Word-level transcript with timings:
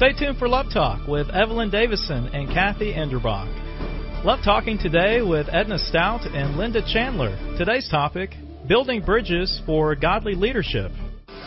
Stay 0.00 0.14
tuned 0.18 0.38
for 0.38 0.48
Love 0.48 0.72
Talk 0.72 1.06
with 1.06 1.28
Evelyn 1.28 1.68
Davison 1.68 2.28
and 2.28 2.48
Kathy 2.48 2.94
Enderbach. 2.94 4.24
Love 4.24 4.38
Talking 4.42 4.78
today 4.78 5.20
with 5.20 5.46
Edna 5.52 5.76
Staudt 5.76 6.24
and 6.34 6.56
Linda 6.56 6.80
Chandler. 6.90 7.36
Today's 7.58 7.86
topic 7.86 8.30
Building 8.66 9.02
Bridges 9.02 9.60
for 9.66 9.94
Godly 9.94 10.34
Leadership. 10.34 10.90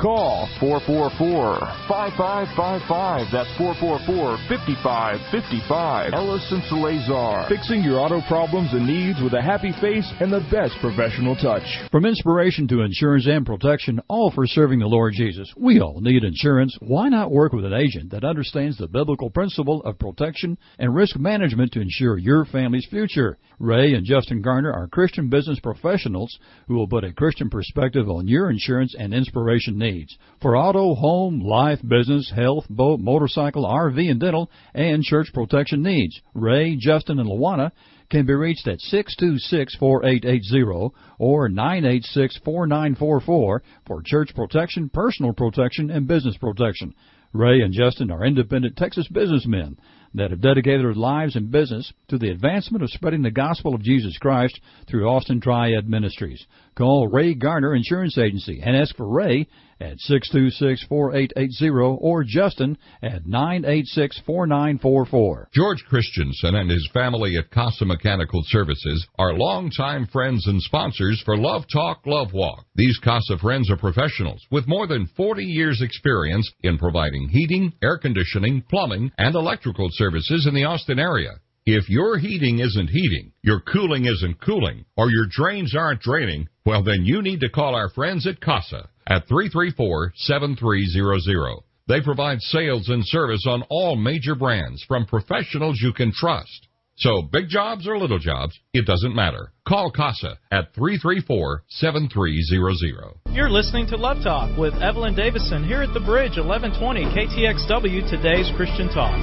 Call 0.00 0.48
444-5555. 0.60 3.32
That's 3.32 3.50
444-5555. 3.58 6.12
Ellis 6.12 6.52
and 6.52 6.62
Salazar. 6.64 7.48
Fixing 7.48 7.82
your 7.82 7.98
auto 7.98 8.20
problems 8.28 8.72
and 8.72 8.86
needs 8.86 9.20
with 9.20 9.34
a 9.34 9.42
happy 9.42 9.72
face 9.80 10.08
and 10.20 10.32
the 10.32 10.46
best 10.50 10.74
professional 10.80 11.34
touch. 11.34 11.64
From 11.90 12.06
inspiration 12.06 12.68
to 12.68 12.82
insurance 12.82 13.26
and 13.26 13.44
protection, 13.44 14.00
all 14.08 14.30
for 14.30 14.46
serving 14.46 14.78
the 14.78 14.86
Lord 14.86 15.14
Jesus. 15.14 15.52
We 15.56 15.80
all 15.80 16.00
need 16.00 16.22
insurance. 16.22 16.78
Why 16.80 17.08
not 17.08 17.32
work 17.32 17.52
with 17.52 17.64
an 17.64 17.72
agent 17.72 18.12
that 18.12 18.22
understands 18.24 18.78
the 18.78 18.86
biblical 18.86 19.30
principle 19.30 19.82
of 19.82 19.98
protection 19.98 20.56
and 20.78 20.94
risk 20.94 21.16
management 21.16 21.72
to 21.72 21.80
ensure 21.80 22.16
your 22.16 22.44
family's 22.44 22.86
future? 22.88 23.38
Ray 23.58 23.94
and 23.94 24.04
Justin 24.04 24.42
Garner 24.42 24.72
are 24.72 24.88
Christian 24.88 25.28
business 25.28 25.60
professionals 25.60 26.36
who 26.68 26.74
will 26.74 26.88
put 26.88 27.04
a 27.04 27.12
Christian 27.12 27.48
perspective 27.48 28.08
on 28.08 28.28
your 28.28 28.50
insurance 28.50 28.94
and 28.98 29.14
inspiration 29.32 29.78
needs 29.78 30.18
for 30.42 30.54
auto, 30.54 30.94
home, 30.94 31.40
life, 31.40 31.78
business, 31.88 32.30
health, 32.36 32.66
boat, 32.68 33.00
motorcycle, 33.00 33.64
RV, 33.64 34.10
and 34.10 34.20
dental, 34.20 34.50
and 34.74 35.02
church 35.02 35.28
protection 35.32 35.82
needs. 35.82 36.20
Ray, 36.34 36.76
Justin, 36.76 37.18
and 37.18 37.30
Luana 37.30 37.70
can 38.10 38.26
be 38.26 38.34
reached 38.34 38.68
at 38.68 38.76
626-4880 38.92 40.90
or 41.18 41.48
986-4944 41.48 43.60
for 43.86 44.02
church 44.04 44.34
protection, 44.34 44.90
personal 44.90 45.32
protection, 45.32 45.90
and 45.90 46.06
business 46.06 46.36
protection. 46.36 46.94
Ray 47.32 47.62
and 47.62 47.72
Justin 47.72 48.10
are 48.10 48.26
independent 48.26 48.76
Texas 48.76 49.08
businessmen 49.08 49.78
that 50.14 50.30
have 50.30 50.40
dedicated 50.40 50.84
their 50.84 50.94
lives 50.94 51.36
and 51.36 51.50
business 51.50 51.92
to 52.08 52.18
the 52.18 52.30
advancement 52.30 52.82
of 52.82 52.90
spreading 52.90 53.22
the 53.22 53.30
gospel 53.30 53.74
of 53.74 53.82
Jesus 53.82 54.16
Christ 54.18 54.60
through 54.88 55.08
Austin 55.08 55.40
Triad 55.40 55.88
Ministries. 55.88 56.46
Call 56.76 57.08
Ray 57.08 57.34
Garner 57.34 57.74
Insurance 57.74 58.18
Agency 58.18 58.60
and 58.62 58.76
ask 58.76 58.96
for 58.96 59.08
Ray 59.08 59.46
at 59.82 59.98
626-4880 60.08 61.98
or 62.00 62.24
Justin 62.24 62.78
at 63.02 63.24
986-4944. 63.24 65.46
George 65.52 65.84
Christensen 65.88 66.54
and 66.54 66.70
his 66.70 66.88
family 66.94 67.36
at 67.36 67.50
Casa 67.50 67.84
Mechanical 67.84 68.40
Services 68.46 69.04
are 69.18 69.34
longtime 69.34 70.06
friends 70.06 70.46
and 70.46 70.62
sponsors 70.62 71.20
for 71.24 71.36
Love 71.36 71.64
Talk, 71.72 72.06
Love 72.06 72.32
Walk. 72.32 72.64
These 72.76 73.00
Casa 73.02 73.36
friends 73.38 73.68
are 73.70 73.76
professionals 73.76 74.46
with 74.50 74.68
more 74.68 74.86
than 74.86 75.08
40 75.16 75.42
years 75.44 75.82
experience 75.82 76.48
in 76.62 76.78
providing 76.78 77.28
heating, 77.28 77.72
air 77.82 77.98
conditioning, 77.98 78.62
plumbing, 78.70 79.10
and 79.18 79.34
electrical 79.34 79.88
services 79.90 80.46
in 80.46 80.54
the 80.54 80.62
Austin 80.64 81.00
area. 81.00 81.32
If 81.64 81.88
your 81.88 82.18
heating 82.18 82.58
isn't 82.58 82.88
heating, 82.88 83.30
your 83.42 83.60
cooling 83.60 84.06
isn't 84.06 84.40
cooling, 84.40 84.84
or 84.96 85.10
your 85.10 85.26
drains 85.30 85.76
aren't 85.76 86.00
draining, 86.00 86.48
well 86.66 86.82
then 86.82 87.04
you 87.04 87.22
need 87.22 87.38
to 87.40 87.50
call 87.50 87.76
our 87.76 87.88
friends 87.90 88.26
at 88.26 88.40
Casa 88.40 88.88
at 89.12 89.28
334-7300. 89.28 91.60
They 91.86 92.00
provide 92.00 92.40
sales 92.40 92.88
and 92.88 93.06
service 93.06 93.44
on 93.46 93.62
all 93.68 93.94
major 93.96 94.34
brands 94.34 94.82
from 94.88 95.04
professionals 95.04 95.78
you 95.82 95.92
can 95.92 96.12
trust. 96.12 96.68
So 96.96 97.20
big 97.20 97.48
jobs 97.48 97.86
or 97.86 97.98
little 97.98 98.18
jobs, 98.18 98.58
it 98.72 98.86
doesn't 98.86 99.14
matter. 99.14 99.52
Call 99.68 99.90
Casa 99.90 100.38
at 100.50 100.74
334-7300. 100.74 103.18
You're 103.32 103.50
listening 103.50 103.86
to 103.88 103.96
Love 103.96 104.22
Talk 104.22 104.56
with 104.58 104.72
Evelyn 104.74 105.14
Davison 105.14 105.64
here 105.64 105.82
at 105.82 105.92
the 105.92 106.00
Bridge, 106.00 106.38
1120 106.38 107.04
KTXW, 107.04 108.08
today's 108.08 108.50
Christian 108.56 108.88
Talk. 108.88 109.20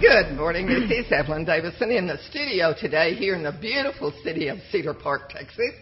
Good 0.00 0.32
morning. 0.36 0.66
This 0.66 0.90
is 0.90 1.06
Evelyn 1.12 1.44
Davison 1.44 1.92
in 1.92 2.08
the 2.08 2.18
studio 2.30 2.74
today 2.78 3.14
here 3.14 3.36
in 3.36 3.44
the 3.44 3.52
beautiful 3.52 4.12
city 4.24 4.48
of 4.48 4.58
Cedar 4.72 4.94
Park, 4.94 5.30
Texas. 5.30 5.74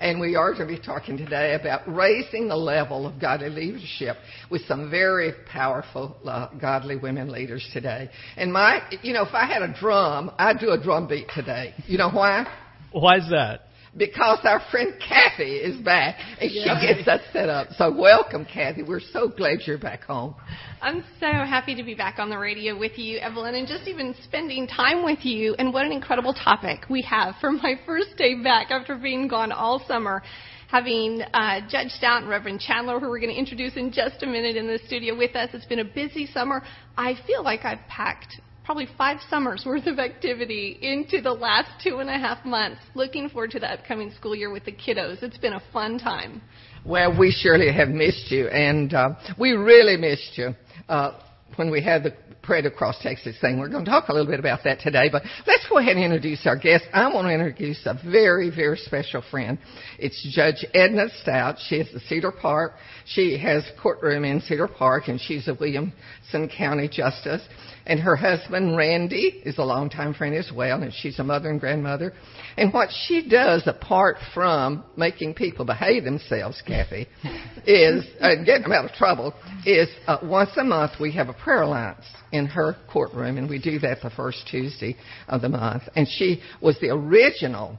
And 0.00 0.18
we 0.18 0.34
are 0.34 0.54
going 0.54 0.66
to 0.66 0.74
be 0.74 0.80
talking 0.80 1.18
today 1.18 1.54
about 1.54 1.82
raising 1.86 2.48
the 2.48 2.56
level 2.56 3.06
of 3.06 3.20
godly 3.20 3.50
leadership 3.50 4.16
with 4.50 4.62
some 4.66 4.90
very 4.90 5.32
powerful 5.52 6.16
uh, 6.24 6.48
godly 6.58 6.96
women 6.96 7.30
leaders 7.30 7.68
today. 7.72 8.08
And 8.36 8.52
my, 8.52 8.80
you 9.02 9.12
know, 9.12 9.24
if 9.24 9.34
I 9.34 9.46
had 9.46 9.62
a 9.62 9.74
drum, 9.78 10.30
I'd 10.38 10.58
do 10.58 10.70
a 10.70 10.82
drum 10.82 11.06
beat 11.06 11.26
today. 11.34 11.74
You 11.86 11.98
know 11.98 12.10
why? 12.10 12.46
Why 12.92 13.18
is 13.18 13.28
that? 13.30 13.60
Because 13.96 14.38
our 14.44 14.60
friend 14.70 14.94
Kathy 15.00 15.56
is 15.56 15.80
back 15.82 16.16
and 16.40 16.50
she 16.50 16.64
gets 16.64 17.08
us 17.08 17.20
set 17.32 17.48
up. 17.48 17.68
So 17.76 17.92
welcome, 17.92 18.44
Kathy. 18.44 18.84
We're 18.84 19.00
so 19.00 19.28
glad 19.28 19.58
you're 19.66 19.78
back 19.78 20.04
home. 20.04 20.36
I'm 20.80 21.02
so 21.18 21.26
happy 21.26 21.74
to 21.74 21.82
be 21.82 21.94
back 21.94 22.18
on 22.18 22.30
the 22.30 22.38
radio 22.38 22.78
with 22.78 22.98
you, 22.98 23.18
Evelyn, 23.18 23.56
and 23.56 23.66
just 23.66 23.88
even 23.88 24.14
spending 24.22 24.68
time 24.68 25.04
with 25.04 25.24
you. 25.24 25.54
And 25.58 25.72
what 25.72 25.84
an 25.84 25.92
incredible 25.92 26.32
topic 26.32 26.84
we 26.88 27.02
have 27.02 27.34
for 27.40 27.50
my 27.50 27.74
first 27.84 28.16
day 28.16 28.40
back 28.42 28.70
after 28.70 28.96
being 28.96 29.26
gone 29.26 29.50
all 29.50 29.82
summer. 29.86 30.22
Having 30.68 31.22
uh, 31.34 31.62
Judge 31.68 31.88
Staudt 32.00 32.18
and 32.18 32.28
Reverend 32.28 32.60
Chandler, 32.60 33.00
who 33.00 33.08
we're 33.08 33.18
going 33.18 33.32
to 33.32 33.38
introduce 33.38 33.76
in 33.76 33.90
just 33.90 34.22
a 34.22 34.26
minute 34.26 34.56
in 34.56 34.68
the 34.68 34.78
studio 34.86 35.18
with 35.18 35.34
us. 35.34 35.50
It's 35.52 35.66
been 35.66 35.80
a 35.80 35.84
busy 35.84 36.26
summer. 36.26 36.62
I 36.96 37.14
feel 37.26 37.42
like 37.42 37.64
I've 37.64 37.84
packed 37.88 38.40
probably 38.64 38.88
five 38.96 39.18
summers 39.28 39.64
worth 39.66 39.86
of 39.86 39.98
activity 39.98 40.78
into 40.80 41.20
the 41.20 41.32
last 41.32 41.68
two 41.82 41.98
and 41.98 42.08
a 42.08 42.18
half 42.18 42.44
months. 42.44 42.80
Looking 42.94 43.28
forward 43.28 43.50
to 43.52 43.60
the 43.60 43.72
upcoming 43.72 44.12
school 44.12 44.34
year 44.34 44.50
with 44.52 44.64
the 44.64 44.72
kiddos. 44.72 45.22
It's 45.22 45.38
been 45.38 45.54
a 45.54 45.62
fun 45.72 45.98
time. 45.98 46.42
Well, 46.84 47.16
we 47.18 47.30
surely 47.30 47.72
have 47.72 47.88
missed 47.88 48.30
you, 48.30 48.48
and 48.48 48.94
uh, 48.94 49.10
we 49.38 49.52
really 49.52 49.96
missed 49.96 50.36
you. 50.36 50.54
Uh, 50.88 51.20
when 51.56 51.70
we 51.70 51.82
had 51.82 52.02
the 52.04 52.14
Parade 52.42 52.66
Across 52.66 53.02
Texas 53.02 53.36
thing. 53.40 53.58
We're 53.58 53.68
going 53.68 53.84
to 53.84 53.90
talk 53.90 54.08
a 54.08 54.12
little 54.12 54.30
bit 54.30 54.40
about 54.40 54.64
that 54.64 54.80
today, 54.80 55.08
but 55.10 55.22
let's 55.46 55.68
go 55.68 55.78
ahead 55.78 55.96
and 55.96 56.04
introduce 56.04 56.46
our 56.46 56.56
guest. 56.56 56.84
I 56.92 57.12
want 57.12 57.26
to 57.26 57.32
introduce 57.32 57.84
a 57.84 57.98
very, 58.10 58.50
very 58.50 58.76
special 58.76 59.22
friend. 59.30 59.58
It's 59.98 60.26
Judge 60.34 60.64
Edna 60.74 61.08
Staudt. 61.22 61.58
She 61.68 61.76
is 61.76 61.92
the 61.92 62.00
Cedar 62.00 62.32
Park. 62.32 62.74
She 63.04 63.38
has 63.38 63.64
a 63.68 63.80
courtroom 63.80 64.24
in 64.24 64.40
Cedar 64.40 64.68
Park, 64.68 65.08
and 65.08 65.20
she's 65.20 65.48
a 65.48 65.54
Williamson 65.54 66.48
County 66.56 66.88
Justice. 66.88 67.42
And 67.90 67.98
her 67.98 68.14
husband, 68.14 68.76
Randy, 68.76 69.42
is 69.44 69.58
a 69.58 69.64
longtime 69.64 70.14
friend 70.14 70.32
as 70.36 70.52
well, 70.54 70.80
and 70.80 70.94
she's 70.94 71.18
a 71.18 71.24
mother 71.24 71.50
and 71.50 71.58
grandmother. 71.58 72.12
And 72.56 72.72
what 72.72 72.88
she 73.06 73.28
does, 73.28 73.64
apart 73.66 74.18
from 74.32 74.84
making 74.96 75.34
people 75.34 75.64
behave 75.64 76.04
themselves, 76.04 76.62
Kathy, 76.64 77.08
is, 77.66 78.06
and 78.20 78.46
getting 78.46 78.62
them 78.62 78.70
out 78.70 78.84
of 78.84 78.92
trouble, 78.92 79.34
is 79.66 79.88
uh, 80.06 80.18
once 80.22 80.50
a 80.56 80.62
month 80.62 81.00
we 81.00 81.10
have 81.14 81.30
a 81.30 81.32
prayer 81.32 81.62
alliance 81.62 82.04
in 82.30 82.46
her 82.46 82.76
courtroom, 82.92 83.38
and 83.38 83.50
we 83.50 83.60
do 83.60 83.80
that 83.80 84.02
the 84.04 84.10
first 84.10 84.46
Tuesday 84.48 84.94
of 85.26 85.40
the 85.42 85.48
month. 85.48 85.82
And 85.96 86.06
she 86.06 86.42
was 86.62 86.78
the 86.80 86.90
original 86.90 87.76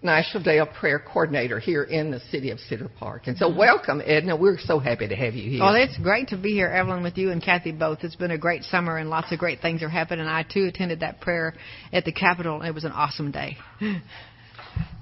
National 0.00 0.44
Day 0.44 0.60
of 0.60 0.68
Prayer 0.74 1.00
coordinator 1.00 1.58
here 1.58 1.82
in 1.82 2.12
the 2.12 2.20
city 2.30 2.50
of 2.50 2.60
Cedar 2.60 2.88
Park. 3.00 3.26
And 3.26 3.36
so, 3.36 3.52
welcome, 3.52 4.00
Edna. 4.04 4.36
We're 4.36 4.58
so 4.58 4.78
happy 4.78 5.08
to 5.08 5.16
have 5.16 5.34
you 5.34 5.50
here. 5.50 5.60
Well, 5.60 5.74
it's 5.74 5.98
great 5.98 6.28
to 6.28 6.36
be 6.36 6.50
here, 6.50 6.68
Evelyn, 6.68 7.02
with 7.02 7.18
you 7.18 7.32
and 7.32 7.42
Kathy 7.42 7.72
both. 7.72 8.04
It's 8.04 8.14
been 8.14 8.30
a 8.30 8.38
great 8.38 8.62
summer, 8.62 8.98
and 8.98 9.10
lots 9.10 9.32
of 9.32 9.40
great 9.40 9.60
things 9.60 9.82
are 9.82 9.88
happening. 9.88 10.26
I 10.26 10.44
too 10.44 10.66
attended 10.66 11.00
that 11.00 11.20
prayer 11.20 11.54
at 11.92 12.04
the 12.04 12.12
Capitol. 12.12 12.62
It 12.62 12.70
was 12.70 12.84
an 12.84 12.92
awesome 12.92 13.32
day. 13.32 13.56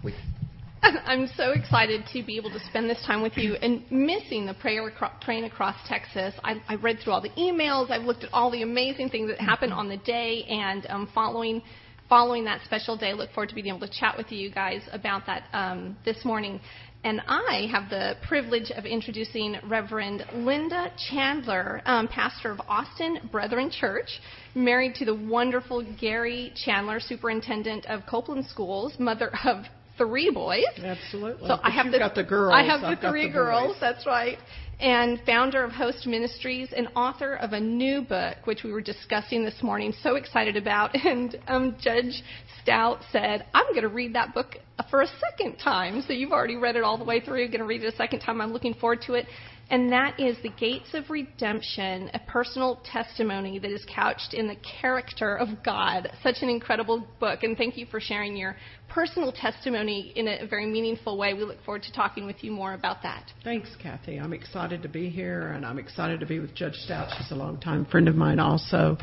We, 0.02 0.14
I'm 0.82 1.28
so 1.36 1.50
excited 1.50 2.04
to 2.12 2.22
be 2.22 2.38
able 2.38 2.50
to 2.50 2.60
spend 2.60 2.88
this 2.88 3.02
time 3.06 3.22
with 3.22 3.36
you 3.36 3.54
and 3.54 3.82
missing 3.90 4.46
the 4.46 4.54
prayer 4.54 4.90
train 5.20 5.44
across 5.44 5.76
Texas. 5.86 6.34
I, 6.42 6.62
I 6.68 6.76
read 6.76 7.00
through 7.02 7.12
all 7.12 7.20
the 7.20 7.30
emails. 7.30 7.90
I've 7.90 8.04
looked 8.04 8.24
at 8.24 8.30
all 8.32 8.50
the 8.50 8.62
amazing 8.62 9.10
things 9.10 9.28
that 9.28 9.40
happened 9.40 9.72
on 9.72 9.88
the 9.88 9.98
day 9.98 10.44
and 10.44 10.86
um, 10.88 11.08
following 11.14 11.62
following 12.08 12.44
that 12.44 12.60
special 12.64 12.96
day. 12.96 13.12
Look 13.12 13.32
forward 13.32 13.48
to 13.50 13.54
being 13.54 13.68
able 13.68 13.80
to 13.80 13.90
chat 13.90 14.16
with 14.16 14.30
you 14.32 14.50
guys 14.50 14.82
about 14.92 15.26
that 15.26 15.44
um, 15.52 15.96
this 16.04 16.24
morning. 16.24 16.60
And 17.04 17.20
I 17.28 17.68
have 17.70 17.88
the 17.88 18.16
privilege 18.26 18.72
of 18.72 18.84
introducing 18.84 19.56
Reverend 19.68 20.24
Linda 20.34 20.92
Chandler, 21.08 21.80
um, 21.84 22.08
pastor 22.08 22.50
of 22.50 22.60
Austin 22.68 23.28
Brethren 23.30 23.70
Church, 23.70 24.08
married 24.56 24.96
to 24.96 25.04
the 25.04 25.14
wonderful 25.14 25.86
Gary 26.00 26.52
Chandler, 26.56 26.98
superintendent 26.98 27.86
of 27.86 28.00
Coupland 28.10 28.48
Schools, 28.48 28.94
mother 28.98 29.30
of 29.44 29.66
three 29.96 30.30
boys. 30.30 30.64
Absolutely. 30.76 31.42
So 31.42 31.56
but 31.56 31.60
I 31.62 31.70
have 31.70 31.92
the, 31.92 31.98
got 31.98 32.14
the 32.14 32.24
girls. 32.24 32.54
I 32.54 32.64
have 32.64 32.82
I've 32.82 33.00
the 33.00 33.08
three 33.08 33.28
the 33.28 33.32
girls. 33.32 33.76
That's 33.80 34.06
right. 34.06 34.38
And 34.78 35.18
founder 35.24 35.64
of 35.64 35.72
Host 35.72 36.06
Ministries 36.06 36.68
and 36.76 36.88
author 36.94 37.34
of 37.34 37.52
a 37.52 37.60
new 37.60 38.02
book, 38.02 38.36
which 38.44 38.62
we 38.62 38.72
were 38.72 38.82
discussing 38.82 39.42
this 39.42 39.62
morning. 39.62 39.94
So 40.02 40.16
excited 40.16 40.56
about. 40.56 40.94
And 41.06 41.36
um, 41.48 41.76
Judge 41.80 42.22
Staudt 42.60 43.00
said, 43.10 43.46
I'm 43.54 43.66
going 43.70 43.82
to 43.82 43.88
read 43.88 44.14
that 44.14 44.34
book 44.34 44.56
for 44.90 45.00
a 45.00 45.06
second 45.06 45.56
time. 45.56 46.02
So 46.06 46.12
you've 46.12 46.32
already 46.32 46.56
read 46.56 46.76
it 46.76 46.82
all 46.82 46.98
the 46.98 47.04
way 47.04 47.20
through. 47.20 47.38
You're 47.38 47.48
going 47.48 47.60
to 47.60 47.66
read 47.66 47.82
it 47.82 47.92
a 47.92 47.96
second 47.96 48.20
time. 48.20 48.40
I'm 48.40 48.52
looking 48.52 48.74
forward 48.74 49.00
to 49.06 49.14
it 49.14 49.26
and 49.68 49.90
that 49.90 50.20
is 50.20 50.36
The 50.42 50.50
Gates 50.50 50.90
of 50.94 51.10
Redemption, 51.10 52.08
a 52.14 52.20
personal 52.20 52.80
testimony 52.84 53.58
that 53.58 53.70
is 53.70 53.84
couched 53.92 54.32
in 54.32 54.46
the 54.46 54.56
character 54.80 55.34
of 55.34 55.48
God. 55.64 56.08
Such 56.22 56.36
an 56.42 56.48
incredible 56.48 57.04
book, 57.18 57.42
and 57.42 57.56
thank 57.56 57.76
you 57.76 57.86
for 57.86 57.98
sharing 57.98 58.36
your 58.36 58.56
personal 58.88 59.32
testimony 59.32 60.12
in 60.16 60.28
a 60.28 60.46
very 60.46 60.66
meaningful 60.66 61.18
way. 61.18 61.34
We 61.34 61.44
look 61.44 61.62
forward 61.64 61.82
to 61.84 61.92
talking 61.92 62.26
with 62.26 62.42
you 62.42 62.50
more 62.50 62.74
about 62.74 63.02
that. 63.02 63.30
Thanks, 63.44 63.68
Kathy. 63.82 64.18
I'm 64.18 64.32
excited 64.32 64.82
to 64.82 64.88
be 64.88 65.08
here, 65.08 65.48
and 65.48 65.64
I'm 65.66 65.78
excited 65.78 66.20
to 66.20 66.26
be 66.26 66.38
with 66.38 66.54
Judge 66.54 66.74
Staudt. 66.86 67.12
She's 67.18 67.30
a 67.30 67.34
longtime 67.34 67.86
friend 67.86 68.08
of 68.08 68.14
mine, 68.14 68.38
also. 68.38 68.96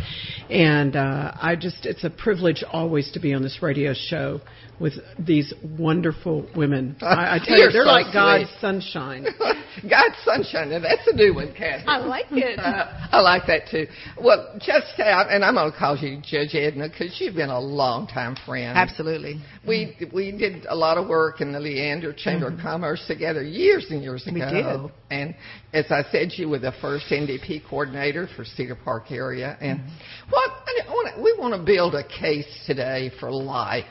And 0.50 0.96
uh, 0.96 1.34
I 1.40 1.56
just, 1.56 1.86
it's 1.86 2.04
a 2.04 2.10
privilege 2.10 2.64
always 2.72 3.12
to 3.12 3.20
be 3.20 3.34
on 3.34 3.44
this 3.44 3.60
radio 3.62 3.94
show 3.94 4.42
with 4.80 4.94
these 5.20 5.54
wonderful 5.78 6.48
women. 6.56 6.96
I, 7.02 7.36
I 7.36 7.40
tell 7.44 7.58
you, 7.58 7.70
they're 7.72 7.84
so 7.84 7.90
like 7.90 8.06
sweet. 8.06 8.14
God's 8.14 8.50
sunshine. 8.60 9.26
God's 9.90 10.16
sunshine. 10.24 10.70
Now, 10.70 10.80
that's 10.80 11.08
a 11.08 11.16
new 11.16 11.36
one, 11.36 11.54
Kathy. 11.54 11.86
I 11.88 11.98
like 11.98 12.26
it. 12.32 12.60
Uh, 12.74 13.10
I 13.12 13.20
like 13.20 13.48
that 13.48 13.68
too. 13.70 13.88
Well, 14.20 14.56
Judge 14.60 14.84
Staudt, 14.96 15.28
and 15.30 15.44
I'm 15.44 15.56
going 15.56 15.72
to 15.72 15.78
call 15.78 15.98
you 15.98 16.22
Judge 16.24 16.56
Edna 16.56 16.88
because 16.88 17.18
you've 17.20 17.36
been 17.36 17.50
a 17.50 17.60
long 17.60 18.08
time 18.08 18.38
friend. 18.46 18.78
Absolutely. 18.78 19.42
We 19.68 19.73
we 19.74 20.08
we 20.14 20.31
did 20.31 20.66
a 20.68 20.75
lot 20.75 20.98
of 20.98 21.08
work 21.08 21.42
in 21.42 21.52
the 21.52 21.60
Leander 21.60 22.14
Chamber 22.14 22.48
of 22.48 22.54
mm-hmm. 22.54 22.62
Commerce 22.62 23.04
together 23.08 23.44
years 23.44 23.88
and 23.90 24.04
years 24.04 24.25
ago. 24.28 24.34
We 24.34 24.40
did. 24.40 24.92
And 25.10 25.36
as 25.74 25.86
I 25.90 26.04
said, 26.12 26.30
you 26.34 26.50
were 26.50 26.60
the 26.60 26.74
first 26.81 27.06
NDP 27.10 27.64
coordinator 27.70 28.28
for 28.36 28.46
Cedar 28.46 28.75
Park 28.75 29.12
area. 29.12 29.58
And 29.60 29.80
mm-hmm. 29.80 30.30
what 30.30 30.52
I 30.52 30.94
wanna, 30.94 31.24
we 31.24 31.36
want 31.38 31.54
to 31.56 31.64
build 31.64 31.96
a 31.96 32.04
case 32.04 32.48
today 32.68 33.12
for 33.20 33.31
life. 33.31 33.86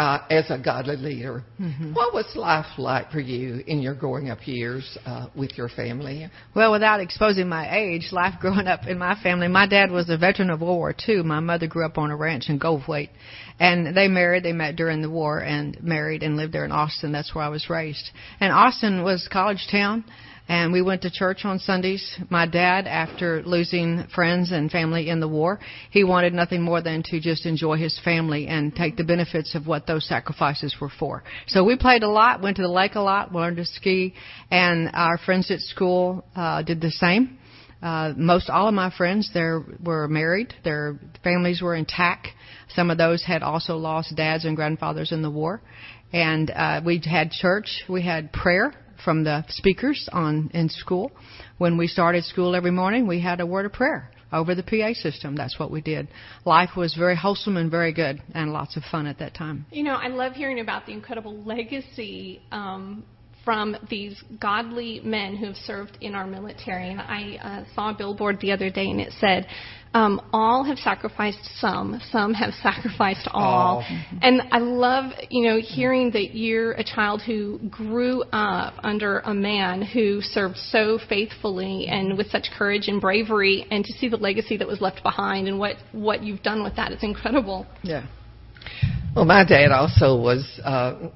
Uh, 0.00 0.24
as 0.30 0.50
a 0.50 0.56
godly 0.56 0.96
leader, 0.96 1.44
what 1.92 2.14
was 2.14 2.24
life 2.34 2.78
like 2.78 3.10
for 3.10 3.20
you 3.20 3.62
in 3.66 3.82
your 3.82 3.94
growing 3.94 4.30
up 4.30 4.38
years 4.46 4.96
uh, 5.04 5.26
with 5.36 5.58
your 5.58 5.68
family? 5.68 6.26
Well, 6.54 6.72
without 6.72 7.00
exposing 7.00 7.50
my 7.50 7.70
age, 7.70 8.08
life 8.10 8.32
growing 8.40 8.66
up 8.66 8.86
in 8.86 8.96
my 8.96 9.14
family, 9.22 9.46
my 9.46 9.66
dad 9.66 9.90
was 9.90 10.08
a 10.08 10.16
veteran 10.16 10.48
of 10.48 10.62
World 10.62 10.78
War 10.78 10.94
II. 11.06 11.24
My 11.24 11.40
mother 11.40 11.66
grew 11.66 11.84
up 11.84 11.98
on 11.98 12.10
a 12.10 12.16
ranch 12.16 12.48
in 12.48 12.58
Goldthwaite. 12.58 13.10
And 13.58 13.94
they 13.94 14.08
married, 14.08 14.42
they 14.42 14.54
met 14.54 14.76
during 14.76 15.02
the 15.02 15.10
war 15.10 15.40
and 15.40 15.76
married 15.82 16.22
and 16.22 16.38
lived 16.38 16.54
there 16.54 16.64
in 16.64 16.72
Austin. 16.72 17.12
That's 17.12 17.34
where 17.34 17.44
I 17.44 17.48
was 17.48 17.68
raised. 17.68 18.10
And 18.40 18.54
Austin 18.54 19.02
was 19.02 19.28
college 19.30 19.66
town. 19.70 20.04
And 20.50 20.72
we 20.72 20.82
went 20.82 21.02
to 21.02 21.12
church 21.12 21.44
on 21.44 21.60
Sundays. 21.60 22.18
My 22.28 22.44
dad, 22.44 22.88
after 22.88 23.40
losing 23.44 24.04
friends 24.12 24.50
and 24.50 24.68
family 24.68 25.08
in 25.08 25.20
the 25.20 25.28
war, 25.28 25.60
he 25.92 26.02
wanted 26.02 26.34
nothing 26.34 26.60
more 26.60 26.82
than 26.82 27.04
to 27.04 27.20
just 27.20 27.46
enjoy 27.46 27.76
his 27.76 27.96
family 28.00 28.48
and 28.48 28.74
take 28.74 28.96
the 28.96 29.04
benefits 29.04 29.54
of 29.54 29.68
what 29.68 29.86
those 29.86 30.08
sacrifices 30.08 30.74
were 30.80 30.90
for. 30.98 31.22
So 31.46 31.62
we 31.62 31.76
played 31.76 32.02
a 32.02 32.08
lot, 32.08 32.42
went 32.42 32.56
to 32.56 32.62
the 32.62 32.68
lake 32.68 32.96
a 32.96 33.00
lot, 33.00 33.32
learned 33.32 33.58
to 33.58 33.64
ski, 33.64 34.12
and 34.50 34.90
our 34.92 35.18
friends 35.18 35.52
at 35.52 35.60
school 35.60 36.24
uh, 36.34 36.62
did 36.62 36.80
the 36.80 36.90
same. 36.90 37.38
Uh, 37.80 38.14
most 38.16 38.50
all 38.50 38.66
of 38.66 38.74
my 38.74 38.90
friends 38.90 39.30
there 39.32 39.62
were 39.84 40.08
married. 40.08 40.52
Their 40.64 40.98
families 41.22 41.62
were 41.62 41.76
intact. 41.76 42.26
Some 42.74 42.90
of 42.90 42.98
those 42.98 43.22
had 43.24 43.44
also 43.44 43.76
lost 43.76 44.16
dads 44.16 44.44
and 44.44 44.56
grandfathers 44.56 45.12
in 45.12 45.22
the 45.22 45.30
war. 45.30 45.62
And 46.12 46.50
uh, 46.50 46.80
we 46.84 47.00
had 47.08 47.30
church. 47.30 47.84
We 47.88 48.02
had 48.02 48.32
prayer 48.32 48.74
from 49.04 49.24
the 49.24 49.44
speakers 49.48 50.08
on 50.12 50.50
in 50.54 50.68
school. 50.68 51.12
When 51.58 51.76
we 51.76 51.86
started 51.86 52.24
school 52.24 52.54
every 52.54 52.70
morning, 52.70 53.06
we 53.06 53.20
had 53.20 53.40
a 53.40 53.46
word 53.46 53.66
of 53.66 53.72
prayer 53.72 54.10
over 54.32 54.54
the 54.54 54.62
PA 54.62 54.92
system. 54.94 55.36
That's 55.36 55.58
what 55.58 55.70
we 55.70 55.80
did. 55.80 56.08
Life 56.44 56.70
was 56.76 56.94
very 56.94 57.16
wholesome 57.16 57.56
and 57.56 57.70
very 57.70 57.92
good, 57.92 58.22
and 58.34 58.52
lots 58.52 58.76
of 58.76 58.82
fun 58.90 59.06
at 59.06 59.18
that 59.18 59.34
time. 59.34 59.66
You 59.70 59.82
know, 59.82 59.94
I 59.94 60.08
love 60.08 60.32
hearing 60.32 60.60
about 60.60 60.86
the 60.86 60.92
incredible 60.92 61.42
legacy 61.42 62.42
um, 62.52 63.04
from 63.44 63.76
these 63.88 64.22
godly 64.40 65.00
men 65.02 65.36
who 65.36 65.46
have 65.46 65.56
served 65.56 65.96
in 66.00 66.14
our 66.14 66.26
military. 66.26 66.90
And 66.90 67.00
I 67.00 67.38
uh, 67.42 67.74
saw 67.74 67.90
a 67.90 67.94
billboard 67.94 68.38
the 68.40 68.52
other 68.52 68.70
day, 68.70 68.90
and 68.90 69.00
it 69.00 69.12
said, 69.18 69.46
um, 69.94 70.20
"All 70.32 70.62
have 70.64 70.78
sacrificed 70.78 71.44
some, 71.58 72.00
some 72.10 72.34
have 72.34 72.52
sacrificed 72.62 73.28
all." 73.32 73.84
And 74.22 74.42
I 74.52 74.58
love, 74.58 75.12
you 75.30 75.48
know, 75.48 75.60
hearing 75.60 76.10
that 76.12 76.34
you're 76.34 76.72
a 76.72 76.84
child 76.84 77.22
who 77.22 77.58
grew 77.70 78.22
up 78.32 78.74
under 78.82 79.20
a 79.20 79.34
man 79.34 79.82
who 79.82 80.20
served 80.20 80.56
so 80.56 80.98
faithfully 81.08 81.86
and 81.88 82.16
with 82.16 82.30
such 82.30 82.48
courage 82.56 82.88
and 82.88 83.00
bravery, 83.00 83.66
and 83.70 83.84
to 83.84 83.92
see 83.94 84.08
the 84.08 84.16
legacy 84.16 84.56
that 84.58 84.68
was 84.68 84.80
left 84.80 85.02
behind 85.02 85.48
and 85.48 85.58
what 85.58 85.76
what 85.92 86.22
you've 86.22 86.42
done 86.42 86.62
with 86.62 86.76
that 86.76 86.92
is 86.92 87.02
incredible. 87.02 87.66
Yeah. 87.82 88.06
Well, 89.14 89.24
my 89.24 89.44
dad 89.44 89.72
also 89.72 90.16
was 90.16 90.60
uh, 90.62 91.08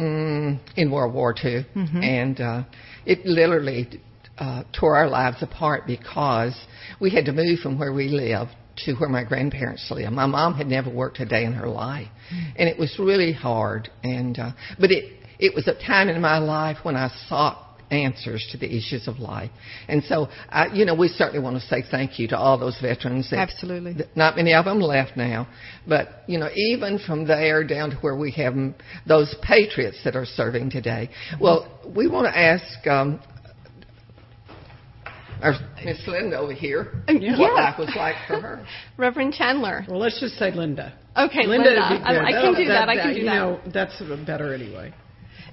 mm, 0.00 0.58
in 0.76 0.90
World 0.90 1.14
War 1.14 1.34
II, 1.42 1.66
and 2.02 2.40
uh, 2.40 2.62
it 3.04 3.24
literally 3.26 4.00
uh, 4.38 4.64
tore 4.78 4.96
our 4.96 5.08
lives 5.08 5.36
apart 5.42 5.86
because 5.86 6.54
we 7.00 7.10
had 7.10 7.26
to 7.26 7.32
move 7.32 7.58
from 7.60 7.78
where 7.78 7.92
we 7.92 8.08
lived 8.08 8.50
to 8.84 8.94
where 8.94 9.08
my 9.08 9.24
grandparents 9.24 9.90
lived. 9.90 10.12
My 10.12 10.26
mom 10.26 10.54
had 10.54 10.66
never 10.66 10.90
worked 10.90 11.20
a 11.20 11.26
day 11.26 11.44
in 11.44 11.52
her 11.52 11.68
life, 11.68 12.08
and 12.56 12.68
it 12.68 12.78
was 12.78 12.96
really 12.98 13.32
hard. 13.32 13.90
And 14.02 14.38
uh, 14.38 14.52
but 14.78 14.90
it 14.90 15.12
it 15.38 15.54
was 15.54 15.68
a 15.68 15.74
time 15.74 16.08
in 16.08 16.20
my 16.20 16.38
life 16.38 16.78
when 16.82 16.96
I 16.96 17.10
sought 17.28 17.69
answers 17.90 18.46
to 18.52 18.58
the 18.58 18.66
issues 18.66 19.08
of 19.08 19.18
life. 19.18 19.50
And 19.88 20.02
so, 20.04 20.28
I, 20.48 20.66
you 20.72 20.84
know, 20.84 20.94
we 20.94 21.08
certainly 21.08 21.40
want 21.42 21.60
to 21.60 21.66
say 21.66 21.82
thank 21.90 22.18
you 22.18 22.28
to 22.28 22.38
all 22.38 22.58
those 22.58 22.78
veterans. 22.80 23.30
That, 23.30 23.38
Absolutely. 23.50 23.94
that- 23.94 24.16
Not 24.16 24.36
many 24.36 24.54
of 24.54 24.64
them 24.64 24.80
left 24.80 25.16
now, 25.16 25.48
but 25.86 26.22
you 26.26 26.38
know, 26.38 26.48
even 26.54 26.98
from 26.98 27.26
there 27.26 27.64
down 27.64 27.90
to 27.90 27.96
where 27.96 28.16
we 28.16 28.30
have 28.32 28.54
those 29.06 29.34
patriots 29.42 29.98
that 30.04 30.16
are 30.16 30.26
serving 30.26 30.70
today. 30.70 31.10
Well, 31.40 31.66
we 31.94 32.08
want 32.08 32.26
to 32.26 32.38
ask. 32.38 32.86
Um, 32.86 33.20
our 35.42 35.54
Miss 35.82 36.06
Linda 36.06 36.38
over 36.38 36.52
here, 36.52 37.02
yeah. 37.08 37.14
what 37.14 37.38
yeah. 37.38 37.48
life 37.54 37.78
was 37.78 37.90
like 37.96 38.14
for 38.26 38.40
her. 38.40 38.66
Reverend 38.98 39.32
Chandler. 39.32 39.86
Well, 39.88 39.98
let's 39.98 40.20
just 40.20 40.34
say 40.34 40.52
Linda. 40.52 40.92
Okay, 41.16 41.46
Linda. 41.46 41.70
Linda. 41.70 41.88
be 41.88 42.04
I- 42.04 42.12
good. 42.12 42.22
I 42.22 42.32
can 42.32 42.54
do 42.54 42.64
that, 42.66 42.88
I 42.90 42.96
can 42.96 43.14
do 43.14 43.20
you 43.20 43.24
that. 43.24 43.34
know, 43.34 43.60
that's 43.72 44.02
better 44.26 44.52
anyway. 44.52 44.92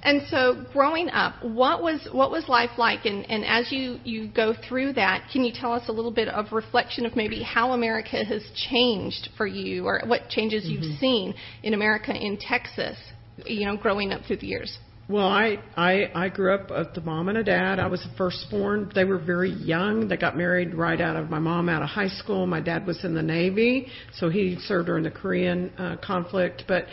And 0.02 0.22
so, 0.28 0.64
growing 0.72 1.08
up, 1.08 1.42
what 1.42 1.82
was 1.82 2.08
what 2.12 2.30
was 2.30 2.48
life 2.48 2.70
like? 2.78 3.04
And, 3.04 3.28
and 3.30 3.44
as 3.44 3.72
you 3.72 3.98
you 4.04 4.28
go 4.28 4.54
through 4.68 4.94
that, 4.94 5.28
can 5.32 5.44
you 5.44 5.52
tell 5.52 5.72
us 5.72 5.88
a 5.88 5.92
little 5.92 6.10
bit 6.12 6.28
of 6.28 6.52
reflection 6.52 7.04
of 7.06 7.16
maybe 7.16 7.42
how 7.42 7.72
America 7.72 8.24
has 8.24 8.42
changed 8.70 9.30
for 9.36 9.46
you, 9.46 9.86
or 9.86 10.02
what 10.06 10.28
changes 10.28 10.66
you've 10.66 10.98
seen 10.98 11.34
in 11.62 11.74
America 11.74 12.14
in 12.14 12.38
Texas? 12.38 12.96
You 13.44 13.66
know, 13.66 13.76
growing 13.76 14.12
up 14.12 14.24
through 14.26 14.38
the 14.38 14.46
years. 14.46 14.78
Well, 15.08 15.26
I, 15.26 15.58
I 15.74 16.10
I 16.14 16.28
grew 16.28 16.54
up 16.54 16.68
with 16.68 16.88
a 16.94 17.00
mom 17.00 17.30
and 17.30 17.38
a 17.38 17.44
dad. 17.44 17.78
I 17.78 17.86
was 17.86 18.02
the 18.02 18.14
firstborn. 18.18 18.92
They 18.94 19.04
were 19.04 19.18
very 19.18 19.50
young. 19.50 20.06
They 20.06 20.18
got 20.18 20.36
married 20.36 20.74
right 20.74 21.00
out 21.00 21.16
of 21.16 21.30
my 21.30 21.38
mom 21.38 21.70
out 21.70 21.82
of 21.82 21.88
high 21.88 22.08
school. 22.08 22.46
My 22.46 22.60
dad 22.60 22.86
was 22.86 23.02
in 23.04 23.14
the 23.14 23.22
Navy, 23.22 23.86
so 24.12 24.28
he 24.28 24.58
served 24.60 24.86
during 24.86 25.04
the 25.04 25.10
Korean 25.10 25.72
uh, 25.78 25.96
conflict. 26.04 26.64
But 26.68 26.84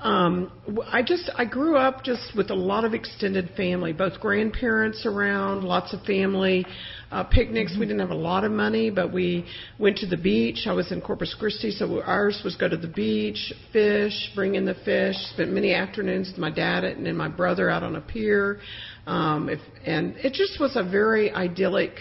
um, 0.00 0.52
I 0.86 1.02
just 1.02 1.30
I 1.36 1.44
grew 1.44 1.76
up 1.76 2.04
just 2.04 2.36
with 2.36 2.50
a 2.50 2.54
lot 2.54 2.84
of 2.84 2.94
extended 2.94 3.50
family, 3.56 3.92
both 3.92 4.20
grandparents 4.20 5.04
around, 5.04 5.64
lots 5.64 5.92
of 5.92 6.02
family. 6.02 6.64
Uh, 7.10 7.24
picnics. 7.24 7.74
We 7.74 7.86
didn't 7.86 8.00
have 8.00 8.10
a 8.10 8.14
lot 8.14 8.44
of 8.44 8.52
money, 8.52 8.90
but 8.90 9.10
we 9.10 9.46
went 9.78 9.96
to 9.98 10.06
the 10.06 10.18
beach. 10.18 10.66
I 10.66 10.72
was 10.72 10.92
in 10.92 11.00
Corpus 11.00 11.34
Christi, 11.38 11.70
so 11.70 12.02
ours 12.02 12.42
was 12.44 12.54
go 12.54 12.68
to 12.68 12.76
the 12.76 12.86
beach, 12.86 13.50
fish, 13.72 14.30
bring 14.34 14.56
in 14.56 14.66
the 14.66 14.74
fish. 14.84 15.16
Spent 15.32 15.50
many 15.50 15.72
afternoons 15.72 16.28
with 16.28 16.36
my 16.38 16.50
dad 16.50 16.84
and 16.84 17.06
then 17.06 17.16
my 17.16 17.28
brother 17.28 17.70
out 17.70 17.82
on 17.82 17.96
a 17.96 18.02
pier. 18.02 18.60
Um, 19.06 19.48
if, 19.48 19.58
and 19.86 20.16
it 20.18 20.34
just 20.34 20.60
was 20.60 20.76
a 20.76 20.82
very 20.82 21.32
idyllic 21.32 21.94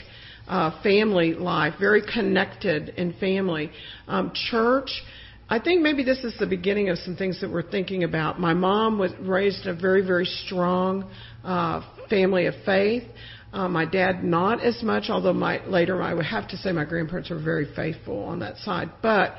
uh, 0.50 0.82
family 0.84 1.34
life, 1.34 1.75
very 1.80 2.01
connected 2.01 2.89
in 2.89 3.13
family. 3.13 3.72
Um, 4.10 4.34
church. 4.34 4.89
I 5.50 5.60
think 5.60 5.82
maybe 5.82 6.04
this 6.04 6.25
is 6.25 6.38
the 6.39 6.46
beginning 6.46 6.89
of 6.89 6.98
some 7.00 7.16
things 7.16 7.39
that 7.39 7.50
we're 7.50 7.70
thinking 7.70 8.04
about. 8.04 8.38
My 8.38 8.54
mom 8.54 9.00
was 9.00 9.13
raised 9.22 9.66
in 9.66 9.70
a 9.75 9.80
very, 9.80 10.06
very 10.06 10.25
strong 10.25 11.10
uh, 11.44 11.82
family 12.10 12.48
of 12.48 12.54
faith. 12.66 13.04
Uh, 13.54 13.70
my 13.70 13.86
dad 13.86 14.25
not 14.25 14.62
as 14.62 14.84
much, 14.84 15.06
although 15.10 15.32
my 15.32 15.66
later 15.66 16.04
I 16.04 16.13
would 16.13 16.25
have 16.25 16.50
to 16.50 16.58
say 16.58 16.74
my 16.74 16.84
grandparents 16.84 17.30
were 17.30 17.42
very 17.42 17.74
faithful 17.75 18.24
on 18.25 18.39
that 18.39 18.58
side. 18.58 18.89
But 19.01 19.36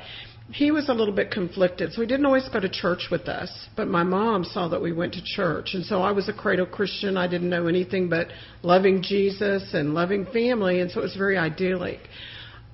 he 0.51 0.71
was 0.71 0.89
a 0.89 0.93
little 0.93 1.13
bit 1.13 1.29
conflicted, 1.29 1.93
so 1.93 2.01
he 2.01 2.07
didn't 2.07 2.25
always 2.25 2.49
go 2.49 2.59
to 2.59 2.69
church 2.69 3.09
with 3.11 3.27
us. 3.27 3.67
But 3.77 3.87
my 3.87 4.01
mom 4.01 4.43
saw 4.43 4.67
that 4.69 4.81
we 4.81 4.91
went 4.91 5.13
to 5.13 5.21
church, 5.23 5.75
and 5.75 5.85
so 5.85 6.01
I 6.01 6.11
was 6.11 6.27
a 6.27 6.33
cradle 6.33 6.65
Christian. 6.65 7.17
I 7.17 7.27
didn't 7.27 7.49
know 7.49 7.67
anything 7.67 8.09
but 8.09 8.29
loving 8.63 9.03
Jesus 9.03 9.75
and 9.75 9.93
loving 9.93 10.25
family, 10.33 10.79
and 10.79 10.89
so 10.89 11.01
it 11.01 11.03
was 11.03 11.15
very 11.15 11.37
idyllic. 11.37 11.99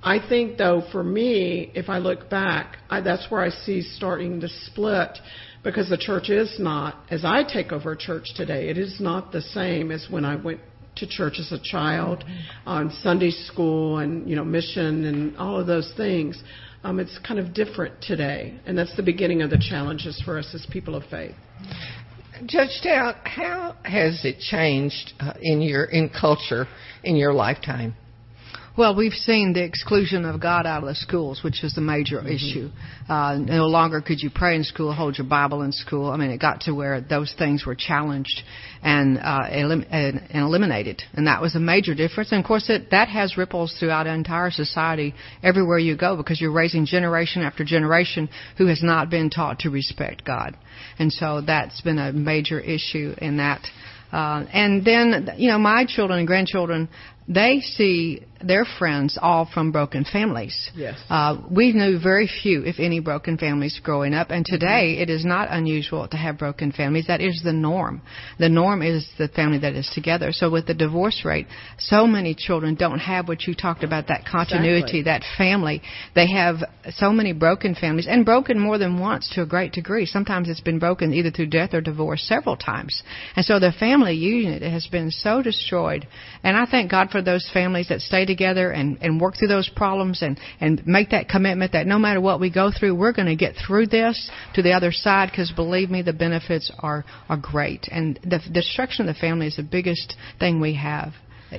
I 0.06 0.20
think, 0.30 0.60
though, 0.60 0.84
for 0.92 1.04
me, 1.04 1.72
if 1.74 1.90
I 1.90 1.98
look 1.98 2.30
back, 2.30 2.78
I, 2.92 3.02
that's 3.02 3.26
where 3.32 3.42
I 3.42 3.50
see 3.50 3.82
starting 3.82 4.40
to 4.42 4.48
split 4.48 5.18
because 5.64 5.90
the 5.90 5.98
church 5.98 6.30
is 6.30 6.60
not, 6.60 6.98
as 7.10 7.26
I 7.26 7.42
take 7.44 7.72
over 7.72 7.94
a 7.94 7.98
church 7.98 8.28
today, 8.36 8.70
it 8.70 8.78
is 8.78 9.00
not 9.00 9.32
the 9.32 9.42
same 9.42 9.92
as 9.92 10.06
when 10.08 10.24
I 10.24 10.36
went 10.36 10.62
to 10.98 11.08
church 11.08 11.40
as 11.40 11.52
a 11.52 11.60
child, 11.60 12.24
on 12.68 12.92
Sunday 13.02 13.32
school, 13.32 13.98
and 13.98 14.30
you 14.30 14.36
know 14.36 14.46
mission 14.46 15.06
and 15.06 15.36
all 15.38 15.60
of 15.60 15.68
those 15.68 15.92
things. 15.98 16.42
Um, 16.84 17.00
it's 17.00 17.18
kind 17.28 17.40
of 17.40 17.54
different 17.54 18.00
today, 18.02 18.58
and 18.66 18.78
that's 18.78 18.96
the 18.96 19.04
beginning 19.04 19.42
of 19.42 19.50
the 19.50 19.58
challenges 19.58 20.22
for 20.24 20.38
us 20.38 20.50
as 20.54 20.66
people 20.72 20.96
of 20.96 21.04
faith. 21.10 21.36
Judge 22.46 22.70
Staudt, 22.82 23.28
how 23.28 23.76
has 23.84 24.24
it 24.24 24.40
changed 24.40 25.14
uh, 25.20 25.34
in 25.42 25.62
your 25.62 25.86
in 25.86 26.10
culture 26.10 26.68
in 27.04 27.16
your 27.16 27.34
lifetime? 27.34 27.96
Well, 28.78 28.94
we've 28.94 29.14
seen 29.14 29.54
the 29.54 29.64
exclusion 29.64 30.26
of 30.26 30.42
God 30.42 30.66
out 30.66 30.84
of 30.84 30.90
the 30.90 30.96
schools, 30.96 31.42
which 31.46 31.64
is 31.64 31.74
the 31.74 31.82
major 31.82 32.18
mm-hmm. 32.18 32.28
issue. 32.28 32.70
Uh, 33.08 33.38
no 33.40 33.68
longer 33.68 34.02
could 34.02 34.22
you 34.22 34.30
pray 34.30 34.58
in 34.58 34.66
school, 34.66 34.94
hold 34.94 35.18
your 35.18 35.28
Bible 35.28 35.62
in 35.62 35.72
school. 35.72 36.10
I 36.10 36.18
mean, 36.18 36.30
it 36.30 36.42
got 36.42 36.62
to 36.62 36.74
where 36.74 37.00
those 37.00 37.34
things 37.38 37.66
were 37.66 37.76
challenged 37.76 38.42
and, 38.84 39.18
uh, 39.18 39.48
elim- 39.50 39.86
and, 39.90 40.22
and 40.30 40.44
eliminated, 40.44 41.02
and 41.14 41.26
that 41.28 41.42
was 41.42 41.56
a 41.56 41.60
major 41.60 41.96
difference. 41.96 42.34
And 42.34 42.42
of 42.42 42.46
course, 42.46 42.70
it, 42.70 42.92
that 42.92 43.08
has 43.08 43.38
ripples 43.38 43.74
throughout 43.80 44.08
entire 44.08 44.52
society 44.52 45.14
everywhere 45.42 45.80
you 45.80 45.96
go 45.96 46.18
because 46.18 46.42
you're 46.42 46.52
raising 46.52 46.86
generation 46.86 47.44
after 47.44 47.64
generation 47.64 48.28
who 48.58 48.68
has 48.68 48.84
not 48.84 49.10
been 49.10 49.30
taught 49.30 49.60
to 49.60 49.70
respect 49.70 50.26
God, 50.26 50.58
and 51.00 51.14
so 51.14 51.40
that's 51.40 51.80
been 51.80 51.98
a 51.98 52.12
major 52.12 52.60
issue 52.60 53.14
in 53.20 53.38
that. 53.38 53.66
Uh, 54.12 54.46
and 54.54 54.86
then, 54.86 55.30
you 55.38 55.50
know, 55.50 55.58
my 55.58 55.86
children 55.86 56.20
and 56.20 56.28
grandchildren, 56.28 56.88
they 57.28 57.60
see 57.60 58.24
their 58.44 58.66
friends 58.78 59.18
all 59.22 59.50
from 59.52 59.72
broken 59.72 60.06
families. 60.06 60.72
Yes. 60.76 61.00
Uh, 61.10 61.42
we 61.50 61.74
knew 61.74 62.00
very 62.00 62.28
few, 62.28 62.64
if 62.64 62.80
any, 62.80 63.00
broken 63.00 63.38
families 63.38 63.80
growing 63.84 64.14
up, 64.14 64.30
and 64.30 64.46
today 64.46 64.98
it 65.00 65.10
is 65.10 65.24
not 65.26 65.48
unusual 65.52 66.08
to 66.08 66.18
have 66.18 66.38
broken 66.38 66.72
families. 66.72 67.08
That 67.08 67.22
is 67.22 67.42
the 67.44 67.54
norm. 67.54 68.02
The 68.40 68.50
norm 68.50 68.82
is 68.82 69.08
the 69.18 69.28
family 69.30 69.60
that 69.60 69.74
is 69.74 69.90
together. 69.94 70.32
So 70.32 70.50
with 70.50 70.68
the 70.68 70.74
divorce 70.74 71.24
rate, 71.24 71.48
so 71.78 72.06
many 72.06 72.36
children 72.36 72.76
don't 72.76 73.00
have 73.00 73.28
what 73.28 73.44
you 73.44 73.56
talked 73.56 73.84
about 73.84 74.08
that 74.08 74.26
continuity, 74.30 75.00
exactly. 75.00 75.04
that 75.04 75.24
family. 75.38 75.82
They 76.14 76.32
have 76.32 76.58
so 76.90 77.12
many 77.12 77.34
broken 77.34 77.76
families, 77.76 78.08
and 78.08 78.26
broken 78.26 78.60
more 78.60 78.78
than 78.78 79.00
once 79.00 79.30
to 79.36 79.42
a 79.42 79.46
great 79.46 79.72
degree. 79.72 80.06
Sometimes 80.06 80.50
it's 80.50 80.62
been 80.62 80.80
broken 80.80 81.14
either 81.14 81.32
through 81.32 81.48
death 81.48 81.74
or 81.74 81.82
divorce 81.82 82.22
several 82.24 82.58
times, 82.58 83.02
and 83.36 83.46
so 83.46 83.60
the 83.60 83.72
family 83.72 84.14
unit 84.14 84.62
has 84.62 84.88
been 84.88 85.12
so 85.12 85.42
destroyed. 85.42 86.08
And 86.44 86.58
I 86.58 86.66
thank 86.66 86.92
God 86.92 87.10
for 87.10 87.22
those 87.22 87.50
families 87.54 87.88
that 87.90 88.02
stay 88.02 88.25
together 88.26 88.72
and, 88.72 88.98
and 89.02 89.20
work 89.20 89.36
through 89.38 89.48
those 89.48 89.70
problems 89.76 90.22
and, 90.22 90.40
and 90.60 90.86
make 90.86 91.12
that 91.12 91.30
commitment 91.30 91.72
that 91.74 91.88
no 91.88 92.00
matter 92.00 92.22
what 92.22 92.40
we 92.40 92.52
go 92.52 92.72
through, 92.72 92.96
we're 92.96 93.14
going 93.14 93.28
to 93.28 93.36
get 93.36 93.56
through 93.56 93.88
this 93.88 94.30
to 94.54 94.62
the 94.62 94.72
other 94.74 94.92
side 94.92 95.30
because 95.32 95.52
believe 95.52 95.90
me, 95.90 96.02
the 96.02 96.14
benefits 96.14 96.72
are, 96.80 97.06
are 97.30 97.38
great. 97.38 97.88
And 97.92 98.20
the, 98.24 98.40
the 98.46 98.54
destruction 98.54 99.08
of 99.08 99.16
the 99.16 99.20
family 99.20 99.48
is 99.48 99.56
the 99.56 99.64
biggest 99.64 100.16
thing 100.40 100.60
we 100.60 100.76
have 100.76 101.14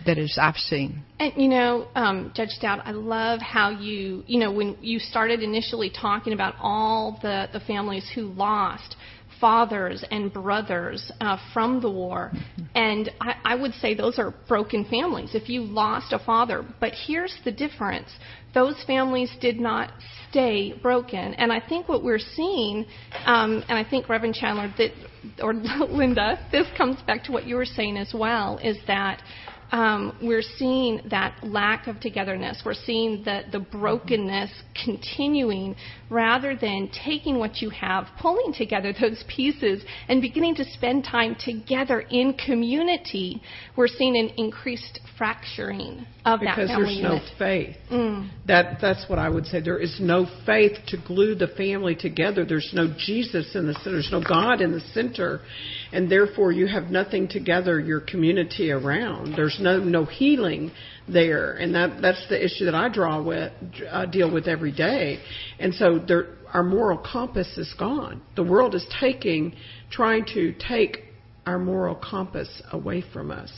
that 0.05 0.19
is 0.19 0.39
I've 0.41 0.57
seen. 0.57 1.03
And 1.19 1.33
you 1.37 1.49
know, 1.49 1.89
um, 1.95 2.33
Judge 2.35 2.51
Staudt, 2.51 2.83
I 2.85 2.91
love 2.91 3.41
how 3.41 3.71
you 3.71 4.25
you 4.27 4.39
know 4.39 4.53
when 4.53 4.77
you 4.81 4.99
started 4.99 5.43
initially 5.43 5.91
talking 5.91 6.33
about 6.33 6.55
all 6.61 7.19
the 7.23 7.49
the 7.53 7.61
families 7.61 8.11
who 8.15 8.23
lost 8.23 8.97
fathers 9.41 10.05
and 10.11 10.33
brothers 10.33 11.11
uh, 11.21 11.37
from 11.53 11.81
the 11.81 11.91
war. 11.91 12.33
And 12.75 13.11
I, 13.21 13.35
I 13.45 13.55
would 13.55 13.73
say 13.75 13.95
those 13.95 14.19
are 14.19 14.35
broken 14.49 14.85
families 14.85 15.35
if 15.35 15.49
you 15.49 15.63
lost 15.63 16.13
a 16.13 16.19
father. 16.19 16.65
But 16.81 16.93
here's 17.07 17.37
the 17.45 17.53
difference 17.53 18.11
those 18.55 18.83
families 18.87 19.31
did 19.41 19.61
not 19.61 19.93
stay 20.31 20.73
broken. 20.83 21.35
And 21.35 21.53
I 21.53 21.61
think 21.61 21.91
what 21.91 22.03
we're 22.03 22.19
seeing, 22.19 22.87
um, 23.27 23.63
and 23.69 23.79
I 23.79 23.85
think 23.89 24.09
Reverend 24.09 24.35
Chandler, 24.35 24.73
that, 24.79 24.93
or 25.43 25.53
Linda, 25.91 26.39
this 26.51 26.67
comes 26.77 27.01
back 27.03 27.23
to 27.25 27.33
what 27.33 27.47
you 27.47 27.57
were 27.57 27.67
saying 27.67 27.99
as 27.99 28.13
well, 28.15 28.59
is 28.63 28.79
that 28.87 29.23
um, 29.73 30.17
we're 30.23 30.43
seeing 30.43 31.01
that 31.11 31.37
lack 31.43 31.87
of 31.87 32.01
togetherness. 32.01 32.63
We're 32.65 32.75
seeing 32.75 33.25
the, 33.25 33.43
the 33.51 33.61
brokenness 33.61 34.51
continuing 34.85 35.75
rather 36.11 36.57
than 36.57 36.89
taking 37.05 37.39
what 37.39 37.61
you 37.61 37.71
have, 37.71 38.07
pulling 38.21 38.53
together 38.53 38.93
those 39.01 39.25
pieces, 39.29 39.85
and 40.09 40.21
beginning 40.21 40.55
to 40.57 40.65
spend 40.65 41.05
time 41.05 41.37
together 41.39 42.01
in 42.11 42.35
community. 42.35 43.43
We're 43.77 43.89
seeing 43.89 44.17
an 44.17 44.31
increased 44.37 45.01
fracturing 45.19 46.07
of 46.25 46.41
because 46.41 46.57
that 46.57 46.67
family 46.69 46.95
unit. 46.95 47.13
Because 47.13 47.39
there's 47.39 47.39
no 47.39 47.39
faith. 47.39 47.77
Mm. 47.91 48.31
That 48.47 48.79
that's 48.81 49.09
what 49.09 49.19
I 49.19 49.29
would 49.29 49.47
say. 49.47 49.61
There 49.61 49.79
is 49.79 49.99
no 50.01 50.27
faith 50.45 50.79
to 50.89 50.97
glue 51.07 51.35
the 51.35 51.49
family 51.49 51.95
together. 51.95 52.45
There's 52.45 52.71
no 52.75 52.95
Jesus 52.99 53.55
in 53.55 53.67
the 53.67 53.75
center. 53.75 53.93
There's 53.93 54.13
no 54.13 54.23
God 54.23 54.61
in 54.61 54.73
the 54.73 54.81
center, 54.93 55.41
and 55.93 56.11
therefore 56.11 56.53
you 56.53 56.67
have 56.67 56.85
nothing 56.85 57.29
together 57.29 57.81
your 57.81 58.01
community 58.01 58.71
around. 58.71 59.35
There's 59.37 59.59
no 59.61 59.79
no 59.79 60.05
healing 60.05 60.73
there, 61.09 61.53
and 61.53 61.75
that 61.75 62.01
that's 62.03 62.29
the 62.29 62.43
issue 62.43 62.65
that 62.65 62.75
I 62.75 62.89
draw 62.89 63.23
with 63.23 63.53
uh, 63.91 64.07
deal 64.07 64.33
with 64.33 64.49
every 64.49 64.73
day. 64.73 65.21
And 65.59 65.75
so 65.75 65.99
there, 65.99 66.27
our 66.53 66.63
moral 66.63 66.99
compass 66.99 67.57
is 67.57 67.73
gone. 67.79 68.23
The 68.35 68.43
world 68.43 68.75
is 68.75 68.87
taking 69.01 69.55
trying 69.91 70.25
to 70.35 70.55
take 70.55 71.05
our 71.47 71.59
moral 71.59 71.95
compass 71.95 72.63
away 72.73 73.05
from 73.13 73.31
us 73.31 73.53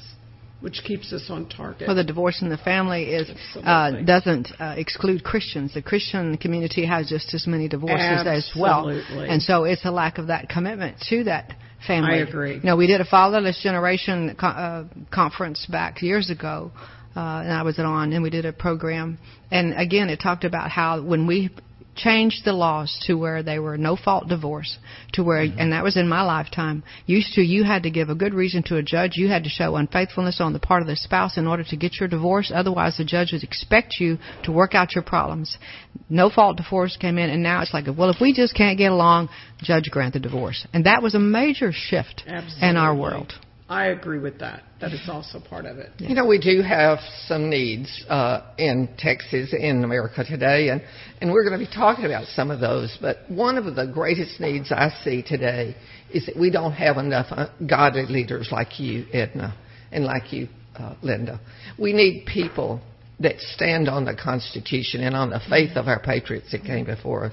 which 0.61 0.83
keeps 0.85 1.13
us 1.13 1.27
on 1.29 1.49
target. 1.49 1.87
Well, 1.87 1.97
the 1.97 2.05
divorce 2.05 2.43
in 2.43 2.49
the 2.49 2.57
family 2.59 3.05
is 3.05 3.31
uh, 3.57 4.03
doesn't 4.05 4.49
uh, 4.59 4.75
exclude 4.77 5.23
Christians. 5.23 5.75
The 5.75 5.83
Christian 5.83 6.37
community 6.37 6.85
has 6.85 7.09
just 7.09 7.33
as 7.35 7.47
many 7.47 7.69
divorces 7.69 8.27
Absolutely. 8.27 8.37
as 8.37 8.53
well, 8.57 8.89
and 8.89 9.41
so 9.41 9.65
it's 9.65 9.85
a 9.85 9.91
lack 9.91 10.19
of 10.19 10.27
that 10.29 10.49
commitment 10.49 10.97
to 11.11 11.25
that 11.25 11.55
family. 11.87 12.15
I 12.15 12.17
agree. 12.19 12.55
You 12.55 12.63
know, 12.63 12.77
we 12.77 12.87
did 12.89 13.01
a 13.01 13.05
fatherless 13.05 13.61
generation 13.63 14.37
co- 14.39 14.47
uh, 14.49 14.85
conference 15.13 15.67
back 15.67 16.03
years 16.03 16.31
ago. 16.31 16.73
Uh, 17.19 17.43
and 17.43 17.53
I 17.53 17.63
was 17.63 17.81
on, 17.81 18.13
and 18.13 18.23
we 18.23 18.31
did 18.31 18.45
a 18.45 18.53
program. 18.53 19.19
And 19.51 19.75
again, 19.77 20.09
it 20.09 20.21
talked 20.21 20.45
about 20.45 20.71
how 20.71 21.03
when 21.03 21.27
we 21.27 21.51
changed 21.97 22.45
the 22.45 22.53
laws 22.53 22.97
to 23.09 23.15
where 23.15 23.43
they 23.43 23.59
were 23.59 23.77
no 23.77 23.97
fault 23.97 24.29
divorce 24.29 24.79
to 25.15 25.25
where 25.25 25.45
mm-hmm. 25.45 25.59
and 25.59 25.73
that 25.73 25.83
was 25.83 25.97
in 25.97 26.09
my 26.09 26.23
lifetime 26.23 26.85
used 27.07 27.35
to 27.35 27.41
you 27.41 27.65
had 27.65 27.83
to 27.83 27.91
give 27.91 28.09
a 28.09 28.15
good 28.15 28.33
reason 28.33 28.63
to 28.63 28.77
a 28.77 28.83
judge 28.85 29.17
you 29.17 29.27
had 29.27 29.43
to 29.43 29.51
show 29.51 29.75
unfaithfulness 29.75 30.41
on 30.41 30.53
the 30.53 30.61
part 30.61 30.81
of 30.81 30.87
the 30.87 30.95
spouse 30.95 31.37
in 31.37 31.45
order 31.49 31.65
to 31.65 31.77
get 31.77 31.99
your 31.99 32.09
divorce 32.09 32.53
otherwise 32.55 32.97
the 32.99 33.05
judge 33.05 33.33
would 33.33 33.43
expect 33.43 33.97
you 33.99 34.17
to 34.45 34.53
work 34.53 34.77
out 34.77 34.95
your 34.95 35.03
problems 35.03 35.59
no 36.09 36.31
fault 36.31 36.57
divorce 36.57 36.97
came 36.97 37.19
in 37.19 37.31
and 37.31 37.43
now 37.43 37.61
it's 37.61 37.75
like 37.75 37.87
well 37.99 38.11
if 38.11 38.21
we 38.21 38.33
just 38.33 38.55
can't 38.55 38.79
get 38.79 38.93
along 38.93 39.29
judge 39.61 39.91
grant 39.91 40.15
the 40.15 40.21
divorce 40.21 40.69
and 40.73 40.87
that 40.87 41.03
was 41.03 41.17
a 41.17 41.19
major 41.19 41.73
shift 41.73 42.23
Absolutely. 42.29 42.69
in 42.69 42.77
our 42.77 42.95
world 42.95 43.33
I 43.69 43.89
agree 43.89 44.19
with 44.19 44.39
that. 44.39 44.63
That 44.81 44.93
is 44.93 45.09
also 45.09 45.41
part 45.41 45.67
of 45.67 45.77
it. 45.77 45.91
You 45.99 46.15
know, 46.15 46.25
we 46.25 46.39
do 46.39 46.63
have 46.63 47.01
some 47.27 47.51
needs 47.51 48.03
uh, 48.09 48.41
in 48.57 48.89
Texas, 48.97 49.53
in 49.53 49.85
America 49.85 50.25
today, 50.25 50.71
and, 50.71 50.83
and 51.21 51.31
we're 51.31 51.47
going 51.47 51.59
to 51.59 51.65
be 51.65 51.71
talking 51.71 52.07
about 52.07 52.27
some 52.29 52.51
of 52.51 52.61
those. 52.61 52.97
But 52.99 53.19
one 53.29 53.59
of 53.59 53.75
the 53.75 53.87
greatest 53.87 54.41
needs 54.41 54.73
I 54.73 54.89
see 55.05 55.23
today 55.23 55.77
is 56.13 56.25
that 56.27 56.37
we 56.39 56.51
don't 56.51 56.73
have 56.73 56.97
enough 56.97 57.27
uh, 57.31 57.49
godly 57.69 58.07
leaders 58.07 58.49
like 58.51 58.81
you, 58.81 59.05
Edna, 59.13 59.55
and 59.93 60.05
like 60.05 60.33
you, 60.33 60.49
uh, 60.79 60.95
Linda. 61.03 61.39
We 61.79 61.93
need 61.93 62.25
people 62.25 62.81
that 63.21 63.41
stand 63.41 63.89
on 63.89 64.05
the 64.05 64.15
Constitution 64.15 65.03
and 65.03 65.15
on 65.17 65.31
the 65.31 65.41
faith 65.49 65.77
of 65.77 65.89
our 65.89 66.01
patriots 66.01 66.53
that 66.53 66.63
came 66.63 66.85
before 66.85 67.27
us. 67.27 67.33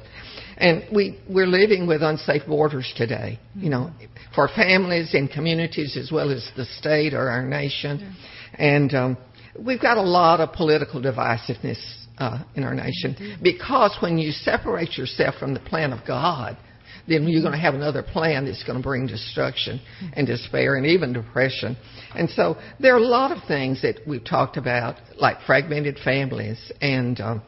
And 0.58 0.84
we, 0.94 1.20
we're 1.30 1.48
living 1.48 1.86
with 1.86 2.02
unsafe 2.02 2.46
borders 2.48 2.92
today, 2.96 3.40
you 3.56 3.70
know, 3.70 3.92
for 4.34 4.48
families 4.48 5.14
and 5.14 5.30
communities 5.30 5.98
as 5.98 6.12
well 6.12 6.32
as 6.32 6.50
the 6.56 6.66
state 6.66 7.14
or 7.14 7.30
our 7.30 7.44
nation. 7.44 8.16
And 8.56 8.94
um, 8.94 9.18
we've 9.60 9.82
got 9.82 9.98
a 9.98 10.02
lot 10.02 10.40
of 10.40 10.54
political 10.54 11.02
divisiveness 11.02 11.80
uh, 12.18 12.44
in 12.56 12.64
our 12.64 12.74
nation 12.74 13.38
because 13.44 13.96
when 14.02 14.18
you 14.18 14.32
separate 14.32 14.98
yourself 14.98 15.36
from 15.36 15.54
the 15.54 15.60
plan 15.60 15.92
of 15.94 16.06
God, 16.08 16.58
then 17.08 17.28
you're 17.28 17.42
going 17.42 17.54
to 17.54 17.60
have 17.60 17.74
another 17.74 18.04
plan 18.04 18.46
that's 18.46 18.64
going 18.64 18.78
to 18.78 18.84
bring 18.84 19.08
destruction 19.08 19.82
and 20.14 20.28
despair 20.28 20.76
and 20.76 20.86
even 20.86 21.14
depression. 21.14 21.78
And 22.16 22.30
so 22.30 22.58
there 22.80 22.94
are 22.96 23.00
a 23.00 23.08
lot 23.08 23.32
of 23.32 23.44
things 23.48 23.82
that 23.82 24.00
we've 24.08 24.24
talked 24.24 24.58
about, 24.58 24.96
like 25.18 25.38
fragmented 25.46 26.00
families 26.04 26.72
and 26.82 27.20
um, 27.20 27.42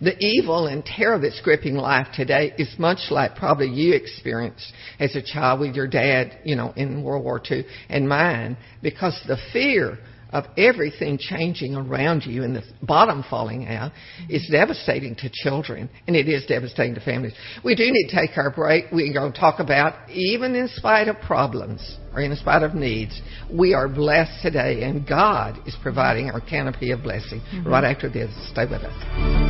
the 0.00 0.16
evil 0.18 0.66
and 0.66 0.84
terror 0.84 1.18
that's 1.18 1.40
gripping 1.42 1.74
life 1.74 2.06
today 2.14 2.54
is 2.56 2.74
much 2.78 3.10
like 3.10 3.36
probably 3.36 3.68
you 3.68 3.92
experienced 3.92 4.72
as 4.98 5.14
a 5.14 5.22
child 5.22 5.60
with 5.60 5.74
your 5.74 5.86
dad, 5.86 6.38
you 6.42 6.56
know, 6.56 6.72
in 6.74 7.02
World 7.02 7.22
War 7.22 7.40
II 7.48 7.64
and 7.90 8.08
mine, 8.08 8.56
because 8.82 9.20
the 9.28 9.36
fear 9.52 9.98
of 10.32 10.44
everything 10.56 11.18
changing 11.18 11.74
around 11.74 12.24
you 12.24 12.42
and 12.44 12.56
the 12.56 12.62
bottom 12.82 13.24
falling 13.28 13.66
out 13.66 13.92
is 14.28 14.46
devastating 14.50 15.14
to 15.16 15.30
children 15.32 15.88
and 16.06 16.16
it 16.16 16.28
is 16.28 16.46
devastating 16.46 16.94
to 16.94 17.00
families. 17.00 17.34
We 17.64 17.74
do 17.74 17.84
need 17.84 18.08
to 18.08 18.16
take 18.16 18.36
our 18.36 18.50
break. 18.50 18.86
We're 18.92 19.12
going 19.12 19.32
to 19.32 19.38
talk 19.38 19.60
about 19.60 20.10
even 20.10 20.54
in 20.54 20.68
spite 20.68 21.08
of 21.08 21.20
problems 21.20 21.98
or 22.14 22.20
in 22.20 22.34
spite 22.36 22.62
of 22.62 22.74
needs, 22.74 23.20
we 23.52 23.74
are 23.74 23.88
blessed 23.88 24.42
today 24.42 24.82
and 24.82 25.06
God 25.06 25.58
is 25.66 25.76
providing 25.82 26.30
our 26.30 26.40
canopy 26.40 26.90
of 26.92 27.02
blessing. 27.02 27.40
Mm-hmm. 27.40 27.68
Right 27.68 27.84
after 27.84 28.08
this, 28.08 28.30
stay 28.50 28.64
with 28.64 28.82
us. 28.82 29.49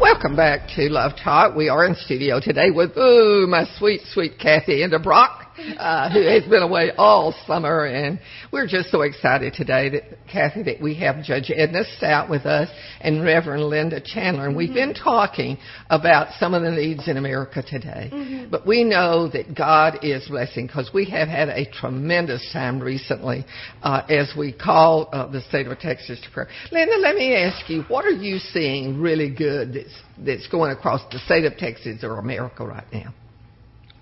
Welcome 0.00 0.34
back 0.34 0.66
to 0.74 0.88
Love 0.90 1.12
Talk. 1.22 1.54
We 1.54 1.68
are 1.68 1.86
in 1.86 1.94
studio 1.94 2.40
today 2.40 2.72
with, 2.72 2.98
ooh, 2.98 3.46
my 3.48 3.64
sweet, 3.78 4.00
sweet 4.10 4.40
Kathy 4.40 4.80
Enderbrock 4.80 5.43
uh, 5.78 6.10
who 6.10 6.22
has 6.22 6.44
been 6.44 6.62
away 6.62 6.90
all 6.96 7.34
summer, 7.46 7.86
and 7.86 8.18
we're 8.52 8.66
just 8.66 8.90
so 8.90 9.02
excited 9.02 9.54
today 9.54 9.88
that 9.90 10.02
Kathy 10.30 10.62
that 10.64 10.80
we 10.80 10.94
have 10.96 11.22
Judge 11.22 11.50
Edna 11.54 11.84
Staudt 11.96 12.28
with 12.28 12.46
us 12.46 12.68
and 13.00 13.22
Reverend 13.22 13.64
Linda 13.64 14.00
Chandler, 14.00 14.46
and 14.46 14.56
we've 14.56 14.70
mm-hmm. 14.70 14.92
been 14.92 14.94
talking 14.94 15.58
about 15.90 16.34
some 16.38 16.54
of 16.54 16.62
the 16.62 16.70
needs 16.70 17.06
in 17.08 17.16
America 17.16 17.62
today. 17.62 18.10
Mm-hmm. 18.12 18.50
But 18.50 18.66
we 18.66 18.84
know 18.84 19.28
that 19.28 19.54
God 19.54 19.98
is 20.02 20.26
blessing 20.28 20.66
because 20.66 20.90
we 20.92 21.04
have 21.10 21.28
had 21.28 21.48
a 21.48 21.70
tremendous 21.70 22.48
time 22.52 22.80
recently 22.80 23.44
uh, 23.82 24.02
as 24.08 24.32
we 24.36 24.52
call 24.52 25.08
uh, 25.12 25.28
the 25.28 25.40
state 25.42 25.66
of 25.66 25.78
Texas 25.78 26.20
to 26.22 26.30
prayer. 26.30 26.48
Linda, 26.72 26.96
let 26.98 27.14
me 27.14 27.34
ask 27.34 27.68
you, 27.68 27.82
what 27.88 28.04
are 28.04 28.10
you 28.10 28.38
seeing 28.38 29.00
really 29.00 29.30
good 29.30 29.74
that's 29.74 29.94
that's 30.18 30.46
going 30.48 30.70
across 30.70 31.00
the 31.10 31.18
state 31.20 31.44
of 31.44 31.56
Texas 31.56 32.02
or 32.02 32.18
America 32.18 32.64
right 32.64 32.86
now? 32.92 33.12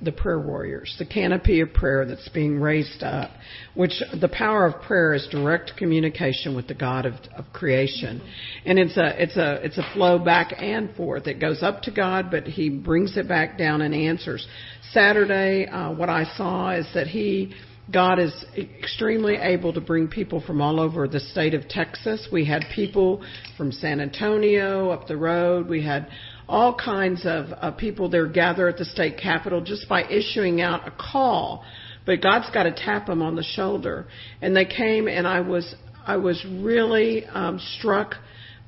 The 0.02 0.12
prayer 0.12 0.40
warriors, 0.40 0.94
the 0.98 1.06
canopy 1.06 1.60
of 1.60 1.72
prayer 1.72 2.04
that's 2.04 2.28
being 2.30 2.60
raised 2.60 3.02
up, 3.02 3.30
which 3.74 4.02
the 4.20 4.28
power 4.28 4.66
of 4.66 4.82
prayer 4.82 5.14
is 5.14 5.26
direct 5.30 5.72
communication 5.76 6.56
with 6.56 6.66
the 6.66 6.74
God 6.74 7.06
of, 7.06 7.14
of 7.36 7.44
creation. 7.52 8.20
And 8.66 8.78
it's 8.78 8.96
a, 8.96 9.22
it's 9.22 9.36
a, 9.36 9.64
it's 9.64 9.78
a 9.78 9.88
flow 9.94 10.18
back 10.18 10.54
and 10.58 10.94
forth. 10.96 11.26
It 11.26 11.40
goes 11.40 11.62
up 11.62 11.82
to 11.82 11.90
God, 11.90 12.30
but 12.30 12.44
He 12.44 12.68
brings 12.68 13.16
it 13.16 13.28
back 13.28 13.56
down 13.56 13.80
and 13.80 13.94
answers. 13.94 14.46
Saturday, 14.92 15.66
uh, 15.66 15.92
what 15.92 16.08
I 16.08 16.24
saw 16.36 16.70
is 16.70 16.86
that 16.94 17.06
He, 17.06 17.54
God 17.92 18.18
is 18.18 18.44
extremely 18.56 19.36
able 19.36 19.72
to 19.72 19.80
bring 19.80 20.08
people 20.08 20.42
from 20.44 20.60
all 20.60 20.80
over 20.80 21.06
the 21.06 21.20
state 21.20 21.54
of 21.54 21.68
Texas. 21.68 22.28
We 22.32 22.44
had 22.44 22.64
people 22.74 23.24
from 23.56 23.70
San 23.72 24.00
Antonio 24.00 24.90
up 24.90 25.06
the 25.06 25.16
road. 25.16 25.68
We 25.68 25.84
had 25.84 26.08
all 26.48 26.74
kinds 26.74 27.22
of 27.24 27.46
uh, 27.50 27.70
people 27.72 28.08
there 28.08 28.26
gather 28.26 28.68
at 28.68 28.76
the 28.76 28.84
state 28.84 29.18
capitol 29.18 29.60
just 29.60 29.88
by 29.88 30.04
issuing 30.04 30.60
out 30.60 30.86
a 30.86 30.90
call. 30.90 31.64
But 32.04 32.20
God's 32.20 32.50
got 32.50 32.64
to 32.64 32.72
tap 32.72 33.06
them 33.06 33.22
on 33.22 33.36
the 33.36 33.44
shoulder. 33.44 34.06
And 34.40 34.56
they 34.56 34.64
came, 34.64 35.06
and 35.08 35.26
I 35.26 35.40
was 35.40 35.74
I 36.04 36.16
was 36.16 36.44
really 36.44 37.24
um, 37.26 37.60
struck 37.78 38.16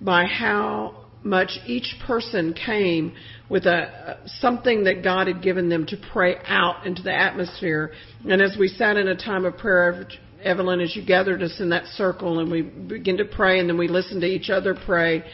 by 0.00 0.24
how 0.24 1.04
much 1.24 1.58
each 1.66 1.96
person 2.06 2.52
came 2.54 3.14
with 3.48 3.64
a 3.66 4.18
something 4.26 4.84
that 4.84 5.02
God 5.02 5.26
had 5.26 5.42
given 5.42 5.68
them 5.68 5.86
to 5.86 5.96
pray 6.12 6.36
out 6.46 6.86
into 6.86 7.02
the 7.02 7.12
atmosphere. 7.12 7.92
And 8.28 8.40
as 8.40 8.56
we 8.58 8.68
sat 8.68 8.96
in 8.96 9.08
a 9.08 9.16
time 9.16 9.44
of 9.44 9.56
prayer, 9.56 10.06
Evelyn, 10.42 10.80
as 10.80 10.94
you 10.94 11.04
gathered 11.04 11.42
us 11.42 11.58
in 11.60 11.70
that 11.70 11.86
circle, 11.86 12.38
and 12.38 12.50
we 12.50 12.62
began 12.62 13.16
to 13.16 13.24
pray, 13.24 13.58
and 13.58 13.68
then 13.68 13.78
we 13.78 13.88
listened 13.88 14.20
to 14.20 14.26
each 14.26 14.50
other 14.50 14.76
pray 14.86 15.24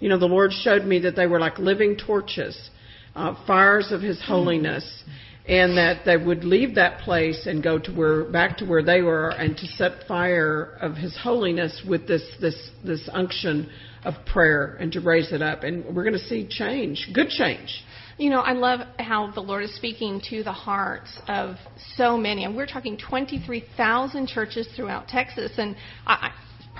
you 0.00 0.08
know, 0.08 0.18
the 0.18 0.26
Lord 0.26 0.52
showed 0.52 0.84
me 0.84 0.98
that 1.00 1.14
they 1.14 1.26
were 1.26 1.38
like 1.38 1.58
living 1.58 1.96
torches, 1.96 2.70
uh, 3.14 3.34
fires 3.46 3.92
of 3.92 4.00
His 4.00 4.20
holiness, 4.20 5.04
and 5.46 5.76
that 5.76 6.04
they 6.04 6.16
would 6.16 6.44
leave 6.44 6.74
that 6.74 7.00
place 7.00 7.46
and 7.46 7.62
go 7.62 7.78
to 7.78 7.92
where 7.92 8.24
back 8.24 8.56
to 8.58 8.64
where 8.64 8.82
they 8.82 9.02
were, 9.02 9.30
and 9.30 9.56
to 9.56 9.66
set 9.66 10.06
fire 10.08 10.78
of 10.80 10.96
His 10.96 11.16
holiness 11.16 11.82
with 11.88 12.08
this 12.08 12.22
this 12.40 12.70
this 12.84 13.08
unction 13.12 13.70
of 14.04 14.14
prayer 14.26 14.76
and 14.80 14.90
to 14.92 15.00
raise 15.00 15.32
it 15.32 15.42
up. 15.42 15.62
And 15.62 15.84
we're 15.94 16.04
going 16.04 16.14
to 16.14 16.18
see 16.18 16.46
change, 16.48 17.10
good 17.12 17.28
change. 17.28 17.84
You 18.16 18.30
know, 18.30 18.40
I 18.40 18.52
love 18.52 18.80
how 18.98 19.30
the 19.30 19.40
Lord 19.40 19.64
is 19.64 19.74
speaking 19.74 20.20
to 20.30 20.42
the 20.42 20.52
hearts 20.52 21.10
of 21.26 21.56
so 21.96 22.16
many. 22.16 22.44
And 22.44 22.54
we're 22.54 22.66
talking 22.66 22.98
23,000 22.98 24.26
churches 24.28 24.68
throughout 24.76 25.08
Texas. 25.08 25.52
And 25.56 25.76
I, 26.06 26.30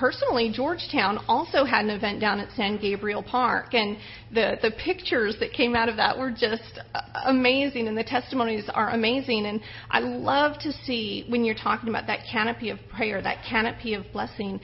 personally, 0.01 0.51
Georgetown 0.51 1.19
also 1.27 1.63
had 1.63 1.85
an 1.85 1.91
event 1.91 2.19
down 2.19 2.39
at 2.39 2.51
San 2.55 2.79
Gabriel 2.81 3.21
Park, 3.21 3.75
and 3.75 3.97
the 4.33 4.57
the 4.59 4.71
pictures 4.83 5.35
that 5.39 5.53
came 5.53 5.75
out 5.75 5.89
of 5.89 5.97
that 5.97 6.17
were 6.17 6.31
just 6.31 6.79
amazing, 7.25 7.87
and 7.87 7.95
the 7.95 8.03
testimonies 8.03 8.67
are 8.73 8.89
amazing. 8.89 9.45
And 9.45 9.61
I 9.91 9.99
love 9.99 10.57
to 10.61 10.73
see 10.73 11.25
when 11.29 11.45
you're 11.45 11.53
talking 11.53 11.87
about 11.87 12.07
that 12.07 12.21
canopy 12.29 12.71
of 12.71 12.79
prayer, 12.89 13.21
that 13.21 13.45
canopy 13.47 13.93
of 13.93 14.05
blessing. 14.11 14.59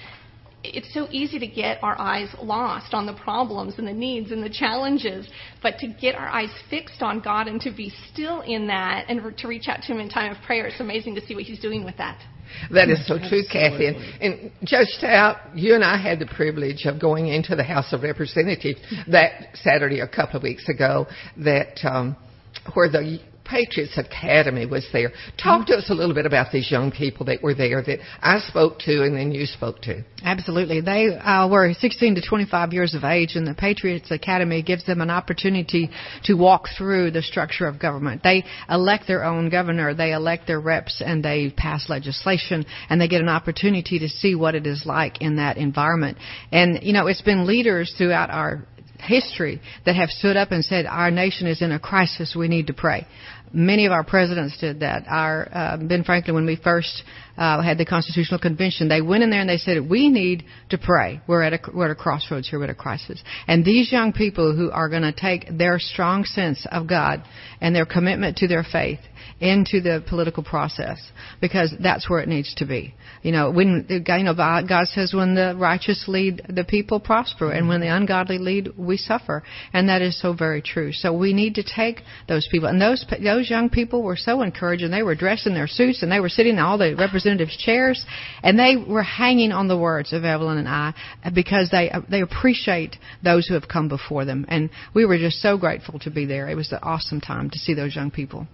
It's 0.64 0.92
so 0.92 1.08
easy 1.12 1.38
to 1.38 1.48
get 1.48 1.78
our 1.84 1.98
eyes 2.02 2.30
lost 2.42 2.96
on 2.96 3.06
the 3.06 3.14
problems 3.14 3.76
and 3.78 3.88
the 3.88 3.94
needs 3.94 4.32
and 4.32 4.44
the 4.44 4.50
challenges, 4.50 5.30
but 5.62 5.78
to 5.80 5.88
get 5.88 6.16
our 6.16 6.28
eyes 6.28 6.50
fixed 6.72 7.04
on 7.04 7.20
God 7.20 7.48
and 7.48 7.62
to 7.62 7.72
be 7.72 7.94
still 8.12 8.42
in 8.42 8.66
that 8.68 9.06
and 9.08 9.22
to 9.38 9.48
reach 9.48 9.68
out 9.68 9.82
to 9.84 9.94
Him 9.94 10.00
in 10.00 10.10
time 10.10 10.36
of 10.36 10.42
prayer, 10.42 10.66
it's 10.66 10.80
amazing 10.80 11.14
to 11.14 11.22
see 11.28 11.36
what 11.36 11.44
He's 11.44 11.60
doing 11.60 11.86
with 11.86 11.98
that. 11.98 12.18
That 12.72 12.90
is 12.90 13.06
so 13.08 13.18
true, 13.18 13.44
Kathy. 13.52 13.88
And, 13.88 13.98
and 14.22 14.52
Judge 14.64 14.88
Staudt, 15.00 15.56
you 15.56 15.76
and 15.76 15.84
I 15.84 15.98
had 15.98 16.20
the 16.20 16.26
privilege 16.26 16.86
of 16.86 17.00
going 17.00 17.28
into 17.28 17.56
the 17.56 17.64
House 17.64 17.94
of 17.94 18.04
Representatives 18.04 18.80
that 19.08 19.56
Saturday 19.56 20.00
a 20.00 20.08
couple 20.08 20.38
of 20.38 20.44
weeks 20.44 20.68
ago 20.70 21.08
that 21.38 21.80
um, 21.84 22.16
where 22.74 22.90
the 22.90 23.20
Patriots 23.48 23.98
Academy 23.98 24.66
was 24.66 24.88
there. 24.92 25.12
Talk 25.42 25.68
to 25.68 25.76
us 25.76 25.90
a 25.90 25.94
little 25.94 26.14
bit 26.14 26.26
about 26.26 26.52
these 26.52 26.70
young 26.70 26.92
people 26.92 27.26
that 27.28 27.42
were 27.42 27.54
there 27.54 27.82
that 27.82 28.00
I 28.22 28.40
spoke 28.40 28.80
to 28.80 29.04
and 29.04 29.16
then 29.16 29.32
you 29.32 29.46
spoke 29.46 29.82
to. 29.84 30.04
Absolutely. 30.24 30.82
They 30.82 31.16
uh, 31.16 31.48
were 31.50 31.74
16 31.74 32.16
to 32.16 32.22
25 32.22 32.74
years 32.74 32.94
of 32.94 33.04
age, 33.04 33.36
and 33.36 33.48
the 33.48 33.54
Patriots 33.54 34.12
Academy 34.12 34.62
gives 34.62 34.86
them 34.86 35.02
an 35.02 35.10
opportunity 35.10 35.90
to 36.24 36.34
walk 36.34 36.66
through 36.78 37.12
the 37.12 37.22
structure 37.22 37.68
of 37.68 37.80
government. 37.80 38.24
They 38.24 38.44
elect 38.70 39.08
their 39.08 39.24
own 39.24 39.50
governor, 39.50 39.94
they 39.94 40.14
elect 40.14 40.48
their 40.48 40.60
reps, 40.60 41.02
and 41.06 41.24
they 41.24 41.54
pass 41.56 41.90
legislation, 41.90 42.66
and 42.90 43.00
they 43.00 43.08
get 43.08 43.22
an 43.22 43.30
opportunity 43.30 44.00
to 44.00 44.10
see 44.10 44.36
what 44.36 44.56
it 44.56 44.68
is 44.68 44.84
like 44.86 45.22
in 45.22 45.38
that 45.38 45.58
environment. 45.58 46.18
And, 46.52 46.80
you 46.82 46.94
know, 46.94 47.08
it's 47.08 47.22
been 47.22 47.46
leaders 47.46 47.94
throughout 47.98 48.30
our 48.30 48.66
history 49.00 49.62
that 49.86 49.96
have 49.96 50.10
stood 50.10 50.36
up 50.36 50.52
and 50.52 50.64
said 50.64 50.86
our 50.86 51.12
nation 51.12 51.48
is 51.48 51.62
in 51.62 51.72
a 51.72 51.80
crisis 51.80 52.36
we 52.36 52.48
need 52.48 52.68
to 52.68 52.74
pray 52.74 53.06
Many 53.54 53.86
of 53.86 53.92
our 53.92 54.04
presidents 54.04 54.58
did 54.60 54.82
that. 54.82 55.06
Our 55.08 55.48
uh, 55.52 55.78
Ben 55.78 56.04
Franklin, 56.04 56.36
when 56.36 56.46
we 56.46 56.58
first 56.58 57.04
uh, 57.38 57.62
had 57.62 57.78
the 57.78 57.86
Constitutional 57.86 58.40
Convention, 58.40 58.90
they 58.90 59.02
went 59.02 59.24
in 59.24 59.30
there 59.30 59.42
and 59.42 59.50
they 59.50 59.58
said, 59.58 59.90
"We 59.90 60.10
need 60.10 60.44
to 60.70 60.78
pray. 60.78 61.22
We're 61.28 61.44
at 61.44 61.54
a 61.54 61.60
we're 61.74 61.86
at 61.86 61.92
a 61.92 61.96
crossroads 61.96 62.50
here. 62.50 62.60
We're 62.60 62.66
at 62.66 62.72
a 62.72 62.76
crisis." 62.76 63.22
And 63.48 63.64
these 63.64 63.92
young 63.92 64.12
people 64.12 64.56
who 64.56 64.70
are 64.72 64.90
going 64.90 65.04
to 65.04 65.14
take 65.14 65.58
their 65.58 65.80
strong 65.80 66.26
sense 66.26 66.66
of 66.72 66.88
God 66.88 67.24
and 67.62 67.76
their 67.76 67.86
commitment 67.86 68.38
to 68.38 68.48
their 68.48 68.64
faith 68.64 69.00
into 69.40 69.82
the 69.82 70.04
political 70.08 70.44
process 70.44 71.00
because 71.42 71.74
that's 71.80 72.10
where 72.10 72.20
it 72.20 72.28
needs 72.28 72.56
to 72.56 72.66
be. 72.66 72.96
You 73.22 73.32
know, 73.32 73.52
when 73.52 73.86
you 73.90 74.24
know 74.24 74.34
God 74.34 74.88
says 74.88 75.14
when 75.14 75.36
the 75.36 75.56
righteous 75.56 76.06
lead, 76.08 76.42
the 76.50 76.64
people 76.64 77.00
prosper, 77.00 77.52
and 77.52 77.68
when 77.68 77.82
the 77.82 77.94
ungodly 77.94 78.40
lead, 78.40 78.70
we 78.78 78.98
suffer, 78.98 79.44
and 79.74 79.90
that 79.90 80.02
is 80.02 80.20
so 80.20 80.34
very 80.34 80.62
true. 80.62 80.92
So 80.92 81.14
we 81.14 81.34
need 81.34 81.56
to 81.56 81.64
take 81.64 82.02
those 82.28 82.48
people, 82.52 82.68
and 82.68 82.82
those 82.82 83.06
those 83.24 83.50
young 83.50 83.70
people 83.70 84.02
were 84.02 84.16
so 84.16 84.42
encouraging. 84.42 84.90
They 84.90 85.04
were 85.04 85.16
dressed 85.16 85.46
in 85.46 85.54
their 85.54 85.68
suits, 85.68 86.02
and 86.02 86.12
they 86.12 86.20
were 86.20 86.30
sitting 86.30 86.54
in 86.54 86.60
all 86.60 86.78
the 86.78 86.96
representatives' 86.96 87.58
chairs, 87.58 88.04
and 88.42 88.58
they 88.58 88.76
were 88.76 89.04
hanging 89.04 89.52
on 89.52 89.68
the 89.68 89.78
words 89.78 90.14
of 90.14 90.26
Evelyn 90.26 90.58
and 90.58 90.68
I 90.68 90.94
because 91.34 91.70
they 91.70 91.92
they 92.10 92.22
appreciate 92.22 92.96
those 93.24 93.48
who 93.48 93.54
have 93.54 93.68
come 93.68 93.88
before 93.88 94.26
them, 94.26 94.46
and 94.50 94.72
we 94.96 95.06
were 95.06 95.18
just 95.18 95.42
so 95.42 95.58
grateful 95.58 96.00
to 96.00 96.10
be 96.10 96.26
there. 96.26 96.50
It 96.50 96.56
was 96.56 96.72
an 96.72 96.80
awesome 96.82 97.22
time 97.22 97.52
to 97.52 97.60
see 97.60 97.76
those 97.76 97.96
young 97.96 98.10
people. 98.10 98.48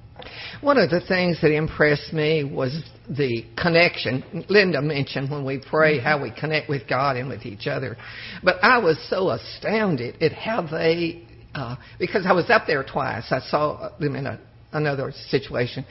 One 0.61 0.77
of 0.77 0.89
the 0.89 1.01
things 1.01 1.41
that 1.41 1.51
impressed 1.51 2.13
me 2.13 2.43
was 2.43 2.83
the 3.09 3.45
connection. 3.57 4.45
Linda 4.49 4.81
mentioned 4.81 5.29
when 5.29 5.43
we 5.43 5.59
pray 5.59 5.99
how 5.99 6.21
we 6.21 6.31
connect 6.31 6.69
with 6.69 6.87
God 6.87 7.17
and 7.17 7.27
with 7.27 7.45
each 7.45 7.67
other. 7.67 7.97
But 8.43 8.63
I 8.63 8.77
was 8.77 8.97
so 9.09 9.29
astounded 9.29 10.21
at 10.21 10.31
how 10.31 10.61
they, 10.61 11.23
uh, 11.53 11.75
because 11.99 12.25
I 12.25 12.33
was 12.33 12.49
up 12.49 12.63
there 12.67 12.83
twice, 12.83 13.25
I 13.31 13.39
saw 13.39 13.91
them 13.99 14.15
in 14.15 14.25
a, 14.25 14.39
another 14.71 15.11
situation, 15.29 15.85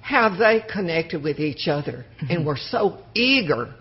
how 0.00 0.36
they 0.36 0.64
connected 0.72 1.22
with 1.22 1.38
each 1.38 1.68
other 1.68 2.06
mm-hmm. 2.22 2.30
and 2.30 2.46
were 2.46 2.56
so 2.56 2.98
eager 3.14 3.74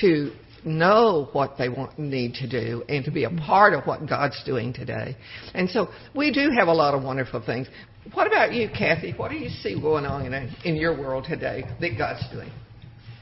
to 0.00 0.32
know 0.64 1.28
what 1.32 1.56
they 1.58 1.68
want 1.68 1.98
need 1.98 2.34
to 2.34 2.48
do 2.48 2.82
and 2.88 3.04
to 3.04 3.10
be 3.10 3.24
a 3.24 3.30
part 3.30 3.72
of 3.72 3.84
what 3.86 4.06
God's 4.06 4.42
doing 4.44 4.72
today. 4.72 5.16
And 5.54 5.70
so 5.70 5.88
we 6.14 6.30
do 6.30 6.50
have 6.58 6.68
a 6.68 6.72
lot 6.72 6.94
of 6.94 7.02
wonderful 7.02 7.42
things. 7.44 7.66
What 8.14 8.26
about 8.26 8.52
you, 8.52 8.68
Kathy? 8.68 9.12
What 9.12 9.30
do 9.30 9.36
you 9.36 9.48
see 9.48 9.80
going 9.80 10.06
on 10.06 10.24
in, 10.26 10.54
in 10.64 10.76
your 10.76 10.98
world 10.98 11.24
today 11.24 11.64
that 11.80 11.98
God's 11.98 12.28
doing? 12.30 12.50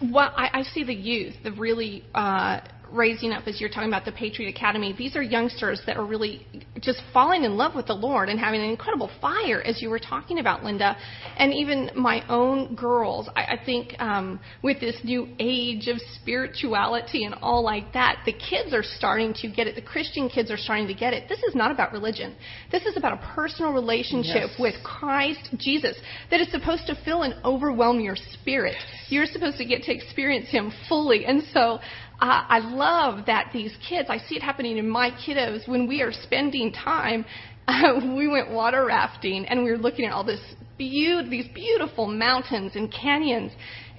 Well, 0.00 0.32
I, 0.36 0.60
I 0.60 0.62
see 0.62 0.84
the 0.84 0.94
youth, 0.94 1.34
the 1.42 1.52
really 1.52 2.04
uh, 2.14 2.60
raising 2.92 3.32
up 3.32 3.46
as 3.46 3.60
you're 3.60 3.68
talking 3.68 3.88
about 3.88 4.04
the 4.04 4.12
Patriot 4.12 4.54
Academy, 4.54 4.94
these 4.96 5.16
are 5.16 5.22
youngsters 5.22 5.80
that 5.86 5.96
are 5.96 6.06
really 6.06 6.46
just 6.80 7.00
falling 7.12 7.44
in 7.44 7.56
love 7.56 7.74
with 7.74 7.86
the 7.86 7.94
Lord 7.94 8.28
and 8.28 8.38
having 8.38 8.60
an 8.60 8.70
incredible 8.70 9.10
fire, 9.20 9.60
as 9.62 9.82
you 9.82 9.90
were 9.90 9.98
talking 9.98 10.38
about, 10.38 10.64
Linda. 10.64 10.96
And 11.36 11.52
even 11.52 11.90
my 11.94 12.26
own 12.28 12.74
girls, 12.74 13.28
I, 13.36 13.42
I 13.42 13.60
think 13.64 13.94
um, 14.00 14.40
with 14.62 14.80
this 14.80 14.96
new 15.04 15.28
age 15.38 15.88
of 15.88 15.98
spirituality 16.20 17.24
and 17.24 17.34
all 17.42 17.62
like 17.62 17.92
that, 17.92 18.22
the 18.24 18.32
kids 18.32 18.72
are 18.72 18.82
starting 18.82 19.34
to 19.34 19.48
get 19.48 19.66
it. 19.66 19.74
The 19.74 19.82
Christian 19.82 20.28
kids 20.28 20.50
are 20.50 20.56
starting 20.56 20.86
to 20.88 20.94
get 20.94 21.12
it. 21.12 21.28
This 21.28 21.42
is 21.42 21.54
not 21.54 21.70
about 21.70 21.92
religion. 21.92 22.36
This 22.70 22.84
is 22.86 22.96
about 22.96 23.12
a 23.12 23.34
personal 23.34 23.72
relationship 23.72 24.50
yes. 24.50 24.56
with 24.58 24.74
Christ 24.84 25.48
Jesus 25.58 25.96
that 26.30 26.40
is 26.40 26.50
supposed 26.50 26.86
to 26.86 26.96
fill 27.04 27.22
and 27.22 27.34
overwhelm 27.44 28.00
your 28.00 28.16
spirit. 28.16 28.76
You're 29.08 29.26
supposed 29.26 29.58
to 29.58 29.64
get 29.64 29.82
to 29.84 29.92
experience 29.94 30.48
Him 30.48 30.72
fully. 30.88 31.24
And 31.24 31.42
so 31.52 31.80
I, 32.20 32.46
I 32.48 32.58
love 32.58 33.26
that 33.26 33.50
these 33.52 33.72
kids, 33.88 34.08
I 34.10 34.18
see 34.18 34.36
it 34.36 34.42
happening 34.42 34.78
in 34.78 34.88
my 34.88 35.10
kiddos 35.10 35.68
when 35.68 35.86
we 35.86 36.02
are 36.02 36.12
spending 36.12 36.72
time. 36.72 37.24
Uh, 37.66 38.00
we 38.16 38.28
went 38.28 38.50
water 38.50 38.86
rafting 38.86 39.46
and 39.46 39.62
we 39.62 39.70
were 39.70 39.78
looking 39.78 40.06
at 40.06 40.12
all 40.12 40.24
this 40.24 40.40
be- 40.76 41.26
these 41.28 41.46
beautiful 41.54 42.06
mountains 42.06 42.72
and 42.74 42.92
canyons. 42.92 43.52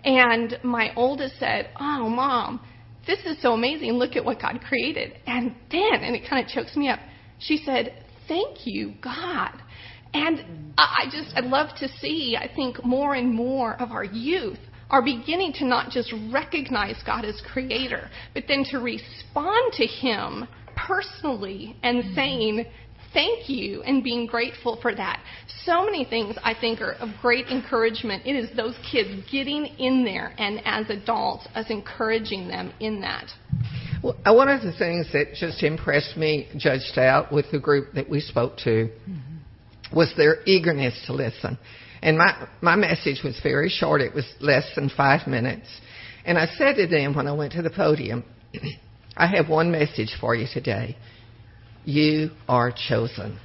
And 0.04 0.58
my 0.64 0.94
oldest 0.96 1.40
said, 1.40 1.70
Oh, 1.80 2.10
mom, 2.10 2.62
this 3.06 3.20
is 3.26 3.42
so 3.42 3.54
amazing. 3.54 3.92
Look 3.94 4.16
at 4.16 4.24
what 4.24 4.42
God 4.42 4.60
created. 4.68 5.18
And 5.28 5.56
then, 5.72 6.02
and 6.02 6.16
it 6.16 6.28
kind 6.30 6.46
of 6.46 6.52
chokes 6.52 6.76
me 6.76 6.90
up, 6.90 7.00
she 7.40 7.62
said, 7.66 8.04
Thank 8.28 8.66
you, 8.66 8.94
God. 9.02 9.52
And 10.14 10.74
I 10.78 11.06
just, 11.12 11.36
I'd 11.36 11.46
love 11.46 11.70
to 11.80 11.88
see, 12.00 12.38
I 12.40 12.50
think, 12.54 12.84
more 12.84 13.14
and 13.14 13.34
more 13.34 13.80
of 13.82 13.92
our 13.92 14.04
youth 14.04 14.58
are 14.90 15.02
beginning 15.02 15.54
to 15.54 15.66
not 15.66 15.92
just 15.92 16.14
recognize 16.32 16.96
God 17.06 17.26
as 17.26 17.42
creator, 17.52 18.10
but 18.34 18.44
then 18.48 18.64
to 18.72 18.80
respond 18.80 19.74
to 19.74 19.86
Him 19.86 20.48
personally 20.76 21.76
and 21.84 22.04
mm-hmm. 22.04 22.16
saying, 22.16 22.66
Thank 23.12 23.50
you, 23.50 23.82
and 23.82 24.04
being 24.04 24.28
grateful 24.28 24.78
for 24.84 24.94
that. 24.94 25.24
So 25.66 25.84
many 25.84 26.06
things 26.06 26.36
I 26.44 26.54
think 26.54 26.80
are 26.80 26.92
of 26.94 27.10
great 27.22 27.48
encouragement. 27.48 28.24
It 28.26 28.36
is 28.36 28.56
those 28.56 28.76
kids 28.92 29.10
getting 29.32 29.66
in 29.66 30.04
there 30.06 30.36
and 30.38 30.62
as 30.64 30.92
adults, 30.92 31.48
us 31.56 31.66
encouraging 31.70 32.48
them 32.48 32.72
in 32.80 33.02
that. 33.02 33.32
Well, 34.04 34.16
uh, 34.26 34.34
one 34.34 34.48
of 34.48 34.62
the 34.62 34.74
things 34.74 35.12
that 35.14 35.34
just 35.34 35.64
impressed 35.64 36.18
me, 36.18 36.50
Judge 36.56 36.82
Staudt, 36.94 37.32
with 37.32 37.48
the 37.52 37.60
group 37.60 37.94
that 37.96 38.08
we 38.08 38.20
spoke 38.20 38.58
to, 38.58 38.90
mm-hmm. 39.10 39.96
was 39.96 40.14
their 40.16 40.44
eagerness 40.46 41.04
to 41.08 41.14
listen. 41.14 41.58
And 42.02 42.18
my, 42.18 42.48
my 42.62 42.76
message 42.76 43.22
was 43.24 43.40
very 43.42 43.70
short. 43.70 44.02
It 44.02 44.14
was 44.14 44.26
less 44.40 44.66
than 44.76 44.90
five 44.90 45.28
minutes. 45.28 45.68
And 46.26 46.38
I 46.38 46.48
said 46.58 46.76
to 46.76 46.88
them 46.88 47.16
when 47.16 47.28
I 47.28 47.34
went 47.34 47.54
to 47.54 47.62
the 47.62 47.70
podium, 47.70 48.24
I 49.18 49.28
have 49.28 49.50
one 49.50 49.72
message 49.72 50.16
for 50.20 50.36
you 50.36 50.48
today. 50.52 50.96
You 51.86 52.32
are 52.48 52.72
chosen 52.72 53.40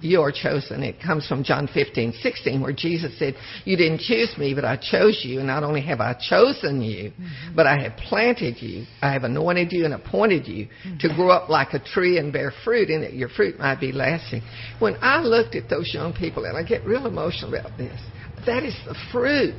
you 0.00 0.20
are 0.22 0.32
chosen. 0.32 0.82
It 0.82 0.96
comes 1.00 1.26
from 1.26 1.44
John 1.44 1.68
15, 1.72 2.14
16, 2.20 2.60
where 2.60 2.72
Jesus 2.72 3.18
said, 3.18 3.34
You 3.64 3.76
didn't 3.76 4.00
choose 4.00 4.34
me, 4.38 4.54
but 4.54 4.64
I 4.64 4.76
chose 4.76 5.22
you. 5.24 5.38
And 5.38 5.46
not 5.46 5.62
only 5.62 5.80
have 5.82 6.00
I 6.00 6.14
chosen 6.14 6.82
you, 6.82 7.10
mm-hmm. 7.10 7.54
but 7.54 7.66
I 7.66 7.82
have 7.82 7.96
planted 7.96 8.60
you. 8.60 8.86
I 9.02 9.12
have 9.12 9.24
anointed 9.24 9.72
you 9.72 9.84
and 9.84 9.94
appointed 9.94 10.46
you 10.46 10.66
mm-hmm. 10.66 10.98
to 10.98 11.14
grow 11.14 11.30
up 11.30 11.48
like 11.48 11.74
a 11.74 11.78
tree 11.78 12.18
and 12.18 12.32
bear 12.32 12.52
fruit, 12.64 12.90
and 12.90 13.02
that 13.02 13.14
your 13.14 13.28
fruit 13.28 13.58
might 13.58 13.80
be 13.80 13.92
lasting. 13.92 14.42
When 14.78 14.96
I 15.00 15.20
looked 15.20 15.54
at 15.54 15.68
those 15.68 15.90
young 15.92 16.12
people, 16.12 16.44
and 16.44 16.56
I 16.56 16.62
get 16.62 16.84
real 16.84 17.06
emotional 17.06 17.54
about 17.54 17.76
this, 17.76 18.00
that 18.46 18.62
is 18.62 18.74
the 18.86 18.96
fruit 19.12 19.54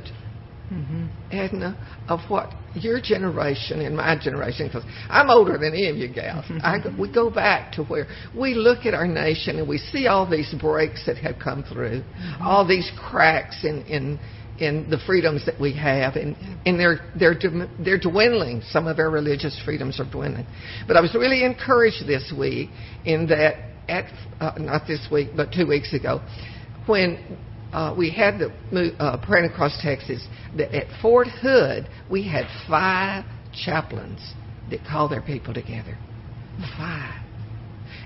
mm-hmm. 0.72 1.06
Edna, 1.30 1.76
of 2.08 2.20
what 2.28 2.52
your 2.74 3.00
generation 3.00 3.80
and 3.80 3.96
my 3.96 4.18
generation, 4.18 4.68
because 4.68 4.84
I'm 5.08 5.28
older 5.30 5.58
than 5.58 5.74
any 5.74 5.88
of 5.88 5.96
you 5.96 6.08
gals. 6.08 6.46
Mm-hmm. 6.46 6.58
I, 6.62 7.00
we 7.00 7.12
go 7.12 7.30
back 7.30 7.72
to 7.72 7.84
where 7.84 8.06
we 8.36 8.54
look 8.54 8.86
at 8.86 8.94
our 8.94 9.06
nation 9.06 9.58
and 9.58 9.68
we 9.68 9.78
see 9.78 10.06
all 10.06 10.28
these 10.28 10.54
breaks 10.58 11.04
that 11.06 11.18
have 11.18 11.36
come 11.38 11.62
through, 11.62 12.00
mm-hmm. 12.00 12.42
all 12.42 12.66
these 12.66 12.90
cracks 12.98 13.64
in, 13.64 13.82
in 13.86 14.18
in 14.58 14.88
the 14.90 14.98
freedoms 15.06 15.44
that 15.46 15.58
we 15.60 15.74
have, 15.76 16.14
and, 16.14 16.36
and 16.66 16.78
they're, 16.78 17.00
they're, 17.18 17.34
they're 17.82 17.98
dwindling. 17.98 18.62
Some 18.68 18.86
of 18.86 18.98
our 18.98 19.10
religious 19.10 19.60
freedoms 19.64 19.98
are 19.98 20.08
dwindling. 20.08 20.46
But 20.86 20.96
I 20.96 21.00
was 21.00 21.14
really 21.14 21.42
encouraged 21.44 22.06
this 22.06 22.32
week 22.36 22.68
in 23.04 23.26
that, 23.28 23.54
at, 23.88 24.12
uh, 24.40 24.52
not 24.58 24.86
this 24.86 25.08
week, 25.10 25.30
but 25.34 25.52
two 25.52 25.66
weeks 25.66 25.92
ago, 25.94 26.20
when 26.86 27.38
uh, 27.72 27.94
we 27.96 28.10
had 28.10 28.38
the 28.38 28.94
uh, 28.98 29.16
praying 29.24 29.50
across 29.50 29.80
Texas. 29.82 30.26
At 30.58 30.84
Fort 31.00 31.26
Hood, 31.28 31.88
we 32.10 32.28
had 32.28 32.46
five 32.68 33.24
chaplains 33.64 34.34
that 34.70 34.80
called 34.84 35.10
their 35.10 35.22
people 35.22 35.54
together. 35.54 35.96
Five, 36.76 37.22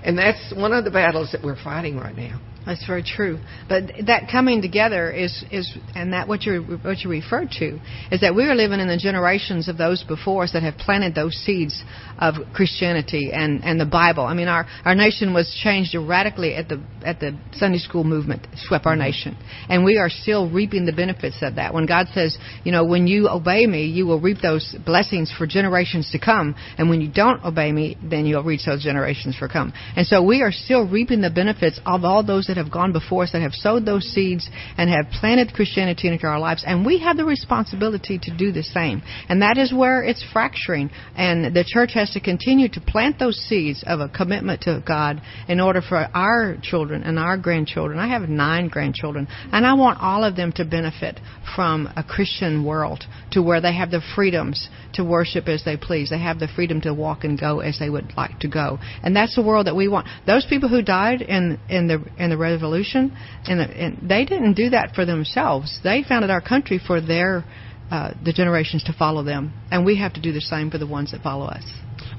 and 0.03 0.17
that's 0.17 0.53
one 0.55 0.73
of 0.73 0.85
the 0.85 0.91
battles 0.91 1.31
that 1.33 1.43
we're 1.43 1.61
fighting 1.61 1.97
right 1.97 2.15
now. 2.15 2.41
That's 2.67 2.85
very 2.85 3.01
true. 3.01 3.39
But 3.69 3.83
that 4.07 4.27
coming 4.29 4.61
together 4.61 5.09
is, 5.09 5.45
is 5.51 5.77
and 5.95 6.11
that 6.11 6.27
what 6.27 6.43
you 6.43 6.79
what 6.81 6.99
you 6.99 7.09
referred 7.09 7.49
to 7.59 7.79
is 8.11 8.19
that 8.19 8.35
we 8.35 8.43
are 8.43 8.55
living 8.55 8.81
in 8.81 8.89
the 8.89 8.97
generations 8.97 9.69
of 9.69 9.77
those 9.77 10.03
before 10.03 10.43
us 10.43 10.51
that 10.51 10.63
have 10.63 10.75
planted 10.75 11.15
those 11.15 11.33
seeds 11.45 11.81
of 12.19 12.35
Christianity 12.53 13.31
and, 13.33 13.63
and 13.63 13.79
the 13.79 13.85
Bible. 13.85 14.25
I 14.25 14.33
mean, 14.33 14.49
our, 14.49 14.67
our 14.83 14.95
nation 14.95 15.33
was 15.33 15.57
changed 15.63 15.95
radically 15.95 16.55
at 16.55 16.67
the 16.67 16.83
at 17.05 17.21
the 17.21 17.39
Sunday 17.53 17.77
school 17.77 18.03
movement 18.03 18.45
swept 18.55 18.85
our 18.85 18.97
nation, 18.97 19.37
and 19.69 19.85
we 19.85 19.97
are 19.97 20.09
still 20.09 20.49
reaping 20.49 20.85
the 20.85 20.91
benefits 20.91 21.37
of 21.43 21.55
that. 21.55 21.73
When 21.73 21.85
God 21.85 22.07
says, 22.13 22.37
you 22.65 22.73
know, 22.73 22.83
when 22.83 23.07
you 23.07 23.29
obey 23.29 23.65
me, 23.65 23.85
you 23.85 24.05
will 24.05 24.19
reap 24.19 24.39
those 24.41 24.75
blessings 24.85 25.33
for 25.37 25.47
generations 25.47 26.11
to 26.11 26.19
come, 26.19 26.53
and 26.77 26.89
when 26.89 26.99
you 26.99 27.09
don't 27.09 27.41
obey 27.45 27.71
me, 27.71 27.95
then 28.03 28.25
you'll 28.25 28.43
reach 28.43 28.65
those 28.65 28.83
generations 28.83 29.37
for 29.37 29.47
come. 29.47 29.71
And 29.95 30.05
so 30.05 30.21
we 30.21 30.41
are 30.41 30.51
still 30.51 30.85
reaping 30.85 31.21
the 31.21 31.29
benefits 31.29 31.79
of 31.85 32.03
all 32.03 32.25
those 32.25 32.47
that 32.47 32.56
that 32.57 32.63
have 32.63 32.73
gone 32.73 32.91
before 32.91 33.23
us 33.23 33.31
that 33.31 33.41
have 33.41 33.53
sowed 33.53 33.85
those 33.85 34.03
seeds 34.03 34.49
and 34.77 34.89
have 34.89 35.05
planted 35.11 35.53
Christianity 35.53 36.07
into 36.07 36.27
our 36.27 36.39
lives, 36.39 36.63
and 36.65 36.85
we 36.85 36.99
have 36.99 37.17
the 37.17 37.25
responsibility 37.25 38.19
to 38.23 38.35
do 38.35 38.51
the 38.51 38.63
same. 38.63 39.01
And 39.29 39.41
that 39.41 39.57
is 39.57 39.73
where 39.73 40.03
it's 40.03 40.25
fracturing, 40.33 40.89
and 41.15 41.55
the 41.55 41.63
church 41.65 41.91
has 41.93 42.11
to 42.11 42.19
continue 42.19 42.67
to 42.69 42.81
plant 42.81 43.19
those 43.19 43.37
seeds 43.47 43.83
of 43.85 43.99
a 43.99 44.09
commitment 44.09 44.61
to 44.61 44.83
God 44.85 45.21
in 45.47 45.59
order 45.59 45.81
for 45.81 45.97
our 45.97 46.57
children 46.61 47.03
and 47.03 47.19
our 47.19 47.37
grandchildren. 47.37 47.99
I 47.99 48.07
have 48.07 48.27
nine 48.29 48.67
grandchildren, 48.69 49.27
and 49.51 49.65
I 49.65 49.73
want 49.73 49.99
all 50.01 50.23
of 50.23 50.35
them 50.35 50.51
to 50.53 50.65
benefit 50.65 51.19
from 51.55 51.87
a 51.95 52.03
Christian 52.03 52.65
world 52.65 53.03
to 53.31 53.41
where 53.41 53.61
they 53.61 53.75
have 53.75 53.91
the 53.91 54.01
freedoms 54.15 54.69
to 54.93 55.03
worship 55.03 55.47
as 55.47 55.63
they 55.63 55.77
please. 55.77 56.09
They 56.09 56.19
have 56.19 56.39
the 56.39 56.47
freedom 56.47 56.81
to 56.81 56.93
walk 56.93 57.23
and 57.23 57.39
go 57.39 57.59
as 57.59 57.77
they 57.79 57.89
would 57.89 58.13
like 58.17 58.39
to 58.39 58.47
go, 58.47 58.79
and 59.03 59.15
that's 59.15 59.35
the 59.35 59.43
world 59.43 59.67
that 59.67 59.75
we 59.75 59.87
want. 59.87 60.07
Those 60.25 60.45
people 60.49 60.69
who 60.69 60.81
died 60.81 61.21
in 61.21 61.59
in 61.69 61.87
the 61.87 62.03
in 62.17 62.29
the 62.29 62.37
revolution, 62.51 63.15
and 63.45 63.59
the, 63.59 64.07
they 64.07 64.25
didn't 64.25 64.53
do 64.53 64.69
that 64.71 64.95
for 64.95 65.05
themselves. 65.05 65.79
They 65.83 66.03
founded 66.07 66.31
our 66.31 66.41
country 66.41 66.79
for 66.85 67.01
their 67.01 67.45
uh, 67.89 68.13
the 68.23 68.33
generations 68.33 68.83
to 68.83 68.93
follow 68.93 69.23
them, 69.23 69.53
and 69.71 69.85
we 69.85 69.97
have 69.97 70.13
to 70.13 70.21
do 70.21 70.33
the 70.33 70.41
same 70.41 70.69
for 70.69 70.77
the 70.77 70.87
ones 70.87 71.11
that 71.11 71.21
follow 71.21 71.45
us. 71.45 71.63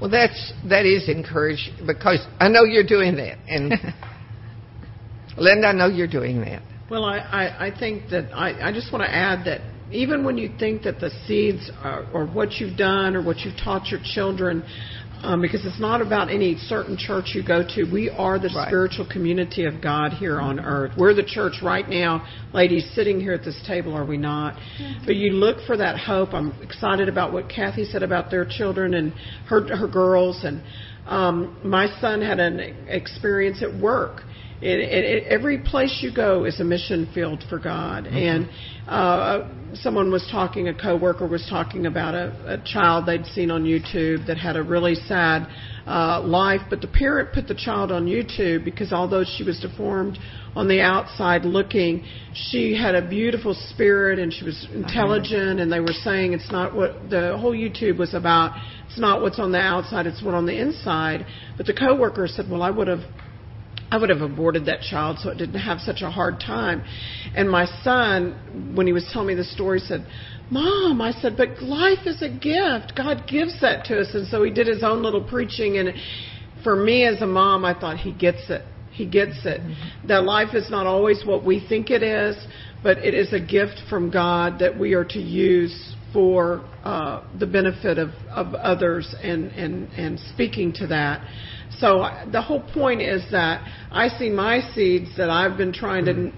Well, 0.00 0.10
that's 0.10 0.52
that 0.68 0.86
is 0.86 1.08
encouraged 1.08 1.86
because 1.86 2.26
I 2.40 2.48
know 2.48 2.64
you're 2.64 2.86
doing 2.86 3.16
that, 3.16 3.38
and 3.48 3.74
Linda, 5.36 5.68
I 5.68 5.72
know 5.72 5.88
you're 5.88 6.06
doing 6.06 6.40
that. 6.40 6.62
Well, 6.90 7.04
I, 7.04 7.18
I, 7.18 7.66
I 7.66 7.78
think 7.78 8.08
that 8.10 8.32
I, 8.34 8.68
I 8.68 8.72
just 8.72 8.92
want 8.92 9.04
to 9.04 9.14
add 9.14 9.44
that 9.44 9.60
even 9.92 10.24
when 10.24 10.38
you 10.38 10.50
think 10.58 10.82
that 10.82 11.00
the 11.00 11.10
seeds 11.26 11.70
are, 11.82 12.06
or 12.12 12.26
what 12.26 12.52
you've 12.54 12.76
done 12.76 13.14
or 13.14 13.22
what 13.22 13.38
you've 13.38 13.56
taught 13.62 13.88
your 13.88 14.00
children, 14.02 14.64
um, 15.22 15.40
because 15.40 15.64
it's 15.66 15.80
not 15.80 16.00
about 16.00 16.30
any 16.30 16.56
certain 16.56 16.96
church 16.96 17.32
you 17.34 17.42
go 17.46 17.62
to. 17.74 17.84
We 17.84 18.10
are 18.10 18.38
the 18.38 18.50
right. 18.54 18.68
spiritual 18.68 19.06
community 19.10 19.64
of 19.64 19.80
God 19.82 20.12
here 20.12 20.40
on 20.40 20.60
earth. 20.60 20.92
We're 20.96 21.14
the 21.14 21.24
church 21.24 21.54
right 21.62 21.88
now, 21.88 22.26
ladies, 22.52 22.90
sitting 22.94 23.20
here 23.20 23.32
at 23.32 23.44
this 23.44 23.60
table, 23.66 23.94
are 23.94 24.04
we 24.04 24.16
not? 24.16 24.54
Mm-hmm. 24.54 25.06
But 25.06 25.16
you 25.16 25.32
look 25.32 25.58
for 25.66 25.76
that 25.76 25.98
hope. 25.98 26.32
I'm 26.32 26.52
excited 26.62 27.08
about 27.08 27.32
what 27.32 27.48
Kathy 27.48 27.84
said 27.84 28.02
about 28.02 28.30
their 28.30 28.44
children 28.44 28.94
and 28.94 29.12
her 29.48 29.76
her 29.76 29.88
girls. 29.88 30.44
And 30.44 30.62
um, 31.06 31.58
my 31.64 31.86
son 32.00 32.20
had 32.22 32.38
an 32.38 32.60
experience 32.88 33.62
at 33.62 33.74
work 33.74 34.22
it, 34.60 34.80
it, 34.80 35.04
it, 35.04 35.24
every 35.28 35.58
place 35.58 36.00
you 36.02 36.12
go 36.12 36.44
is 36.44 36.58
a 36.58 36.64
mission 36.64 37.08
field 37.14 37.44
for 37.48 37.58
God. 37.58 38.04
Mm-hmm. 38.04 38.16
And 38.16 38.50
uh, 38.88 39.48
someone 39.74 40.10
was 40.10 40.26
talking, 40.30 40.68
a 40.68 40.74
coworker 40.74 41.26
was 41.26 41.46
talking 41.48 41.86
about 41.86 42.14
a, 42.14 42.32
a 42.46 42.58
child 42.64 43.06
they'd 43.06 43.26
seen 43.26 43.50
on 43.50 43.64
YouTube 43.64 44.26
that 44.26 44.38
had 44.38 44.56
a 44.56 44.62
really 44.62 44.94
sad 44.94 45.46
uh, 45.86 46.20
life, 46.22 46.60
but 46.70 46.80
the 46.80 46.86
parent 46.86 47.32
put 47.32 47.46
the 47.48 47.54
child 47.54 47.92
on 47.92 48.06
YouTube 48.06 48.64
because 48.64 48.92
although 48.92 49.24
she 49.24 49.44
was 49.44 49.60
deformed 49.60 50.18
on 50.54 50.68
the 50.68 50.80
outside 50.80 51.44
looking, 51.44 52.04
she 52.32 52.76
had 52.76 52.94
a 52.94 53.06
beautiful 53.06 53.54
spirit 53.70 54.18
and 54.18 54.32
she 54.32 54.44
was 54.44 54.66
intelligent. 54.72 55.60
And 55.60 55.70
they 55.72 55.80
were 55.80 55.92
saying 55.92 56.32
it's 56.32 56.50
not 56.50 56.74
what 56.74 57.08
the 57.08 57.36
whole 57.38 57.52
YouTube 57.52 57.98
was 57.98 58.14
about. 58.14 58.56
It's 58.88 58.98
not 58.98 59.22
what's 59.22 59.38
on 59.38 59.52
the 59.52 59.60
outside; 59.60 60.06
it's 60.06 60.22
what 60.22 60.34
on 60.34 60.46
the 60.46 60.58
inside. 60.58 61.26
But 61.56 61.66
the 61.66 61.74
coworker 61.74 62.26
said, 62.26 62.50
"Well, 62.50 62.62
I 62.62 62.70
would 62.70 62.88
have." 62.88 63.04
I 63.90 63.96
would 63.96 64.10
have 64.10 64.20
aborted 64.20 64.66
that 64.66 64.82
child 64.82 65.18
so 65.18 65.30
it 65.30 65.38
didn't 65.38 65.60
have 65.60 65.80
such 65.80 66.02
a 66.02 66.10
hard 66.10 66.40
time. 66.40 66.82
And 67.34 67.50
my 67.50 67.66
son, 67.82 68.72
when 68.74 68.86
he 68.86 68.92
was 68.92 69.08
telling 69.12 69.28
me 69.28 69.34
the 69.34 69.44
story, 69.44 69.78
said, 69.80 70.06
Mom, 70.50 71.00
I 71.00 71.12
said, 71.12 71.36
but 71.36 71.62
life 71.62 72.06
is 72.06 72.22
a 72.22 72.28
gift. 72.28 72.94
God 72.96 73.24
gives 73.26 73.60
that 73.60 73.84
to 73.86 74.00
us. 74.00 74.08
And 74.14 74.26
so 74.28 74.42
he 74.42 74.50
did 74.50 74.66
his 74.66 74.82
own 74.82 75.02
little 75.02 75.22
preaching. 75.22 75.78
And 75.78 75.92
for 76.64 76.76
me 76.76 77.06
as 77.06 77.20
a 77.22 77.26
mom, 77.26 77.64
I 77.64 77.78
thought 77.78 77.98
he 77.98 78.12
gets 78.12 78.48
it. 78.48 78.62
He 78.90 79.06
gets 79.06 79.44
it. 79.44 79.60
Mm-hmm. 79.60 80.08
That 80.08 80.24
life 80.24 80.54
is 80.54 80.70
not 80.70 80.86
always 80.86 81.22
what 81.24 81.44
we 81.44 81.64
think 81.66 81.90
it 81.90 82.02
is, 82.02 82.36
but 82.82 82.98
it 82.98 83.14
is 83.14 83.32
a 83.32 83.40
gift 83.40 83.80
from 83.88 84.10
God 84.10 84.58
that 84.60 84.78
we 84.78 84.94
are 84.94 85.04
to 85.04 85.18
use 85.18 85.94
for 86.12 86.64
uh, 86.84 87.22
the 87.38 87.46
benefit 87.46 87.98
of, 87.98 88.10
of 88.30 88.54
others 88.54 89.14
and, 89.22 89.50
and, 89.52 89.88
and 89.92 90.18
speaking 90.32 90.72
to 90.74 90.86
that. 90.86 91.20
So 91.80 92.08
the 92.30 92.42
whole 92.42 92.60
point 92.60 93.02
is 93.02 93.24
that 93.30 93.62
I 93.90 94.08
see 94.08 94.30
my 94.30 94.60
seeds 94.74 95.16
that 95.16 95.30
I've 95.30 95.56
been 95.56 95.72
trying 95.72 96.04
to 96.06 96.32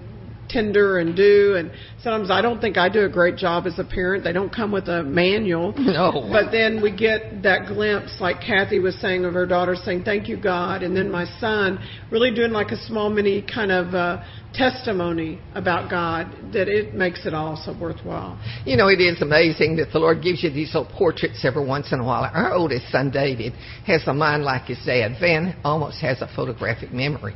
tender 0.51 0.99
and 0.99 1.15
do 1.15 1.55
and 1.57 1.71
sometimes 2.01 2.31
I 2.31 2.41
don't 2.41 2.59
think 2.59 2.77
I 2.77 2.89
do 2.89 3.05
a 3.05 3.09
great 3.09 3.37
job 3.37 3.65
as 3.67 3.77
a 3.79 3.83
parent. 3.83 4.23
They 4.23 4.33
don't 4.33 4.53
come 4.53 4.71
with 4.71 4.87
a 4.87 5.03
manual. 5.03 5.73
No. 5.91 6.29
But 6.31 6.51
then 6.51 6.81
we 6.81 6.95
get 6.95 7.43
that 7.43 7.67
glimpse 7.67 8.17
like 8.21 8.37
Kathy 8.39 8.79
was 8.79 8.95
saying 9.01 9.25
of 9.25 9.33
her 9.33 9.45
daughter 9.45 9.75
saying 9.75 10.03
thank 10.03 10.29
you 10.29 10.41
God 10.41 10.83
and 10.83 10.95
then 10.95 11.11
my 11.11 11.25
son 11.39 11.79
really 12.09 12.33
doing 12.33 12.51
like 12.51 12.71
a 12.71 12.77
small 12.77 13.09
mini 13.09 13.41
kind 13.41 13.71
of 13.71 13.93
uh 13.93 14.23
testimony 14.53 15.39
about 15.55 15.89
God 15.89 16.27
that 16.53 16.67
it 16.67 16.93
makes 16.93 17.25
it 17.25 17.33
all 17.33 17.55
so 17.55 17.75
worthwhile. 17.79 18.39
You 18.65 18.75
know, 18.75 18.87
it 18.87 18.99
is 18.99 19.21
amazing 19.21 19.77
that 19.77 19.91
the 19.91 19.99
Lord 19.99 20.21
gives 20.21 20.43
you 20.43 20.49
these 20.49 20.73
little 20.73 20.91
portraits 20.91 21.45
every 21.45 21.65
once 21.65 21.91
in 21.91 21.99
a 21.99 22.03
while. 22.03 22.29
Our 22.33 22.53
oldest 22.53 22.91
son, 22.91 23.11
David, 23.11 23.53
has 23.85 24.03
a 24.07 24.13
mind 24.13 24.43
like 24.43 24.63
his 24.63 24.79
dad. 24.85 25.15
Van 25.19 25.55
almost 25.63 26.01
has 26.01 26.21
a 26.21 26.27
photographic 26.35 26.91
memory. 26.91 27.35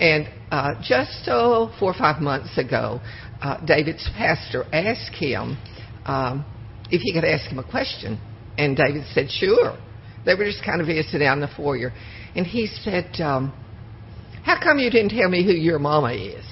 And 0.00 0.28
uh, 0.50 0.74
just 0.82 1.24
four 1.24 1.90
or 1.90 1.94
five 1.94 2.20
months 2.22 2.56
ago, 2.56 3.00
uh, 3.40 3.64
David's 3.64 4.08
pastor 4.16 4.64
asked 4.72 5.14
him 5.14 5.58
um, 6.06 6.44
if 6.90 7.00
he 7.00 7.12
could 7.12 7.24
ask 7.24 7.50
him 7.50 7.58
a 7.58 7.68
question. 7.68 8.20
And 8.56 8.76
David 8.76 9.04
said, 9.12 9.30
sure. 9.30 9.78
They 10.24 10.34
were 10.34 10.44
just 10.44 10.64
kind 10.64 10.80
of 10.80 10.86
visiting 10.86 11.26
out 11.26 11.34
in 11.34 11.40
the 11.40 11.48
foyer. 11.56 11.92
And 12.34 12.46
he 12.46 12.66
said, 12.66 13.20
um, 13.20 13.52
how 14.44 14.62
come 14.62 14.78
you 14.78 14.90
didn't 14.90 15.10
tell 15.10 15.28
me 15.28 15.44
who 15.44 15.52
your 15.52 15.78
mama 15.78 16.12
is? 16.12 16.44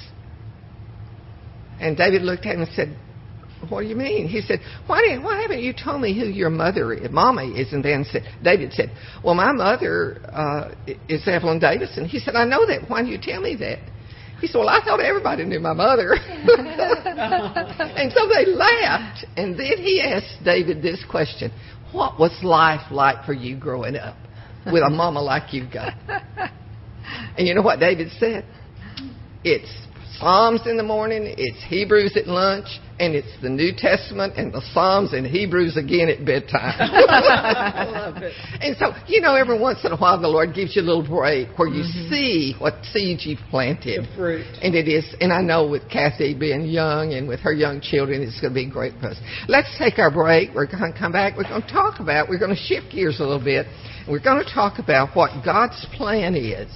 And 1.79 1.95
David 1.95 2.21
looked 2.23 2.45
at 2.45 2.55
him 2.55 2.61
and 2.61 2.71
said, 2.73 2.97
what 3.69 3.81
do 3.81 3.87
you 3.87 3.95
mean? 3.95 4.27
He 4.27 4.41
said, 4.41 4.59
why, 4.85 5.01
didn't, 5.01 5.23
why 5.23 5.41
haven't 5.41 5.61
you 5.61 5.73
told 5.73 6.01
me 6.01 6.17
who 6.17 6.25
your 6.25 6.49
mother 6.49 6.93
is, 6.93 7.11
mama 7.11 7.43
is? 7.43 7.73
And 7.73 7.83
then 7.83 8.05
said, 8.09 8.23
David 8.43 8.73
said, 8.73 8.91
well, 9.23 9.35
my 9.35 9.51
mother 9.51 10.19
uh, 10.31 10.73
is 11.07 11.27
Evelyn 11.27 11.59
Davison. 11.59 12.05
He 12.05 12.19
said, 12.19 12.35
I 12.35 12.45
know 12.45 12.65
that. 12.65 12.89
Why 12.89 13.03
do 13.03 13.09
you 13.09 13.19
tell 13.21 13.41
me 13.41 13.55
that? 13.57 13.79
He 14.39 14.47
said, 14.47 14.59
well, 14.59 14.69
I 14.69 14.81
thought 14.85 14.99
everybody 14.99 15.45
knew 15.45 15.59
my 15.59 15.73
mother. 15.73 16.13
and 16.13 18.11
so 18.11 18.27
they 18.27 18.45
laughed. 18.45 19.25
And 19.35 19.53
then 19.59 19.77
he 19.77 20.01
asked 20.01 20.43
David 20.43 20.81
this 20.81 21.03
question, 21.09 21.51
what 21.91 22.19
was 22.19 22.37
life 22.43 22.91
like 22.91 23.25
for 23.25 23.33
you 23.33 23.57
growing 23.57 23.95
up 23.95 24.15
with 24.65 24.83
a 24.83 24.89
mama 24.89 25.21
like 25.21 25.53
you've 25.53 25.71
got? 25.71 25.93
And 27.37 27.47
you 27.47 27.55
know 27.55 27.61
what 27.61 27.79
David 27.79 28.09
said? 28.19 28.45
It's 29.43 29.86
Psalms 30.19 30.61
in 30.65 30.77
the 30.77 30.83
morning, 30.83 31.35
it's 31.37 31.63
Hebrews 31.69 32.17
at 32.17 32.27
lunch, 32.27 32.65
and 32.99 33.13
it's 33.13 33.29
the 33.43 33.49
New 33.49 33.71
Testament 33.77 34.33
and 34.35 34.51
the 34.51 34.61
Psalms 34.73 35.13
and 35.13 35.27
Hebrews 35.27 35.77
again 35.77 36.09
at 36.09 36.25
bedtime. 36.25 36.73
I 36.79 37.85
love 37.85 38.23
it. 38.23 38.33
And 38.59 38.75
so, 38.77 38.93
you 39.07 39.21
know, 39.21 39.35
every 39.35 39.59
once 39.59 39.85
in 39.85 39.91
a 39.91 39.97
while 39.97 40.19
the 40.19 40.27
Lord 40.27 40.55
gives 40.55 40.75
you 40.75 40.81
a 40.81 40.87
little 40.87 41.05
break 41.05 41.49
where 41.59 41.67
you 41.67 41.83
mm-hmm. 41.83 42.09
see 42.09 42.55
what 42.57 42.73
seeds 42.85 43.27
you've 43.27 43.45
planted. 43.51 44.05
The 44.05 44.15
fruit. 44.15 44.45
And 44.63 44.73
it 44.73 44.87
is, 44.87 45.05
and 45.21 45.31
I 45.31 45.41
know 45.41 45.67
with 45.67 45.87
Kathy 45.87 46.33
being 46.33 46.65
young 46.65 47.13
and 47.13 47.27
with 47.27 47.41
her 47.41 47.53
young 47.53 47.79
children, 47.79 48.23
it's 48.23 48.41
going 48.41 48.53
to 48.53 48.59
be 48.59 48.67
great 48.67 48.93
for 48.99 49.09
us. 49.09 49.17
Let's 49.47 49.69
take 49.77 49.99
our 49.99 50.09
break. 50.09 50.49
We're 50.55 50.65
going 50.65 50.91
to 50.91 50.97
come 50.97 51.11
back. 51.11 51.37
We're 51.37 51.43
going 51.43 51.61
to 51.61 51.71
talk 51.71 51.99
about, 51.99 52.27
we're 52.27 52.39
going 52.39 52.55
to 52.55 52.61
shift 52.61 52.91
gears 52.91 53.19
a 53.19 53.23
little 53.23 53.43
bit. 53.43 53.67
We're 54.09 54.23
going 54.23 54.43
to 54.43 54.51
talk 54.51 54.79
about 54.79 55.15
what 55.15 55.45
God's 55.45 55.85
plan 55.93 56.33
is 56.33 56.71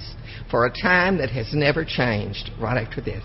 for 0.52 0.66
a 0.66 0.70
time 0.82 1.16
that 1.16 1.30
has 1.30 1.54
never 1.54 1.82
changed 1.82 2.50
right 2.60 2.76
after 2.76 3.00
this. 3.00 3.24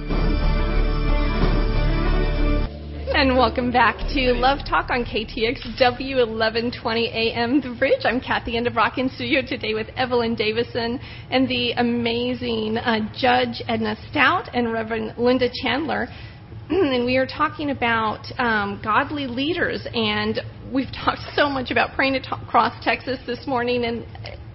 And 3.14 3.38
welcome 3.38 3.72
back 3.72 3.98
to 4.14 4.32
Love 4.34 4.60
Talk 4.68 4.90
on 4.90 5.04
KTXW 5.04 6.16
1120 6.16 7.10
AM 7.10 7.60
The 7.60 7.76
Bridge. 7.78 8.02
I'm 8.06 8.22
Kathy 8.22 8.54
Endebrock 8.54 8.98
in 8.98 9.10
studio 9.10 9.42
today 9.46 9.74
with 9.74 9.88
Evelyn 9.98 10.34
Davison 10.34 10.98
and 11.30 11.48
the 11.48 11.74
amazing 11.74 12.78
uh, 12.78 13.00
Judge 13.14 13.62
Edna 13.68 13.98
Staudt 14.10 14.50
and 14.54 14.72
Reverend 14.72 15.18
Linda 15.18 15.50
Chandler. 15.62 16.08
and 16.70 17.06
we 17.06 17.18
are 17.18 17.28
talking 17.28 17.72
about 17.72 18.26
um, 18.40 18.80
godly 18.82 19.28
leaders, 19.28 19.86
and 19.94 20.40
we've 20.74 20.92
talked 21.06 21.22
so 21.36 21.50
much 21.50 21.70
about 21.70 21.94
praying 21.94 22.16
across 22.16 22.74
Texas 22.84 23.20
this 23.28 23.46
morning. 23.46 23.84
And 23.84 24.06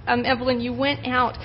um, 0.07 0.25
Evelyn, 0.25 0.61
you 0.61 0.73
went 0.73 1.07
out 1.07 1.37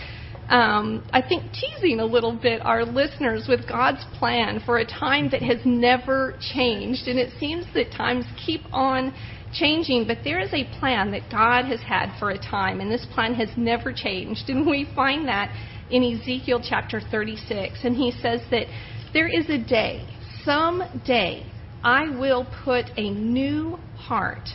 um, 0.49 1.05
I 1.11 1.21
think, 1.21 1.51
teasing 1.53 1.99
a 1.99 2.05
little 2.05 2.37
bit 2.37 2.65
our 2.65 2.83
listeners 2.85 3.45
with 3.47 3.67
God's 3.67 4.03
plan 4.17 4.61
for 4.65 4.77
a 4.77 4.85
time 4.85 5.29
that 5.31 5.41
has 5.41 5.59
never 5.65 6.35
changed. 6.53 7.07
And 7.07 7.17
it 7.17 7.31
seems 7.39 7.65
that 7.73 7.91
times 7.91 8.25
keep 8.45 8.61
on 8.73 9.13
changing, 9.53 10.07
but 10.07 10.19
there 10.23 10.39
is 10.39 10.53
a 10.53 10.65
plan 10.79 11.11
that 11.11 11.29
God 11.29 11.65
has 11.65 11.81
had 11.81 12.13
for 12.19 12.31
a 12.31 12.37
time, 12.37 12.79
and 12.79 12.91
this 12.91 13.05
plan 13.13 13.33
has 13.35 13.49
never 13.57 13.93
changed. 13.93 14.49
And 14.49 14.65
we 14.65 14.89
find 14.95 15.27
that 15.27 15.53
in 15.89 16.03
Ezekiel 16.03 16.61
chapter 16.67 17.01
36. 17.01 17.79
And 17.83 17.95
he 17.95 18.11
says 18.21 18.41
that 18.51 18.67
there 19.13 19.27
is 19.27 19.49
a 19.49 19.57
day, 19.57 20.07
some 20.43 20.83
day, 21.05 21.45
I 21.83 22.09
will 22.17 22.47
put 22.63 22.85
a 22.97 23.09
new 23.09 23.77
heart 23.95 24.49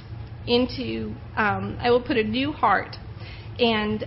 into, 0.46 1.14
um, 1.36 1.76
I 1.80 1.90
will 1.90 2.02
put 2.02 2.16
a 2.16 2.24
new 2.24 2.52
heart 2.52 2.96
and 3.58 4.04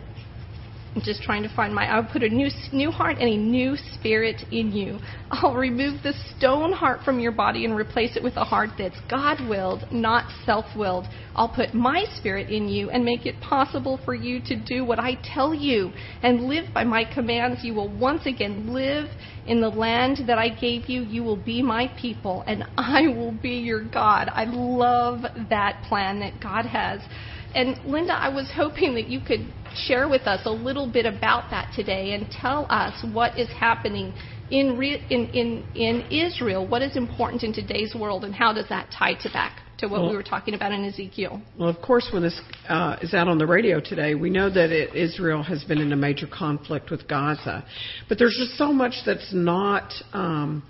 I'm 0.95 1.03
just 1.03 1.21
trying 1.21 1.43
to 1.43 1.55
find 1.55 1.73
my. 1.73 1.85
I'll 1.85 2.03
put 2.03 2.23
a 2.23 2.29
new 2.29 2.49
new 2.71 2.89
heart 2.89 3.17
and 3.19 3.29
a 3.29 3.37
new 3.37 3.77
spirit 3.93 4.43
in 4.51 4.71
you. 4.71 4.99
I'll 5.29 5.53
remove 5.53 6.01
the 6.01 6.13
stone 6.35 6.73
heart 6.73 7.01
from 7.05 7.19
your 7.19 7.31
body 7.31 7.63
and 7.63 7.75
replace 7.75 8.17
it 8.17 8.23
with 8.23 8.35
a 8.37 8.43
heart 8.43 8.71
that's 8.77 8.99
God-willed, 9.09 9.85
not 9.91 10.25
self-willed. 10.45 11.07
I'll 11.35 11.53
put 11.53 11.75
my 11.75 12.05
spirit 12.15 12.49
in 12.49 12.67
you 12.67 12.89
and 12.89 13.05
make 13.05 13.27
it 13.27 13.39
possible 13.39 13.99
for 14.03 14.15
you 14.15 14.41
to 14.45 14.55
do 14.55 14.83
what 14.83 14.99
I 14.99 15.13
tell 15.23 15.53
you 15.53 15.91
and 16.23 16.45
live 16.45 16.65
by 16.73 16.83
my 16.83 17.03
commands. 17.05 17.63
You 17.63 17.75
will 17.75 17.95
once 17.95 18.25
again 18.25 18.73
live 18.73 19.09
in 19.45 19.61
the 19.61 19.69
land 19.69 20.21
that 20.27 20.39
I 20.39 20.49
gave 20.49 20.89
you. 20.89 21.03
You 21.03 21.23
will 21.23 21.37
be 21.37 21.61
my 21.61 21.91
people, 22.01 22.43
and 22.47 22.63
I 22.77 23.03
will 23.07 23.31
be 23.31 23.59
your 23.59 23.83
God. 23.83 24.29
I 24.33 24.45
love 24.45 25.21
that 25.49 25.83
plan 25.87 26.19
that 26.21 26.41
God 26.41 26.65
has. 26.65 27.01
And 27.55 27.77
Linda, 27.85 28.13
I 28.13 28.29
was 28.29 28.51
hoping 28.53 28.93
that 28.95 29.07
you 29.07 29.19
could 29.19 29.51
share 29.73 30.07
with 30.07 30.23
us 30.23 30.41
a 30.45 30.51
little 30.51 30.91
bit 30.91 31.05
about 31.05 31.49
that 31.51 31.71
today 31.75 32.13
and 32.13 32.29
tell 32.29 32.67
us 32.69 33.03
what 33.11 33.37
is 33.39 33.49
happening 33.49 34.13
in, 34.51 34.77
re- 34.77 35.03
in, 35.09 35.27
in, 35.27 35.65
in 35.75 36.01
Israel, 36.11 36.67
what 36.67 36.81
is 36.81 36.95
important 36.95 37.43
in 37.43 37.53
today's 37.53 37.95
world, 37.95 38.23
and 38.23 38.33
how 38.33 38.53
does 38.53 38.67
that 38.69 38.89
tie 38.97 39.13
to 39.21 39.29
back 39.31 39.61
to 39.77 39.87
what 39.87 40.01
well, 40.01 40.09
we 40.09 40.15
were 40.15 40.23
talking 40.23 40.55
about 40.55 40.71
in 40.71 40.83
Ezekiel? 40.83 41.41
Well, 41.57 41.69
of 41.69 41.81
course, 41.81 42.09
when 42.11 42.23
this 42.23 42.39
uh, 42.67 42.97
is 43.01 43.13
out 43.13 43.27
on 43.27 43.37
the 43.37 43.45
radio 43.45 43.79
today, 43.79 44.15
we 44.15 44.29
know 44.29 44.49
that 44.49 44.71
it, 44.71 44.95
Israel 44.95 45.43
has 45.43 45.63
been 45.63 45.79
in 45.79 45.93
a 45.93 45.95
major 45.95 46.27
conflict 46.27 46.91
with 46.91 47.07
Gaza. 47.07 47.63
But 48.07 48.17
there's 48.17 48.35
just 48.37 48.57
so 48.57 48.73
much 48.73 48.93
that's 49.05 49.33
not. 49.33 49.93
Um, 50.13 50.63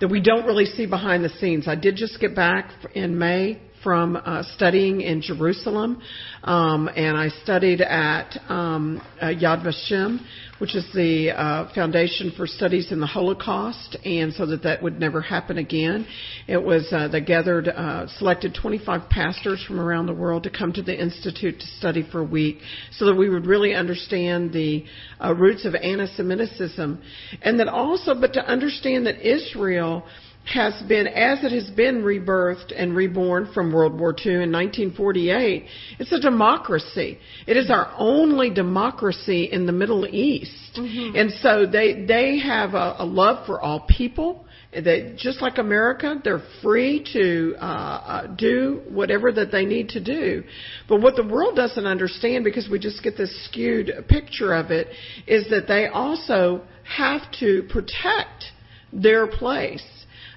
that 0.00 0.08
we 0.08 0.20
don't 0.20 0.44
really 0.44 0.66
see 0.66 0.86
behind 0.86 1.24
the 1.24 1.28
scenes. 1.28 1.68
I 1.68 1.76
did 1.76 1.94
just 1.96 2.20
get 2.20 2.34
back 2.34 2.70
in 2.94 3.16
May 3.16 3.60
from 3.84 4.16
uh, 4.16 4.42
studying 4.56 5.02
in 5.02 5.20
Jerusalem, 5.20 6.00
um, 6.42 6.88
and 6.88 7.16
I 7.16 7.28
studied 7.28 7.82
at 7.82 8.36
um, 8.48 9.00
uh, 9.20 9.26
Yad 9.26 9.62
Vashem, 9.62 10.18
which 10.58 10.74
is 10.74 10.86
the 10.94 11.30
uh, 11.30 11.72
foundation 11.74 12.32
for 12.34 12.46
studies 12.46 12.90
in 12.90 12.98
the 12.98 13.06
Holocaust, 13.06 13.98
and 14.04 14.32
so 14.32 14.46
that 14.46 14.62
that 14.62 14.82
would 14.82 14.98
never 14.98 15.20
happen 15.20 15.58
again. 15.58 16.06
It 16.48 16.56
was 16.56 16.88
uh, 16.90 17.08
they 17.08 17.20
gathered, 17.20 17.68
uh, 17.68 18.06
selected 18.18 18.56
25 18.60 19.10
pastors 19.10 19.62
from 19.66 19.78
around 19.78 20.06
the 20.06 20.14
world 20.14 20.44
to 20.44 20.50
come 20.50 20.72
to 20.72 20.82
the 20.82 20.98
institute 20.98 21.60
to 21.60 21.66
study 21.66 22.08
for 22.10 22.20
a 22.20 22.24
week, 22.24 22.58
so 22.92 23.04
that 23.04 23.14
we 23.14 23.28
would 23.28 23.46
really 23.46 23.74
understand 23.74 24.52
the 24.52 24.84
uh, 25.22 25.34
roots 25.34 25.66
of 25.66 25.74
anti-Semitism, 25.74 27.02
and 27.42 27.60
that 27.60 27.68
also, 27.68 28.14
but 28.18 28.32
to 28.32 28.40
understand 28.40 29.06
that 29.06 29.20
Israel 29.20 30.04
has 30.44 30.74
been, 30.88 31.06
as 31.06 31.42
it 31.42 31.52
has 31.52 31.70
been 31.70 32.02
rebirthed 32.02 32.72
and 32.76 32.94
reborn 32.94 33.50
from 33.54 33.72
World 33.72 33.98
War 33.98 34.10
II 34.10 34.34
in 34.34 34.52
1948, 34.52 35.64
it's 35.98 36.12
a 36.12 36.20
democracy. 36.20 37.18
It 37.46 37.56
is 37.56 37.70
our 37.70 37.92
only 37.96 38.50
democracy 38.50 39.44
in 39.50 39.64
the 39.64 39.72
Middle 39.72 40.06
East. 40.06 40.78
Mm-hmm. 40.78 41.16
And 41.16 41.30
so 41.40 41.66
they, 41.66 42.04
they 42.04 42.38
have 42.38 42.74
a, 42.74 42.96
a 42.98 43.06
love 43.06 43.46
for 43.46 43.60
all 43.60 43.86
people. 43.88 44.44
They, 44.72 45.14
just 45.16 45.40
like 45.40 45.58
America, 45.58 46.20
they're 46.22 46.42
free 46.60 47.06
to 47.12 47.54
uh, 47.58 47.64
uh, 47.64 48.26
do 48.34 48.82
whatever 48.88 49.32
that 49.32 49.50
they 49.50 49.64
need 49.64 49.90
to 49.90 50.00
do. 50.02 50.42
But 50.88 51.00
what 51.00 51.16
the 51.16 51.26
world 51.26 51.56
doesn't 51.56 51.86
understand, 51.86 52.44
because 52.44 52.68
we 52.68 52.78
just 52.78 53.02
get 53.02 53.16
this 53.16 53.44
skewed 53.46 53.92
picture 54.08 54.52
of 54.52 54.70
it, 54.72 54.88
is 55.26 55.48
that 55.50 55.68
they 55.68 55.86
also 55.86 56.62
have 56.98 57.22
to 57.38 57.66
protect 57.70 58.44
their 58.92 59.26
place 59.26 59.93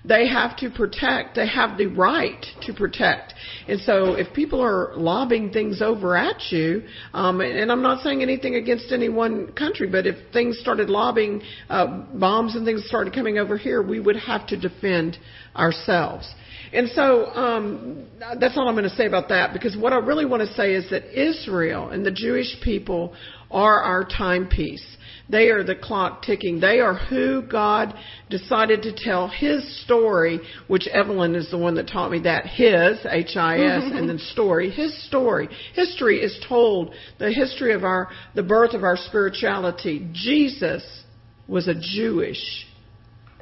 they 0.07 0.27
have 0.27 0.55
to 0.57 0.69
protect, 0.69 1.35
they 1.35 1.47
have 1.47 1.77
the 1.77 1.87
right 1.87 2.45
to 2.61 2.73
protect. 2.73 3.33
And 3.67 3.79
so 3.81 4.13
if 4.13 4.33
people 4.33 4.61
are 4.61 4.95
lobbing 4.95 5.51
things 5.51 5.81
over 5.81 6.15
at 6.15 6.51
you, 6.51 6.83
um, 7.13 7.41
and 7.41 7.71
I'm 7.71 7.81
not 7.81 8.03
saying 8.03 8.21
anything 8.21 8.55
against 8.55 8.91
any 8.91 9.09
one 9.09 9.51
country, 9.53 9.89
but 9.89 10.07
if 10.07 10.15
things 10.31 10.59
started 10.59 10.89
lobbing, 10.89 11.41
uh, 11.69 12.05
bombs 12.13 12.55
and 12.55 12.65
things 12.65 12.85
started 12.85 13.13
coming 13.13 13.37
over 13.37 13.57
here, 13.57 13.81
we 13.81 13.99
would 13.99 14.15
have 14.15 14.47
to 14.47 14.57
defend 14.57 15.17
ourselves. 15.55 16.33
And 16.73 16.89
so 16.89 17.27
um, 17.27 18.07
that's 18.39 18.57
all 18.57 18.67
I'm 18.67 18.75
going 18.75 18.89
to 18.89 18.95
say 18.95 19.07
about 19.07 19.29
that 19.29 19.53
because 19.53 19.77
what 19.77 19.93
I 19.93 19.97
really 19.97 20.25
want 20.25 20.41
to 20.47 20.53
say 20.53 20.73
is 20.73 20.89
that 20.89 21.19
Israel 21.19 21.89
and 21.89 22.05
the 22.05 22.11
Jewish 22.11 22.57
people 22.61 23.13
are 23.49 23.81
our 23.81 24.03
timepiece. 24.03 24.85
They 25.29 25.49
are 25.49 25.63
the 25.63 25.75
clock 25.75 26.23
ticking. 26.23 26.59
They 26.59 26.79
are 26.79 26.95
who 26.95 27.41
God 27.41 27.93
decided 28.29 28.81
to 28.83 28.93
tell 28.95 29.27
His 29.27 29.83
story, 29.83 30.39
which 30.67 30.87
Evelyn 30.87 31.35
is 31.35 31.51
the 31.51 31.57
one 31.57 31.75
that 31.75 31.87
taught 31.87 32.11
me 32.11 32.19
that. 32.19 32.45
His, 32.45 32.97
H-I-S, 33.05 33.83
and 33.93 34.09
then 34.09 34.19
story. 34.31 34.69
His 34.69 35.05
story. 35.05 35.49
History 35.73 36.19
is 36.19 36.43
told. 36.47 36.93
The 37.19 37.31
history 37.31 37.73
of 37.73 37.83
our, 37.83 38.09
the 38.35 38.43
birth 38.43 38.73
of 38.73 38.83
our 38.83 38.97
spirituality. 38.97 40.09
Jesus 40.13 41.03
was 41.47 41.67
a 41.67 41.75
Jewish 41.75 42.65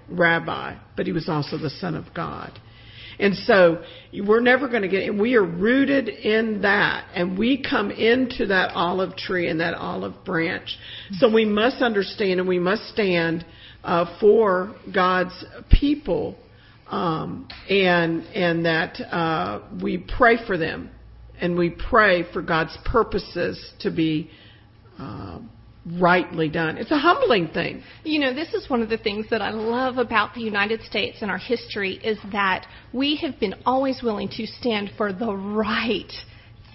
rabbi, 0.09 0.75
but 0.95 1.05
he 1.05 1.11
was 1.11 1.29
also 1.29 1.57
the 1.57 1.69
Son 1.69 1.95
of 1.95 2.13
God. 2.13 2.59
And 3.19 3.35
so 3.35 3.83
we're 4.13 4.41
never 4.41 4.67
going 4.67 4.81
to 4.81 4.87
get, 4.87 5.13
we 5.15 5.35
are 5.35 5.45
rooted 5.45 6.09
in 6.09 6.61
that, 6.61 7.07
and 7.13 7.37
we 7.37 7.63
come 7.63 7.91
into 7.91 8.47
that 8.47 8.71
olive 8.73 9.15
tree 9.15 9.47
and 9.47 9.59
that 9.61 9.73
olive 9.73 10.25
branch. 10.25 10.77
So 11.13 11.31
we 11.31 11.45
must 11.45 11.81
understand 11.81 12.39
and 12.39 12.49
we 12.49 12.59
must 12.59 12.83
stand 12.89 13.45
uh, 13.83 14.17
for 14.19 14.75
God's 14.93 15.45
people, 15.69 16.35
um, 16.87 17.47
and 17.69 18.23
and 18.35 18.65
that 18.65 18.99
uh, 18.99 19.61
we 19.81 19.97
pray 20.17 20.37
for 20.45 20.57
them, 20.57 20.89
and 21.39 21.57
we 21.57 21.69
pray 21.69 22.23
for 22.33 22.41
God's 22.41 22.77
purposes 22.85 23.73
to 23.81 23.91
be. 23.91 24.29
Uh, 24.99 25.39
rightly 25.85 26.49
done. 26.49 26.77
It's 26.77 26.91
a 26.91 26.97
humbling 26.97 27.49
thing. 27.49 27.83
You 28.03 28.19
know, 28.19 28.33
this 28.33 28.53
is 28.53 28.69
one 28.69 28.81
of 28.81 28.89
the 28.89 28.97
things 28.97 29.27
that 29.29 29.41
I 29.41 29.51
love 29.51 29.97
about 29.97 30.33
the 30.33 30.41
United 30.41 30.81
States 30.81 31.17
and 31.21 31.29
our 31.29 31.37
history 31.37 31.95
is 32.03 32.17
that 32.31 32.67
we 32.91 33.15
have 33.17 33.39
been 33.39 33.55
always 33.65 34.01
willing 34.01 34.29
to 34.29 34.45
stand 34.47 34.91
for 34.97 35.13
the 35.13 35.33
right 35.33 36.11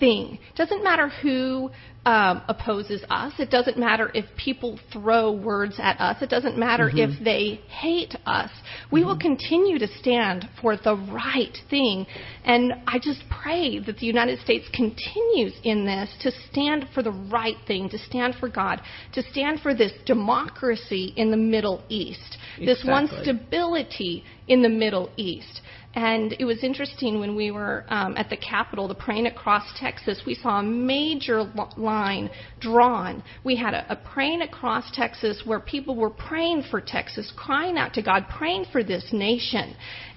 thing. 0.01 0.39
It 0.51 0.57
doesn't 0.57 0.83
matter 0.83 1.09
who 1.09 1.71
um, 2.07 2.41
opposes 2.49 3.05
us. 3.11 3.35
It 3.39 3.51
doesn't 3.51 3.77
matter 3.77 4.11
if 4.15 4.25
people 4.43 4.81
throw 4.91 5.33
words 5.33 5.75
at 5.79 6.01
us. 6.01 6.23
It 6.23 6.31
doesn't 6.31 6.57
matter 6.57 6.89
mm-hmm. 6.89 7.13
if 7.13 7.23
they 7.23 7.61
hate 7.69 8.17
us. 8.25 8.51
We 8.91 9.01
mm-hmm. 9.01 9.09
will 9.09 9.19
continue 9.19 9.79
to 9.79 9.87
stand 9.99 10.49
for 10.63 10.77
the 10.77 10.97
right 10.97 11.57
thing. 11.69 12.07
And 12.45 12.73
I 12.87 12.99
just 12.99 13.23
pray 13.29 13.81
that 13.81 13.99
the 13.99 14.07
United 14.07 14.41
States 14.41 14.67
continues 14.73 15.53
in 15.63 15.85
this 15.85 16.11
to 16.23 16.33
stand 16.51 16.87
for 16.95 17.03
the 17.03 17.13
right 17.13 17.57
thing, 17.67 17.91
to 17.91 17.99
stand 17.99 18.37
for 18.41 18.49
God, 18.49 18.81
to 19.13 19.23
stand 19.31 19.61
for 19.61 19.75
this 19.75 19.93
democracy 20.07 21.13
in 21.17 21.31
the 21.31 21.37
Middle 21.37 21.83
East, 21.91 22.39
exactly. 22.57 22.67
this 22.67 22.85
one 22.85 23.09
stability 23.23 24.25
in 24.49 24.63
the 24.63 24.69
Middle 24.71 25.11
East. 25.17 25.61
And 25.95 26.37
it 26.39 26.45
was 26.45 26.63
interesting 26.63 27.19
when 27.19 27.35
we 27.35 27.51
were 27.51 27.85
um, 27.89 28.17
at 28.17 28.31
the 28.31 28.37
Capitol, 28.37 28.87
the 28.87 28.95
Praying 28.95 29.27
Across 29.27 29.73
Texas, 29.77 30.23
we 30.25 30.37
saw 30.37 30.61
a 30.61 30.63
major 30.63 31.43
line 31.77 32.31
drawn. 32.61 33.25
We 33.43 33.57
had 33.57 33.75
a, 33.75 33.93
a 33.93 33.97
Praying 33.97 34.43
Across 34.43 34.93
Texas 34.93 35.43
where 35.45 35.59
people 35.59 35.97
were 35.97 36.11
praying 36.11 36.65
for 36.71 36.81
Texas, 36.81 37.33
crying 37.37 37.77
out 37.77 37.93
to 37.95 38.03
God, 38.03 38.27
praying 38.29 38.67
for 38.71 38.85
this 38.85 39.09
nation. 39.13 39.75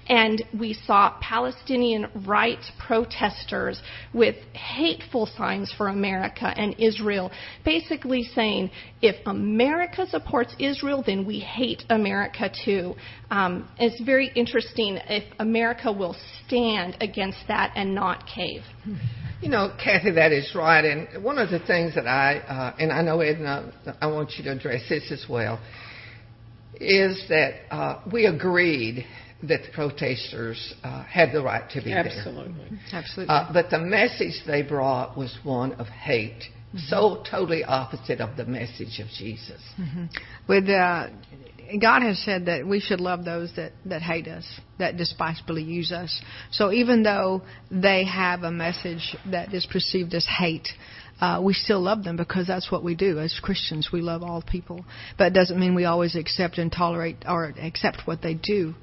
And 0.08 0.42
we 0.58 0.74
saw 0.74 1.16
Palestinian 1.20 2.08
rights 2.26 2.70
protesters 2.78 3.82
with 4.12 4.36
hateful 4.52 5.26
signs 5.26 5.72
for 5.76 5.88
America 5.88 6.52
and 6.56 6.74
Israel, 6.78 7.30
basically 7.64 8.22
saying, 8.22 8.70
if 9.00 9.16
America 9.26 10.06
supports 10.06 10.54
Israel, 10.58 11.02
then 11.06 11.24
we 11.24 11.40
hate 11.40 11.84
America 11.88 12.50
too. 12.64 12.94
Um, 13.30 13.68
it's 13.78 14.00
very 14.02 14.30
interesting 14.34 14.98
if 15.08 15.24
America 15.38 15.90
will 15.90 16.16
stand 16.46 16.96
against 17.00 17.38
that 17.48 17.72
and 17.74 17.94
not 17.94 18.26
cave. 18.26 18.62
You 19.40 19.48
know, 19.48 19.74
Kathy, 19.82 20.12
that 20.12 20.32
is 20.32 20.54
right. 20.54 20.84
And 20.84 21.22
one 21.22 21.38
of 21.38 21.50
the 21.50 21.58
things 21.58 21.94
that 21.94 22.06
I, 22.06 22.38
uh, 22.38 22.76
and 22.78 22.92
I 22.92 23.02
know 23.02 23.20
Edna, 23.20 23.72
I 24.00 24.06
want 24.06 24.32
you 24.38 24.44
to 24.44 24.52
address 24.52 24.82
this 24.88 25.10
as 25.10 25.26
well, 25.28 25.60
is 26.80 27.24
that 27.28 27.54
uh, 27.70 28.00
we 28.10 28.26
agreed 28.26 29.06
that 29.48 29.62
the 29.62 29.72
protesters 29.72 30.74
uh, 30.82 31.02
had 31.04 31.32
the 31.32 31.42
right 31.42 31.68
to 31.70 31.82
be 31.82 31.92
Absolutely. 31.92 32.54
there. 32.70 32.78
Absolutely. 32.92 33.34
Uh, 33.34 33.52
but 33.52 33.70
the 33.70 33.78
message 33.78 34.34
they 34.46 34.62
brought 34.62 35.16
was 35.16 35.36
one 35.42 35.72
of 35.72 35.86
hate, 35.86 36.44
mm-hmm. 36.68 36.78
so 36.88 37.22
totally 37.28 37.64
opposite 37.64 38.20
of 38.20 38.36
the 38.36 38.44
message 38.44 39.00
of 39.00 39.08
Jesus. 39.08 39.60
Mm-hmm. 39.78 40.06
With 40.48 40.68
uh, 40.68 41.08
God 41.80 42.02
has 42.02 42.18
said 42.18 42.46
that 42.46 42.66
we 42.66 42.80
should 42.80 43.00
love 43.00 43.24
those 43.24 43.52
that, 43.56 43.72
that 43.86 44.02
hate 44.02 44.28
us, 44.28 44.44
that 44.78 44.96
despitefully 44.96 45.62
use 45.62 45.92
us. 45.92 46.20
So 46.50 46.72
even 46.72 47.02
though 47.02 47.42
they 47.70 48.04
have 48.04 48.42
a 48.42 48.50
message 48.50 49.16
that 49.30 49.54
is 49.54 49.66
perceived 49.70 50.14
as 50.14 50.26
hate, 50.26 50.68
uh, 51.20 51.40
we 51.42 51.54
still 51.54 51.80
love 51.80 52.04
them 52.04 52.16
because 52.16 52.46
that's 52.46 52.70
what 52.72 52.82
we 52.82 52.94
do 52.94 53.18
as 53.20 53.38
Christians. 53.40 53.90
We 53.92 54.00
love 54.00 54.22
all 54.22 54.42
people, 54.42 54.84
but 55.16 55.28
it 55.28 55.34
doesn't 55.34 55.58
mean 55.58 55.74
we 55.74 55.84
always 55.84 56.16
accept 56.16 56.58
and 56.58 56.72
tolerate 56.72 57.18
or 57.26 57.54
accept 57.60 58.02
what 58.04 58.20
they 58.20 58.34
do. 58.34 58.74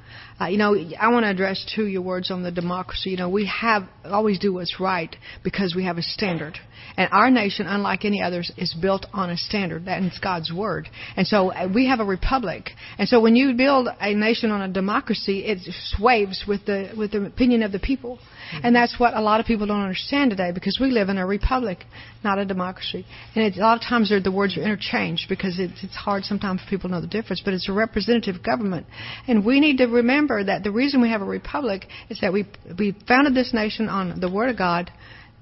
Uh, 0.42 0.48
you 0.48 0.58
know, 0.58 0.76
I 1.00 1.10
want 1.10 1.24
to 1.24 1.30
address 1.30 1.64
too 1.76 1.86
your 1.86 2.02
words 2.02 2.32
on 2.32 2.42
the 2.42 2.52
democracy. 2.52 3.12
You 3.12 3.18
know, 3.18 3.30
we 3.30 3.46
have 3.46 3.84
always 4.04 4.40
do 4.40 4.52
what's 4.54 4.80
right 4.80 5.16
because 5.44 5.76
we 5.76 5.86
have 5.86 6.00
a 6.00 6.02
standard, 6.02 6.58
and 6.98 7.10
our 7.12 7.30
nation, 7.30 7.68
unlike 7.68 8.06
any 8.06 8.24
others, 8.24 8.52
is 8.58 8.74
built 8.74 9.06
on 9.14 9.30
a 9.30 9.38
standard. 9.38 9.86
That 9.86 10.02
is 10.02 10.18
God's 10.20 10.52
word, 10.52 10.90
and 11.16 11.28
so 11.28 11.52
uh, 11.52 11.70
we 11.72 11.88
have 11.90 12.00
a 12.00 12.06
republic. 12.06 12.72
And 12.98 13.08
so 13.08 13.22
when 13.22 13.36
you 13.36 13.54
build 13.54 13.88
a 14.00 14.16
nation 14.16 14.50
on 14.50 14.64
a 14.64 14.68
democracy, 14.68 15.46
it 15.46 15.60
sways 15.96 16.44
with 16.48 16.66
the 16.66 16.92
with 16.98 17.12
the 17.12 17.24
opinion 17.24 17.62
of 17.62 17.72
the 17.72 17.80
people. 17.80 18.18
Mm-hmm. 18.18 18.66
And 18.66 18.76
that's 18.76 19.00
what 19.00 19.14
a 19.14 19.22
lot 19.22 19.40
of 19.40 19.46
people 19.46 19.68
don't 19.68 19.82
understand 19.82 20.32
today 20.32 20.52
because 20.52 20.78
we 20.82 20.90
live 20.92 21.10
in 21.10 21.18
a 21.18 21.26
republic, 21.26 21.86
not 22.24 22.40
a 22.40 22.46
democracy. 22.46 23.06
And 23.36 23.46
it's, 23.46 23.58
a 23.58 23.62
lot 23.62 23.78
of 23.78 23.84
times 23.88 24.10
the 24.10 24.32
words 24.32 24.58
are 24.58 24.62
interchanged 24.62 25.28
because 25.30 25.58
it's, 25.60 25.84
it's 25.84 25.96
hard 25.96 26.26
sometimes 26.26 26.62
for 26.62 26.70
people 26.70 26.90
to 26.90 26.96
know 26.96 27.02
the 27.02 27.08
difference. 27.08 27.42
But 27.46 27.54
it's 27.54 27.70
a 27.70 27.74
representative 27.74 28.44
government, 28.44 28.88
and 29.28 29.46
we 29.46 29.60
need 29.60 29.78
to 29.78 29.86
remember 29.86 30.31
that 30.44 30.64
the 30.64 30.72
reason 30.72 31.02
we 31.02 31.10
have 31.10 31.22
a 31.22 31.26
republic 31.26 31.86
is 32.10 32.20
that 32.22 32.32
we 32.32 32.46
we 32.78 32.96
founded 33.08 33.34
this 33.36 33.54
nation 33.54 33.90
on 33.90 34.20
the 34.20 34.32
Word 34.32 34.50
of 34.50 34.58
God 34.58 34.92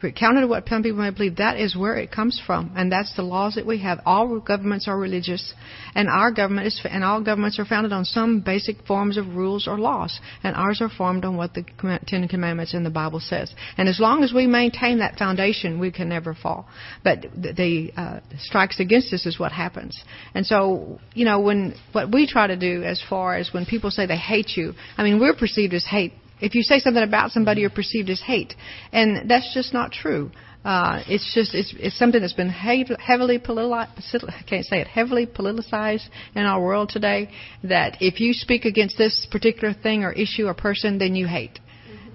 counter 0.01 0.41
to 0.41 0.47
what 0.47 0.67
some 0.67 0.81
people 0.81 0.99
may 0.99 1.09
believe, 1.09 1.35
that 1.37 1.59
is 1.59 1.75
where 1.75 1.97
it 1.97 2.11
comes 2.11 2.41
from, 2.45 2.71
and 2.75 2.91
that's 2.91 3.13
the 3.15 3.21
laws 3.21 3.55
that 3.55 3.65
we 3.65 3.79
have. 3.79 3.99
All 4.05 4.39
governments 4.39 4.87
are 4.87 4.97
religious, 4.97 5.53
and 5.93 6.07
our 6.07 6.31
government 6.31 6.67
is, 6.67 6.81
and 6.89 7.03
all 7.03 7.21
governments 7.21 7.59
are 7.59 7.65
founded 7.65 7.91
on 7.91 8.05
some 8.05 8.39
basic 8.39 8.85
forms 8.85 9.17
of 9.17 9.35
rules 9.35 9.67
or 9.67 9.77
laws, 9.77 10.19
and 10.43 10.55
ours 10.55 10.79
are 10.81 10.89
formed 10.89 11.25
on 11.25 11.35
what 11.35 11.53
the 11.53 11.65
Ten 12.07 12.27
Commandments 12.27 12.73
in 12.73 12.83
the 12.83 12.89
Bible 12.89 13.19
says. 13.19 13.53
And 13.77 13.89
as 13.89 13.99
long 13.99 14.23
as 14.23 14.33
we 14.33 14.47
maintain 14.47 14.99
that 14.99 15.17
foundation, 15.17 15.79
we 15.79 15.91
can 15.91 16.07
never 16.07 16.33
fall. 16.33 16.67
But 17.03 17.25
the, 17.33 17.91
uh, 17.97 18.19
strikes 18.37 18.79
against 18.79 19.13
us 19.13 19.25
is 19.25 19.37
what 19.37 19.51
happens. 19.51 20.01
And 20.33 20.45
so, 20.45 20.99
you 21.13 21.25
know, 21.25 21.41
when 21.41 21.75
what 21.91 22.11
we 22.11 22.25
try 22.25 22.47
to 22.47 22.55
do, 22.55 22.83
as 22.83 23.03
far 23.09 23.35
as 23.35 23.53
when 23.53 23.65
people 23.65 23.91
say 23.91 24.05
they 24.05 24.17
hate 24.17 24.51
you, 24.55 24.73
I 24.97 25.03
mean, 25.03 25.19
we're 25.19 25.35
perceived 25.35 25.73
as 25.73 25.85
hate 25.85 26.13
if 26.41 26.55
you 26.55 26.61
say 26.63 26.79
something 26.79 27.03
about 27.03 27.31
somebody, 27.31 27.61
you're 27.61 27.69
perceived 27.69 28.09
as 28.09 28.21
hate, 28.21 28.55
and 28.91 29.29
that's 29.29 29.53
just 29.53 29.73
not 29.73 29.91
true. 29.91 30.31
Uh, 30.63 31.01
it's 31.07 31.33
just 31.33 31.55
it's, 31.55 31.73
it's 31.79 31.97
something 31.97 32.19
that's 32.19 32.33
been 32.33 32.49
heavily 32.49 33.39
politicized. 33.39 34.23
I 34.27 34.43
can't 34.47 34.65
say 34.65 34.81
it 34.81 34.87
heavily 34.87 35.25
politicized 35.25 36.07
in 36.35 36.43
our 36.43 36.61
world 36.61 36.89
today. 36.89 37.29
That 37.63 37.97
if 38.01 38.19
you 38.19 38.33
speak 38.33 38.65
against 38.65 38.97
this 38.97 39.25
particular 39.31 39.73
thing 39.73 40.03
or 40.03 40.11
issue 40.11 40.47
or 40.47 40.53
person, 40.53 40.97
then 40.97 41.15
you 41.15 41.27
hate, 41.27 41.59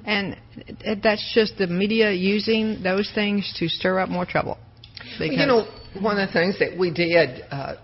and 0.05 0.37
that's 1.03 1.33
just 1.35 1.57
the 1.57 1.67
media 1.67 2.13
using 2.13 2.83
those 2.83 3.11
things 3.15 3.53
to 3.59 3.69
stir 3.69 3.99
up 3.99 4.11
more 4.11 4.27
trouble. 4.27 4.59
Well, 5.19 5.29
you 5.31 5.47
know, 5.47 5.67
one 6.01 6.19
of 6.19 6.29
the 6.29 6.33
things 6.33 6.59
that 6.59 6.79
we 6.79 6.91
did, 6.91 7.43
uh, 7.51 7.77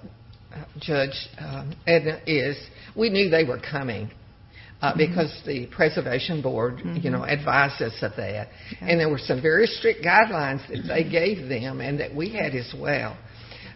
Judge 0.78 1.28
um, 1.38 1.74
Edna, 1.86 2.20
is 2.26 2.57
we 2.97 3.09
knew 3.09 3.30
they 3.30 3.45
were 3.45 3.61
coming 3.61 4.11
uh, 4.83 4.93
mm-hmm. 4.93 4.99
because 4.99 5.43
the 5.47 5.66
preservation 5.66 6.41
board, 6.43 6.76
mm-hmm. 6.76 6.97
you 6.97 7.11
know, 7.11 7.22
advised 7.24 7.83
us 7.83 7.95
of 8.03 8.12
that, 8.16 8.49
and 8.81 8.99
there 8.99 9.09
were 9.09 9.18
some 9.18 9.41
very 9.43 9.66
strict 9.66 10.05
guidelines 10.05 10.66
that 10.68 10.83
they 10.89 11.09
gave 11.09 11.49
them 11.49 11.81
and 11.81 12.01
that 12.01 12.14
we 12.14 12.31
had 12.31 12.55
as 12.55 12.74
well. 12.78 13.16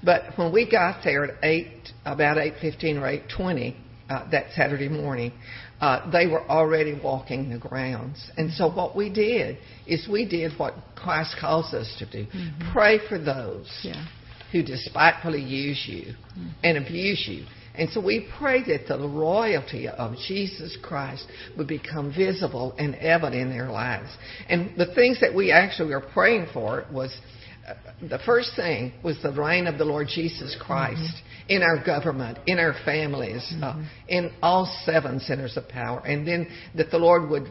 But 0.02 0.36
when 0.36 0.52
we 0.52 0.70
got 0.70 1.02
there 1.02 1.24
at 1.24 1.44
eight, 1.44 1.88
about 2.04 2.38
eight 2.38 2.54
fifteen 2.60 2.98
or 2.98 3.06
eight 3.06 3.24
twenty 3.34 3.76
uh, 4.08 4.28
that 4.30 4.52
Saturday 4.52 4.88
morning, 4.88 5.32
uh, 5.80 6.10
they 6.10 6.26
were 6.26 6.42
already 6.48 6.98
walking 7.02 7.50
the 7.50 7.58
grounds. 7.58 8.30
And 8.36 8.52
so 8.52 8.70
what 8.70 8.94
we 8.94 9.10
did 9.10 9.58
is 9.86 10.06
we 10.08 10.28
did 10.28 10.58
what 10.58 10.74
Christ 10.94 11.36
calls 11.40 11.72
us 11.72 11.94
to 11.98 12.10
do: 12.10 12.30
mm-hmm. 12.30 12.72
pray 12.72 12.98
for 13.08 13.18
those 13.18 13.70
yeah. 13.82 14.06
who 14.52 14.62
despitefully 14.62 15.42
use 15.42 15.82
you 15.86 16.12
mm-hmm. 16.12 16.48
and 16.62 16.78
abuse 16.78 17.24
you. 17.26 17.46
And 17.76 17.90
so 17.90 18.00
we 18.00 18.28
pray 18.38 18.62
that 18.64 18.86
the 18.86 19.08
royalty 19.08 19.88
of 19.88 20.14
Jesus 20.28 20.78
Christ 20.80 21.26
would 21.58 21.66
become 21.66 22.14
visible 22.14 22.74
and 22.78 22.94
evident 22.94 23.42
in 23.42 23.50
their 23.50 23.70
lives. 23.70 24.10
And 24.48 24.76
the 24.76 24.94
things 24.94 25.20
that 25.20 25.34
we 25.34 25.50
actually 25.50 25.90
were 25.90 26.00
praying 26.00 26.46
for 26.52 26.84
was 26.92 27.16
uh, 27.66 27.74
the 28.08 28.20
first 28.20 28.52
thing 28.54 28.92
was 29.02 29.20
the 29.22 29.32
reign 29.32 29.66
of 29.66 29.78
the 29.78 29.84
Lord 29.84 30.06
Jesus 30.06 30.56
Christ 30.60 31.00
mm-hmm. 31.00 31.50
in 31.50 31.62
our 31.62 31.84
government, 31.84 32.38
in 32.46 32.60
our 32.60 32.74
families, 32.84 33.44
uh, 33.60 33.72
mm-hmm. 33.72 33.82
uh, 33.82 33.86
in 34.08 34.32
all 34.40 34.72
seven 34.84 35.18
centers 35.18 35.56
of 35.56 35.68
power. 35.68 36.00
And 36.00 36.26
then 36.26 36.46
that 36.76 36.90
the 36.90 36.98
Lord 36.98 37.28
would 37.30 37.50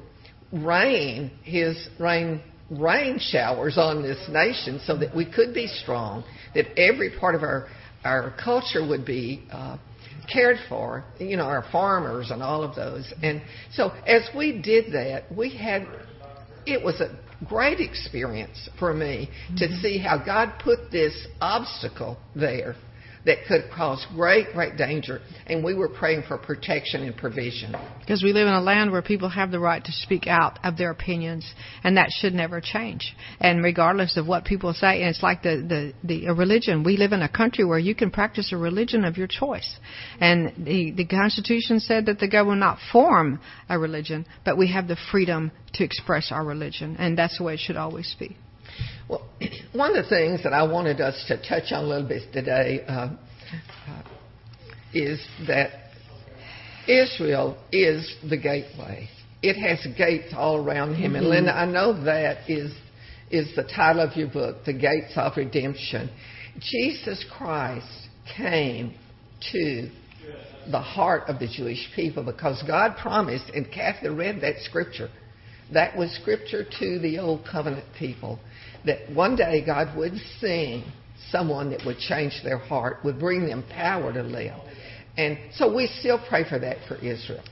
rain 0.53 1.31
his 1.43 1.89
rain 1.99 2.41
rain 2.69 3.19
showers 3.19 3.77
on 3.77 4.01
this 4.01 4.25
nation 4.29 4.79
so 4.85 4.97
that 4.97 5.15
we 5.15 5.29
could 5.29 5.53
be 5.53 5.67
strong, 5.67 6.23
that 6.55 6.79
every 6.79 7.11
part 7.19 7.35
of 7.35 7.43
our 7.43 7.67
our 8.05 8.33
culture 8.43 8.85
would 8.87 9.05
be 9.05 9.43
uh, 9.51 9.77
cared 10.31 10.57
for, 10.69 11.03
you 11.19 11.37
know, 11.37 11.45
our 11.45 11.65
farmers 11.71 12.31
and 12.31 12.41
all 12.41 12.63
of 12.63 12.75
those. 12.75 13.11
And 13.21 13.41
so 13.71 13.91
as 14.07 14.27
we 14.35 14.61
did 14.61 14.93
that, 14.93 15.25
we 15.35 15.55
had, 15.55 15.87
it 16.65 16.83
was 16.83 17.01
a 17.01 17.17
great 17.45 17.79
experience 17.79 18.69
for 18.79 18.93
me 18.93 19.29
mm-hmm. 19.29 19.55
to 19.57 19.67
see 19.77 19.97
how 19.97 20.23
God 20.23 20.53
put 20.63 20.91
this 20.91 21.27
obstacle 21.41 22.17
there 22.35 22.75
that 23.25 23.39
could 23.47 23.63
cause 23.73 24.05
great, 24.15 24.53
great 24.53 24.77
danger. 24.77 25.19
And 25.47 25.63
we 25.63 25.73
were 25.73 25.89
praying 25.89 26.23
for 26.27 26.37
protection 26.37 27.03
and 27.03 27.15
provision. 27.15 27.75
Because 27.99 28.21
we 28.23 28.33
live 28.33 28.47
in 28.47 28.53
a 28.53 28.61
land 28.61 28.91
where 28.91 29.01
people 29.01 29.29
have 29.29 29.51
the 29.51 29.59
right 29.59 29.83
to 29.83 29.91
speak 29.91 30.27
out 30.27 30.59
of 30.63 30.77
their 30.77 30.91
opinions, 30.91 31.51
and 31.83 31.97
that 31.97 32.09
should 32.11 32.33
never 32.33 32.61
change. 32.61 33.15
And 33.39 33.63
regardless 33.63 34.17
of 34.17 34.27
what 34.27 34.45
people 34.45 34.73
say, 34.73 35.01
and 35.01 35.09
it's 35.09 35.23
like 35.23 35.41
the, 35.41 35.93
the, 36.03 36.25
the 36.25 36.33
religion. 36.33 36.83
We 36.83 36.97
live 36.97 37.13
in 37.13 37.21
a 37.21 37.29
country 37.29 37.65
where 37.65 37.79
you 37.79 37.95
can 37.95 38.11
practice 38.11 38.51
a 38.51 38.57
religion 38.57 39.05
of 39.05 39.17
your 39.17 39.27
choice. 39.27 39.77
And 40.19 40.53
the, 40.65 40.91
the 40.91 41.05
Constitution 41.05 41.79
said 41.79 42.05
that 42.05 42.19
the 42.19 42.27
government 42.27 42.43
will 42.43 42.55
not 42.55 42.77
form 42.91 43.39
a 43.69 43.79
religion, 43.79 44.25
but 44.43 44.57
we 44.57 44.71
have 44.71 44.87
the 44.87 44.97
freedom 45.11 45.51
to 45.73 45.83
express 45.83 46.31
our 46.31 46.43
religion, 46.43 46.95
and 46.99 47.17
that's 47.17 47.37
the 47.37 47.43
way 47.43 47.53
it 47.53 47.59
should 47.59 47.77
always 47.77 48.15
be. 48.19 48.37
Well, 49.09 49.27
one 49.73 49.95
of 49.95 50.03
the 50.03 50.09
things 50.09 50.43
that 50.43 50.53
I 50.53 50.63
wanted 50.63 51.01
us 51.01 51.23
to 51.27 51.37
touch 51.37 51.71
on 51.71 51.85
a 51.85 51.87
little 51.87 52.07
bit 52.07 52.31
today 52.31 52.83
uh, 52.87 53.09
uh, 53.87 54.03
is 54.93 55.25
that 55.47 55.71
Israel 56.87 57.57
is 57.71 58.15
the 58.29 58.37
gateway. 58.37 59.09
It 59.41 59.55
has 59.55 59.85
gates 59.97 60.33
all 60.35 60.57
around 60.57 60.95
him, 60.95 61.13
mm-hmm. 61.13 61.15
and 61.15 61.27
Linda, 61.27 61.51
I 61.51 61.65
know 61.65 62.03
that 62.05 62.49
is 62.49 62.73
is 63.33 63.55
the 63.55 63.63
title 63.63 64.03
of 64.03 64.15
your 64.15 64.27
book, 64.27 64.57
The 64.63 64.73
Gates 64.73 65.13
of 65.15 65.33
Redemption. 65.35 66.09
Jesus 66.59 67.25
Christ 67.35 67.87
came 68.37 68.93
to 69.51 69.89
the 70.69 70.79
heart 70.79 71.23
of 71.27 71.39
the 71.39 71.47
Jewish 71.47 71.89
people 71.95 72.23
because 72.23 72.63
God 72.67 72.95
promised, 73.01 73.49
and 73.55 73.69
Kathy 73.71 74.09
read 74.09 74.41
that 74.41 74.59
scripture. 74.59 75.09
That 75.73 75.97
was 75.97 76.11
scripture 76.21 76.63
to 76.79 76.99
the 76.99 77.17
old 77.17 77.43
covenant 77.49 77.85
people 77.97 78.39
that 78.85 79.11
one 79.13 79.35
day 79.35 79.63
God 79.65 79.97
would 79.97 80.13
send 80.39 80.83
someone 81.31 81.69
that 81.71 81.85
would 81.85 81.97
change 81.97 82.41
their 82.43 82.57
heart, 82.57 82.97
would 83.03 83.19
bring 83.19 83.45
them 83.45 83.63
power 83.69 84.11
to 84.13 84.23
live. 84.23 84.55
And 85.17 85.37
so 85.53 85.73
we 85.73 85.87
still 85.99 86.23
pray 86.29 86.47
for 86.47 86.59
that 86.59 86.77
for 86.87 86.95
Israel. 86.95 87.43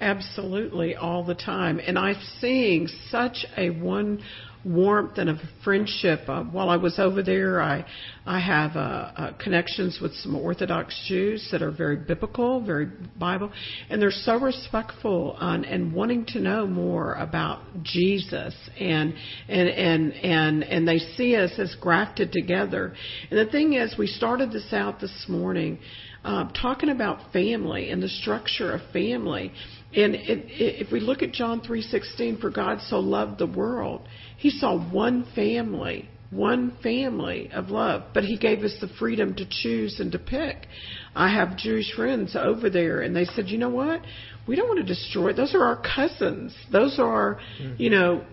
Absolutely, 0.00 0.94
all 0.94 1.24
the 1.24 1.34
time. 1.34 1.80
And 1.80 1.98
I'm 1.98 2.20
seeing 2.40 2.86
such 3.10 3.44
a 3.56 3.70
one 3.70 4.22
warmth 4.64 5.18
and 5.18 5.30
a 5.30 5.40
friendship. 5.64 6.20
Uh, 6.28 6.44
while 6.44 6.68
I 6.68 6.76
was 6.76 6.98
over 6.98 7.22
there, 7.22 7.60
I 7.60 7.84
I 8.26 8.40
have 8.40 8.76
uh, 8.76 8.78
uh, 8.78 9.32
connections 9.38 9.98
with 10.02 10.12
some 10.16 10.36
Orthodox 10.36 10.94
Jews 11.08 11.48
that 11.50 11.62
are 11.62 11.70
very 11.70 11.96
biblical, 11.96 12.60
very 12.60 12.88
Bible, 13.18 13.50
and 13.88 14.02
they're 14.02 14.10
so 14.10 14.38
respectful 14.38 15.36
and, 15.40 15.64
and 15.64 15.92
wanting 15.92 16.26
to 16.26 16.40
know 16.40 16.66
more 16.66 17.14
about 17.14 17.62
Jesus, 17.82 18.54
and 18.78 19.14
and 19.48 19.68
and 19.68 20.12
and 20.12 20.64
and 20.64 20.88
they 20.88 20.98
see 20.98 21.36
us 21.36 21.52
as 21.58 21.74
grafted 21.80 22.32
together. 22.32 22.94
And 23.30 23.38
the 23.38 23.50
thing 23.50 23.74
is, 23.74 23.96
we 23.98 24.06
started 24.06 24.52
this 24.52 24.72
out 24.72 25.00
this 25.00 25.26
morning. 25.28 25.78
Uh, 26.24 26.50
talking 26.60 26.88
about 26.88 27.32
family 27.32 27.90
and 27.90 28.02
the 28.02 28.08
structure 28.08 28.72
of 28.72 28.80
family, 28.92 29.52
and 29.94 30.14
it, 30.14 30.44
it, 30.50 30.86
if 30.86 30.92
we 30.92 31.00
look 31.00 31.22
at 31.22 31.32
John 31.32 31.60
3:16, 31.60 32.40
for 32.40 32.50
God 32.50 32.80
so 32.82 32.98
loved 32.98 33.38
the 33.38 33.46
world, 33.46 34.06
he 34.36 34.50
saw 34.50 34.78
one 34.78 35.24
family, 35.34 36.08
one 36.30 36.76
family 36.82 37.50
of 37.52 37.70
love, 37.70 38.02
but 38.12 38.24
he 38.24 38.36
gave 38.36 38.62
us 38.62 38.76
the 38.80 38.88
freedom 38.98 39.34
to 39.36 39.46
choose 39.48 40.00
and 40.00 40.12
to 40.12 40.18
pick. 40.18 40.66
I 41.14 41.32
have 41.32 41.56
Jewish 41.56 41.94
friends 41.94 42.36
over 42.36 42.68
there, 42.68 43.00
and 43.00 43.14
they 43.14 43.24
said, 43.24 43.48
you 43.48 43.58
know 43.58 43.70
what? 43.70 44.02
We 44.46 44.56
don't 44.56 44.68
want 44.68 44.80
to 44.80 44.86
destroy. 44.86 45.32
Those 45.32 45.54
are 45.54 45.64
our 45.64 45.82
cousins. 45.82 46.54
Those 46.70 46.98
are, 46.98 47.38
mm-hmm. 47.60 47.80
you 47.80 47.90
know, 47.90 48.24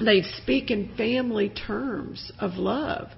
they 0.00 0.22
speak 0.22 0.70
in 0.70 0.94
family 0.96 1.50
terms 1.50 2.32
of 2.40 2.52
love. 2.52 3.08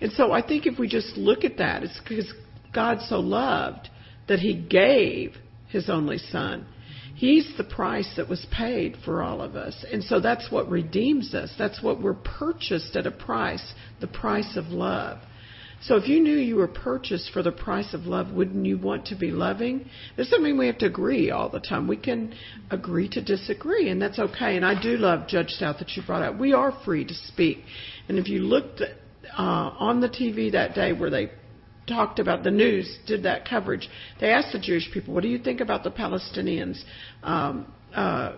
And 0.00 0.12
so 0.12 0.32
I 0.32 0.46
think 0.46 0.66
if 0.66 0.78
we 0.78 0.88
just 0.88 1.16
look 1.16 1.44
at 1.44 1.58
that, 1.58 1.82
it's 1.82 1.98
because 2.00 2.32
God 2.72 3.00
so 3.02 3.20
loved 3.20 3.88
that 4.28 4.40
he 4.40 4.54
gave 4.54 5.34
his 5.68 5.88
only 5.90 6.18
son. 6.18 6.66
He's 7.14 7.52
the 7.56 7.64
price 7.64 8.14
that 8.16 8.28
was 8.28 8.46
paid 8.50 8.96
for 9.04 9.22
all 9.22 9.42
of 9.42 9.54
us. 9.54 9.84
And 9.92 10.02
so 10.02 10.18
that's 10.20 10.50
what 10.50 10.68
redeems 10.68 11.34
us. 11.34 11.54
That's 11.58 11.82
what 11.82 12.02
we're 12.02 12.14
purchased 12.14 12.96
at 12.96 13.06
a 13.06 13.10
price, 13.10 13.74
the 14.00 14.06
price 14.06 14.56
of 14.56 14.66
love. 14.66 15.18
So 15.82 15.96
if 15.96 16.08
you 16.08 16.20
knew 16.20 16.36
you 16.36 16.56
were 16.56 16.68
purchased 16.68 17.32
for 17.32 17.42
the 17.42 17.50
price 17.50 17.92
of 17.92 18.06
love, 18.06 18.32
wouldn't 18.32 18.64
you 18.64 18.78
want 18.78 19.06
to 19.06 19.16
be 19.16 19.32
loving? 19.32 19.88
This 20.16 20.30
doesn't 20.30 20.44
mean 20.44 20.56
we 20.56 20.68
have 20.68 20.78
to 20.78 20.86
agree 20.86 21.30
all 21.32 21.48
the 21.48 21.58
time. 21.58 21.88
We 21.88 21.96
can 21.96 22.34
agree 22.70 23.08
to 23.10 23.22
disagree, 23.22 23.88
and 23.88 24.00
that's 24.00 24.20
okay. 24.20 24.56
And 24.56 24.64
I 24.64 24.80
do 24.80 24.96
love 24.96 25.26
Judge 25.26 25.48
Staudt 25.50 25.80
that 25.80 25.96
you 25.96 26.02
brought 26.06 26.22
up. 26.22 26.38
We 26.38 26.52
are 26.52 26.72
free 26.84 27.04
to 27.04 27.14
speak. 27.14 27.58
And 28.08 28.16
if 28.18 28.28
you 28.28 28.40
looked 28.40 28.80
uh, 28.80 29.42
on 29.42 30.00
the 30.00 30.08
TV 30.08 30.52
that 30.52 30.74
day 30.74 30.92
where 30.92 31.10
they 31.10 31.32
talked 31.86 32.18
about 32.18 32.44
the 32.44 32.50
news 32.50 32.98
did 33.06 33.24
that 33.24 33.48
coverage. 33.48 33.88
They 34.20 34.30
asked 34.30 34.52
the 34.52 34.58
Jewish 34.58 34.90
people, 34.92 35.14
"What 35.14 35.22
do 35.22 35.28
you 35.28 35.38
think 35.38 35.60
about 35.60 35.84
the 35.84 35.90
Palestinians 35.90 36.82
um, 37.22 37.72
uh, 37.94 38.34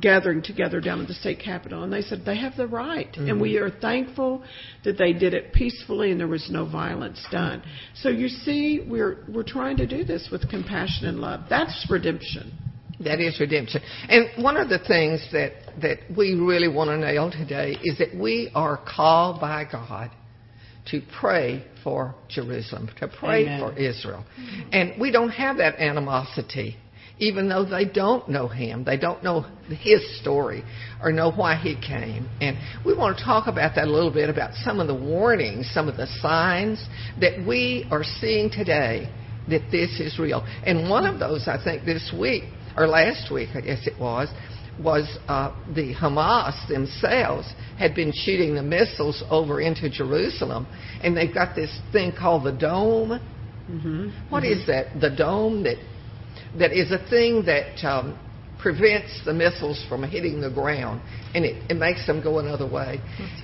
gathering 0.00 0.42
together 0.42 0.80
down 0.80 1.00
at 1.00 1.08
the 1.08 1.14
state 1.14 1.38
capitol?" 1.38 1.84
And 1.84 1.92
they 1.92 2.02
said 2.02 2.24
they 2.24 2.36
have 2.36 2.56
the 2.56 2.66
right, 2.66 3.10
mm-hmm. 3.12 3.28
and 3.28 3.40
we 3.40 3.58
are 3.58 3.70
thankful 3.70 4.42
that 4.84 4.98
they 4.98 5.12
did 5.12 5.34
it 5.34 5.52
peacefully 5.52 6.10
and 6.10 6.18
there 6.18 6.28
was 6.28 6.48
no 6.50 6.64
violence 6.66 7.24
done. 7.30 7.62
So 7.94 8.08
you 8.08 8.28
see, 8.28 8.84
we're 8.88 9.24
we're 9.28 9.44
trying 9.44 9.76
to 9.78 9.86
do 9.86 10.04
this 10.04 10.28
with 10.30 10.48
compassion 10.48 11.06
and 11.06 11.20
love. 11.20 11.42
That's 11.48 11.86
redemption. 11.88 12.52
That 13.00 13.20
is 13.20 13.38
redemption. 13.38 13.80
And 14.08 14.42
one 14.42 14.56
of 14.56 14.68
the 14.68 14.80
things 14.80 15.24
that, 15.30 15.52
that 15.80 15.98
we 16.16 16.34
really 16.34 16.66
want 16.66 16.90
to 16.90 16.98
nail 16.98 17.30
today 17.30 17.76
is 17.84 17.96
that 17.98 18.12
we 18.12 18.50
are 18.56 18.76
called 18.76 19.40
by 19.40 19.66
God 19.70 20.10
to 20.90 21.02
pray 21.20 21.64
for 21.84 22.14
Jerusalem, 22.28 22.88
to 22.98 23.08
pray 23.08 23.42
Amen. 23.44 23.60
for 23.60 23.78
Israel. 23.78 24.24
And 24.72 25.00
we 25.00 25.10
don't 25.10 25.30
have 25.30 25.58
that 25.58 25.76
animosity, 25.76 26.76
even 27.18 27.48
though 27.48 27.64
they 27.64 27.84
don't 27.84 28.28
know 28.28 28.48
him. 28.48 28.84
They 28.84 28.96
don't 28.96 29.22
know 29.22 29.46
his 29.68 30.20
story 30.20 30.62
or 31.02 31.12
know 31.12 31.30
why 31.30 31.56
he 31.56 31.74
came. 31.74 32.28
And 32.40 32.58
we 32.84 32.96
want 32.96 33.18
to 33.18 33.24
talk 33.24 33.46
about 33.46 33.74
that 33.76 33.88
a 33.88 33.90
little 33.90 34.12
bit 34.12 34.30
about 34.30 34.54
some 34.54 34.80
of 34.80 34.86
the 34.86 34.94
warnings, 34.94 35.70
some 35.72 35.88
of 35.88 35.96
the 35.96 36.06
signs 36.20 36.84
that 37.20 37.46
we 37.46 37.86
are 37.90 38.04
seeing 38.04 38.50
today 38.50 39.12
that 39.48 39.70
this 39.70 40.00
is 40.00 40.18
real. 40.18 40.46
And 40.64 40.90
one 40.90 41.06
of 41.06 41.18
those, 41.18 41.48
I 41.48 41.62
think, 41.62 41.84
this 41.84 42.12
week, 42.18 42.44
or 42.76 42.86
last 42.86 43.32
week, 43.32 43.50
I 43.54 43.60
guess 43.60 43.86
it 43.86 43.98
was, 43.98 44.28
was 44.82 45.18
uh, 45.28 45.54
the 45.74 45.94
Hamas 45.94 46.68
themselves 46.68 47.52
had 47.78 47.94
been 47.94 48.12
shooting 48.14 48.54
the 48.54 48.62
missiles 48.62 49.22
over 49.30 49.60
into 49.60 49.90
Jerusalem, 49.90 50.66
and 51.02 51.16
they've 51.16 51.32
got 51.32 51.54
this 51.54 51.76
thing 51.92 52.12
called 52.16 52.44
the 52.44 52.52
dome. 52.52 53.20
Mm-hmm. 53.70 54.30
What 54.30 54.44
mm-hmm. 54.44 54.60
is 54.60 54.66
that? 54.66 55.00
The 55.00 55.14
dome 55.14 55.64
that 55.64 55.76
that 56.58 56.72
is 56.72 56.92
a 56.92 56.98
thing 57.10 57.44
that 57.46 57.84
um, 57.86 58.18
prevents 58.60 59.20
the 59.24 59.34
missiles 59.34 59.84
from 59.88 60.02
hitting 60.02 60.40
the 60.40 60.50
ground, 60.50 61.00
and 61.34 61.44
it, 61.44 61.70
it 61.70 61.76
makes 61.76 62.06
them 62.06 62.22
go 62.22 62.38
another 62.38 62.68
way. 62.68 63.00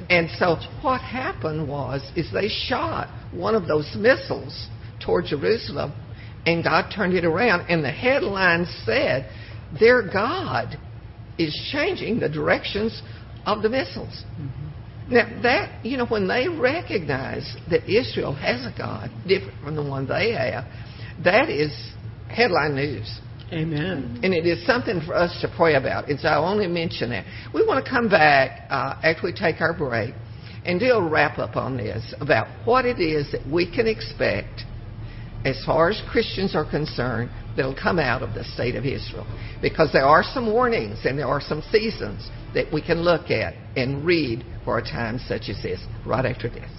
And 0.09 0.29
so 0.39 0.57
what 0.83 1.01
happened 1.01 1.69
was 1.69 2.03
is 2.17 2.33
they 2.33 2.49
shot 2.49 3.09
one 3.33 3.55
of 3.55 3.67
those 3.67 3.95
missiles 3.99 4.69
toward 5.05 5.27
Jerusalem, 5.27 5.93
and 6.47 6.63
God 6.63 6.93
turned 6.95 7.15
it 7.15 7.25
around, 7.25 7.69
and 7.69 7.85
the 7.85 7.93
headline 7.93 8.67
said, 8.85 9.31
"Their 9.79 10.03
God 10.03 10.79
is 11.39 11.55
changing 11.73 12.21
the 12.21 12.29
directions 12.29 13.03
of 13.47 13.63
the 13.63 13.69
missiles. 13.69 14.25
Mm-hmm. 14.41 15.15
Now, 15.15 15.43
that, 15.43 15.85
you 15.85 15.99
know, 15.99 16.07
when 16.07 16.27
they 16.27 16.49
recognize 16.49 17.57
that 17.71 17.89
Israel 17.91 18.35
has 18.35 18.65
a 18.65 18.75
God 18.77 19.11
different 19.29 19.63
from 19.63 19.77
the 19.77 19.83
one 19.83 20.07
they 20.07 20.33
have, 20.33 20.65
that 21.25 21.51
is 21.51 21.71
headline 22.29 22.75
news. 22.75 23.21
Amen. 23.53 24.21
And 24.23 24.33
it 24.33 24.47
is 24.47 24.65
something 24.67 25.03
for 25.07 25.15
us 25.15 25.39
to 25.43 25.53
pray 25.55 25.75
about. 25.75 26.09
And 26.09 26.19
so 26.19 26.29
I 26.29 26.37
only 26.37 26.67
mention 26.67 27.11
that. 27.11 27.27
We 27.53 27.67
want 27.67 27.85
to 27.85 27.91
come 27.91 28.09
back 28.09 28.67
uh, 28.71 28.99
after 29.03 29.25
we 29.25 29.33
take 29.33 29.61
our 29.61 29.77
break 29.77 30.15
and 30.65 30.81
do 30.81 30.87
a 30.87 31.09
wrap 31.09 31.39
up 31.39 31.57
on 31.57 31.77
this 31.77 32.15
about 32.21 32.49
what 32.67 32.87
it 32.87 32.99
is 32.99 33.31
that 33.33 33.47
we 33.47 33.71
can 33.71 33.87
expect 33.87 34.63
as 35.45 35.63
far 35.65 35.91
as 35.91 36.01
Christians 36.11 36.55
are 36.57 36.69
concerned 36.69 37.31
that'll 37.57 37.75
come 37.75 37.99
out 37.99 38.23
of 38.23 38.35
the 38.35 38.45
state 38.45 38.75
of 38.75 38.85
Israel. 38.85 39.27
Because 39.61 39.93
there 39.93 40.07
are 40.07 40.23
some 40.23 40.51
warnings 40.51 41.01
and 41.05 41.19
there 41.19 41.29
are 41.29 41.41
some 41.41 41.63
seasons 41.71 42.29
that 42.55 42.73
we 42.73 42.81
can 42.81 43.03
look 43.03 43.31
at 43.31 43.55
and 43.77 44.05
read 44.05 44.45
for 44.65 44.79
a 44.79 44.83
time 44.83 45.19
such 45.19 45.49
as 45.49 45.63
this, 45.63 45.81
right 46.07 46.25
after 46.25 46.49
this. 46.49 46.71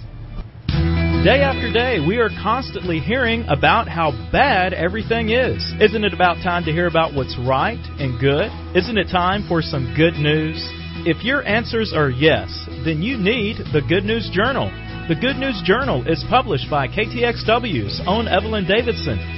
Day 1.24 1.40
after 1.40 1.72
day, 1.72 1.98
we 2.06 2.18
are 2.18 2.28
constantly 2.40 3.00
hearing 3.00 3.44
about 3.48 3.88
how 3.88 4.12
bad 4.30 4.72
everything 4.72 5.30
is. 5.30 5.58
Isn't 5.80 6.04
it 6.04 6.14
about 6.14 6.36
time 6.36 6.64
to 6.64 6.72
hear 6.72 6.86
about 6.86 7.14
what's 7.14 7.36
right 7.38 7.82
and 7.98 8.20
good? 8.20 8.46
Isn't 8.76 8.96
it 8.96 9.10
time 9.10 9.44
for 9.48 9.60
some 9.60 9.92
good 9.96 10.14
news? 10.14 10.62
If 11.02 11.24
your 11.24 11.44
answers 11.44 11.92
are 11.92 12.10
yes, 12.10 12.50
then 12.84 13.02
you 13.02 13.16
need 13.16 13.58
the 13.72 13.82
Good 13.88 14.04
News 14.04 14.30
Journal. 14.32 14.70
The 15.08 15.14
Good 15.14 15.36
News 15.36 15.62
Journal 15.64 16.02
is 16.08 16.24
published 16.28 16.68
by 16.68 16.88
KTXW's 16.88 18.02
own 18.08 18.26
Evelyn 18.26 18.66
Davidson 18.66 19.35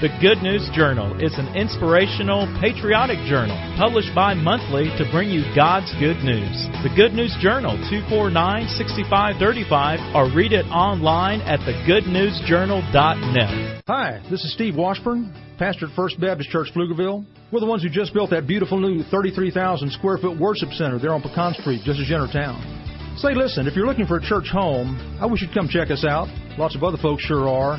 The 0.00 0.08
Good 0.20 0.42
News 0.42 0.68
Journal 0.74 1.16
is 1.18 1.38
an 1.38 1.56
inspirational, 1.56 2.46
patriotic 2.60 3.18
journal 3.26 3.56
published 3.78 4.14
bi 4.14 4.34
monthly 4.34 4.84
to 4.98 5.08
bring 5.10 5.30
you 5.30 5.42
God's 5.54 5.92
good 5.98 6.18
news. 6.22 6.68
The 6.82 6.90
Good 6.94 7.12
News 7.12 7.34
Journal, 7.40 7.72
249 7.90 8.68
6535, 8.78 10.14
or 10.14 10.30
read 10.36 10.52
it 10.52 10.66
online 10.70 11.40
at 11.42 11.58
thegoodnewsjournal.net. 11.66 13.82
Hi, 13.86 14.20
this 14.30 14.44
is 14.44 14.52
Steve 14.54 14.76
Washburn, 14.76 15.34
pastor 15.58 15.86
at 15.86 15.96
First 15.96 16.20
Baptist 16.20 16.50
Church, 16.50 16.68
Pflugerville. 16.74 17.24
We're 17.50 17.60
the 17.60 17.66
ones 17.66 17.82
who 17.82 17.88
just 17.88 18.14
built 18.14 18.30
that 18.30 18.46
beautiful 18.46 18.78
new 18.78 19.02
33,000 19.04 19.90
square 19.92 20.18
foot 20.18 20.38
worship 20.38 20.70
center 20.72 20.98
there 20.98 21.14
on 21.14 21.22
Pecan 21.22 21.54
Street, 21.54 21.82
just 21.84 22.00
as 22.00 22.08
you 22.08 22.16
town. 22.32 22.62
Say, 23.16 23.34
listen, 23.34 23.68
if 23.68 23.76
you're 23.76 23.86
looking 23.86 24.06
for 24.06 24.16
a 24.16 24.22
church 24.22 24.48
home, 24.50 24.98
I 25.20 25.26
wish 25.26 25.40
you'd 25.40 25.54
come 25.54 25.68
check 25.68 25.90
us 25.90 26.04
out. 26.04 26.26
Lots 26.58 26.74
of 26.74 26.82
other 26.82 26.98
folks 26.98 27.22
sure 27.22 27.48
are. 27.48 27.78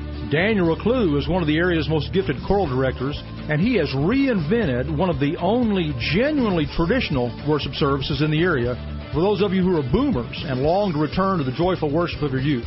Daniel 0.31 0.73
Reclue 0.73 1.19
is 1.19 1.27
one 1.27 1.43
of 1.43 1.47
the 1.47 1.57
area's 1.57 1.89
most 1.89 2.13
gifted 2.13 2.37
choral 2.47 2.65
directors, 2.65 3.21
and 3.49 3.59
he 3.59 3.75
has 3.75 3.89
reinvented 3.89 4.87
one 4.97 5.09
of 5.09 5.19
the 5.19 5.35
only 5.35 5.93
genuinely 5.99 6.65
traditional 6.73 7.27
worship 7.49 7.73
services 7.73 8.21
in 8.21 8.31
the 8.31 8.41
area 8.41 8.75
for 9.13 9.19
those 9.19 9.41
of 9.41 9.51
you 9.51 9.61
who 9.61 9.77
are 9.77 9.91
boomers 9.91 10.41
and 10.47 10.61
long 10.61 10.93
to 10.93 10.99
return 10.99 11.39
to 11.39 11.43
the 11.43 11.51
joyful 11.51 11.93
worship 11.93 12.21
of 12.21 12.31
your 12.31 12.39
youth. 12.39 12.65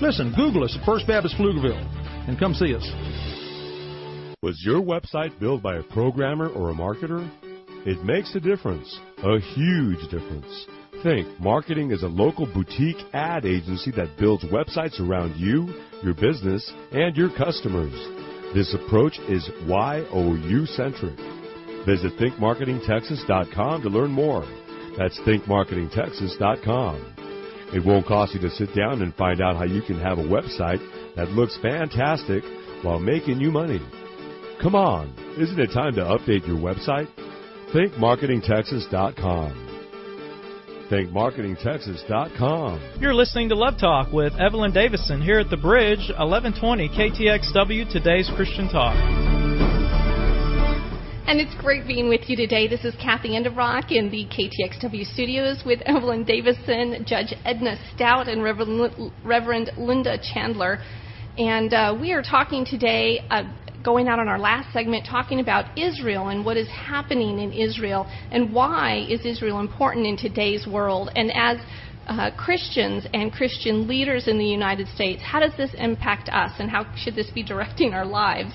Listen, 0.00 0.32
Google 0.36 0.62
us 0.62 0.78
at 0.78 0.86
First 0.86 1.08
Baptist 1.08 1.34
Pflugerville 1.34 1.82
and 2.28 2.38
come 2.38 2.54
see 2.54 2.72
us. 2.72 2.86
Was 4.40 4.62
your 4.64 4.80
website 4.80 5.36
built 5.40 5.60
by 5.60 5.78
a 5.78 5.82
programmer 5.82 6.50
or 6.50 6.70
a 6.70 6.74
marketer? 6.74 7.28
It 7.84 8.04
makes 8.04 8.32
a 8.36 8.40
difference, 8.40 8.96
a 9.24 9.40
huge 9.40 10.02
difference. 10.08 10.66
Think 11.02 11.40
Marketing 11.40 11.90
is 11.90 12.04
a 12.04 12.08
local 12.08 12.46
boutique 12.46 13.04
ad 13.12 13.44
agency 13.44 13.90
that 13.92 14.16
builds 14.20 14.44
websites 14.44 15.00
around 15.00 15.36
you, 15.36 15.82
your 16.00 16.14
business, 16.14 16.72
and 16.92 17.16
your 17.16 17.28
customers. 17.36 17.92
This 18.54 18.72
approach 18.72 19.18
is 19.28 19.50
YOU 19.66 20.66
centric. 20.66 21.16
Visit 21.86 22.12
thinkmarketingtexas.com 22.20 23.82
to 23.82 23.88
learn 23.88 24.12
more. 24.12 24.44
That's 24.96 25.18
thinkmarketingtexas.com. 25.20 27.16
It 27.74 27.84
won't 27.84 28.06
cost 28.06 28.34
you 28.34 28.40
to 28.42 28.50
sit 28.50 28.72
down 28.76 29.02
and 29.02 29.12
find 29.16 29.40
out 29.40 29.56
how 29.56 29.64
you 29.64 29.82
can 29.82 29.98
have 29.98 30.18
a 30.18 30.22
website 30.22 30.78
that 31.16 31.30
looks 31.30 31.58
fantastic 31.62 32.44
while 32.82 33.00
making 33.00 33.40
you 33.40 33.50
money. 33.50 33.80
Come 34.62 34.76
on, 34.76 35.12
isn't 35.36 35.58
it 35.58 35.72
time 35.72 35.96
to 35.96 36.02
update 36.02 36.46
your 36.46 36.58
website? 36.58 37.08
ThinkMarketingTexas.com. 37.74 39.71
ThinkMarketingTexas.com. 40.92 42.98
You're 43.00 43.14
listening 43.14 43.48
to 43.48 43.54
Love 43.54 43.78
Talk 43.78 44.12
with 44.12 44.34
Evelyn 44.38 44.72
Davison 44.72 45.22
here 45.22 45.38
at 45.38 45.48
the 45.48 45.56
Bridge, 45.56 46.10
1120 46.18 46.90
KTXW, 46.90 47.90
today's 47.90 48.30
Christian 48.36 48.68
Talk. 48.68 48.94
And 51.26 51.40
it's 51.40 51.54
great 51.62 51.86
being 51.86 52.10
with 52.10 52.28
you 52.28 52.36
today. 52.36 52.68
This 52.68 52.84
is 52.84 52.94
Kathy 52.96 53.30
Enderbrock 53.30 53.90
in 53.90 54.10
the 54.10 54.26
KTXW 54.26 55.10
studios 55.14 55.62
with 55.64 55.80
Evelyn 55.86 56.24
Davison, 56.24 57.06
Judge 57.06 57.32
Edna 57.46 57.78
Staudt, 57.96 58.28
and 58.28 58.44
Reverend 58.44 59.70
Linda 59.78 60.18
Chandler. 60.34 60.78
And 61.38 61.72
uh, 61.72 61.96
we 61.98 62.12
are 62.12 62.20
talking 62.20 62.66
today, 62.66 63.20
uh, 63.30 63.44
going 63.84 64.08
out 64.08 64.18
on 64.18 64.28
our 64.28 64.38
last 64.38 64.72
segment, 64.72 65.06
talking 65.08 65.40
about 65.40 65.78
Israel 65.78 66.28
and 66.28 66.44
what 66.44 66.56
is 66.56 66.68
happening 66.68 67.38
in 67.38 67.52
Israel 67.52 68.06
and 68.30 68.52
why 68.52 69.06
is 69.08 69.24
Israel 69.24 69.60
important 69.60 70.06
in 70.06 70.16
today's 70.16 70.66
world. 70.66 71.10
And 71.16 71.32
as 71.34 71.58
uh, 72.06 72.30
Christians 72.36 73.06
and 73.12 73.32
Christian 73.32 73.86
leaders 73.86 74.28
in 74.28 74.38
the 74.38 74.44
United 74.44 74.88
States, 74.88 75.22
how 75.22 75.40
does 75.40 75.52
this 75.56 75.70
impact 75.78 76.28
us 76.28 76.52
and 76.58 76.70
how 76.70 76.86
should 76.96 77.14
this 77.14 77.30
be 77.30 77.42
directing 77.42 77.92
our 77.94 78.04
lives? 78.04 78.52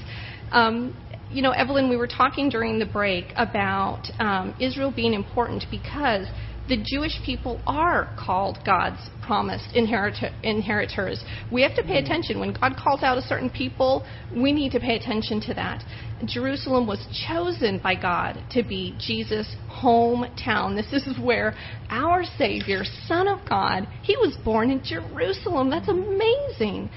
Um, 0.52 0.96
you 1.30 1.42
know, 1.42 1.52
Evelyn, 1.52 1.90
we 1.90 1.98
were 1.98 2.08
talking 2.08 2.50
during 2.50 2.80
the 2.80 2.86
break 2.86 3.34
about 3.36 4.08
um, 4.20 4.56
Israel 4.60 4.92
being 4.96 5.14
important 5.14 5.66
because 5.70 6.28
the 6.68 6.84
Jewish 6.84 7.20
people 7.26 7.62
are 7.66 8.10
called 8.18 8.60
God's 8.66 9.10
promised 9.22 9.74
inherit- 9.74 10.34
inheritors. 10.44 11.24
We 11.52 11.62
have 11.64 11.76
to 11.76 11.84
pay 11.84 11.98
attention. 11.98 12.40
When 12.40 12.54
God 12.54 12.76
calls 12.78 13.04
out 13.04 13.18
a 13.18 13.22
certain 13.22 13.50
people, 13.50 14.06
we 14.36 14.52
need 14.52 14.72
to 14.72 14.80
pay 14.80 14.96
attention 14.96 15.42
to 15.42 15.54
that. 15.56 15.84
Jerusalem 16.26 16.88
was 16.88 17.06
chosen 17.28 17.80
by 17.80 17.96
God 17.96 18.44
to 18.52 18.64
be 18.64 18.96
Jesus' 19.00 19.56
hometown. 19.70 20.76
This 20.76 21.06
is 21.06 21.20
where 21.20 21.54
our 21.90 22.24
Savior, 22.38 22.84
Son 23.06 23.28
of 23.28 23.40
God, 23.48 23.88
he 24.02 24.16
was 24.18 24.36
born 24.44 24.72
in 24.72 24.82
Jerusalem. 24.84 25.70
That's 25.70 25.88
amazing. 25.88 26.90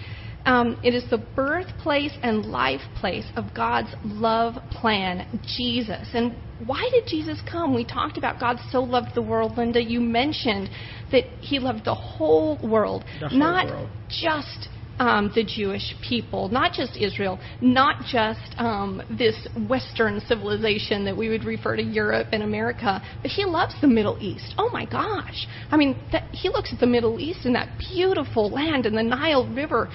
Um, 0.44 0.78
it 0.82 0.94
is 0.94 1.08
the 1.10 1.18
birthplace 1.18 2.16
and 2.22 2.46
life 2.46 2.80
place 2.96 3.26
of 3.36 3.52
God's 3.54 3.94
love 4.04 4.54
plan, 4.70 5.26
Jesus. 5.56 6.08
And 6.14 6.34
why 6.64 6.88
did 6.92 7.04
Jesus 7.06 7.40
come? 7.50 7.74
We 7.74 7.84
talked 7.84 8.16
about 8.16 8.40
God 8.40 8.58
so 8.70 8.80
loved 8.80 9.14
the 9.14 9.22
world, 9.22 9.56
Linda. 9.56 9.82
You 9.82 10.00
mentioned 10.00 10.70
that 11.12 11.24
He 11.40 11.58
loved 11.58 11.84
the 11.84 11.94
whole 11.94 12.58
world, 12.66 13.04
the 13.20 13.28
whole 13.28 13.38
not 13.38 13.66
world. 13.66 13.90
just 14.08 14.68
um, 15.00 15.32
the 15.34 15.42
Jewish 15.42 15.94
people, 16.06 16.50
not 16.50 16.74
just 16.74 16.96
Israel, 16.96 17.40
not 17.62 18.04
just 18.04 18.54
um, 18.58 19.02
this 19.08 19.48
Western 19.68 20.20
civilization 20.20 21.06
that 21.06 21.16
we 21.16 21.30
would 21.30 21.44
refer 21.44 21.74
to 21.74 21.82
Europe 21.82 22.28
and 22.32 22.42
America, 22.42 23.02
but 23.22 23.30
he 23.30 23.46
loves 23.46 23.74
the 23.80 23.88
Middle 23.88 24.18
East. 24.20 24.54
Oh 24.58 24.68
my 24.72 24.84
gosh. 24.84 25.46
I 25.70 25.78
mean, 25.78 25.96
that, 26.12 26.24
he 26.32 26.50
looks 26.50 26.72
at 26.72 26.80
the 26.80 26.86
Middle 26.86 27.18
East 27.18 27.46
and 27.46 27.54
that 27.54 27.78
beautiful 27.78 28.50
land 28.50 28.84
and 28.84 28.96
the 28.96 29.02
Nile 29.02 29.48
River, 29.48 29.88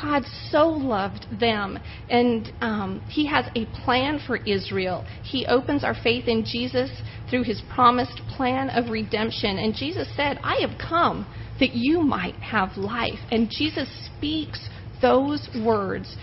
God 0.00 0.24
so 0.50 0.68
loved 0.68 1.26
them, 1.40 1.78
and 2.08 2.52
um, 2.60 3.02
He 3.08 3.26
has 3.26 3.46
a 3.54 3.66
plan 3.84 4.20
for 4.26 4.36
Israel. 4.36 5.04
He 5.22 5.46
opens 5.46 5.84
our 5.84 5.94
faith 6.02 6.28
in 6.28 6.44
Jesus 6.44 6.90
through 7.30 7.44
His 7.44 7.62
promised 7.74 8.20
plan 8.36 8.70
of 8.70 8.90
redemption. 8.90 9.58
And 9.58 9.74
Jesus 9.74 10.08
said, 10.16 10.38
I 10.42 10.56
have 10.66 10.78
come 10.78 11.26
that 11.60 11.74
you 11.74 12.02
might 12.02 12.36
have 12.36 12.76
life. 12.76 13.18
And 13.30 13.50
Jesus 13.50 13.88
speaks 14.16 14.68
those 15.00 15.48
words 15.64 16.16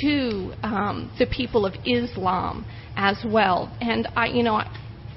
to 0.00 0.52
um, 0.62 1.12
the 1.18 1.26
people 1.26 1.64
of 1.64 1.74
Islam 1.84 2.66
as 2.96 3.16
well. 3.24 3.76
And 3.80 4.08
I, 4.16 4.26
you 4.26 4.42
know, 4.42 4.54
I, 4.54 4.68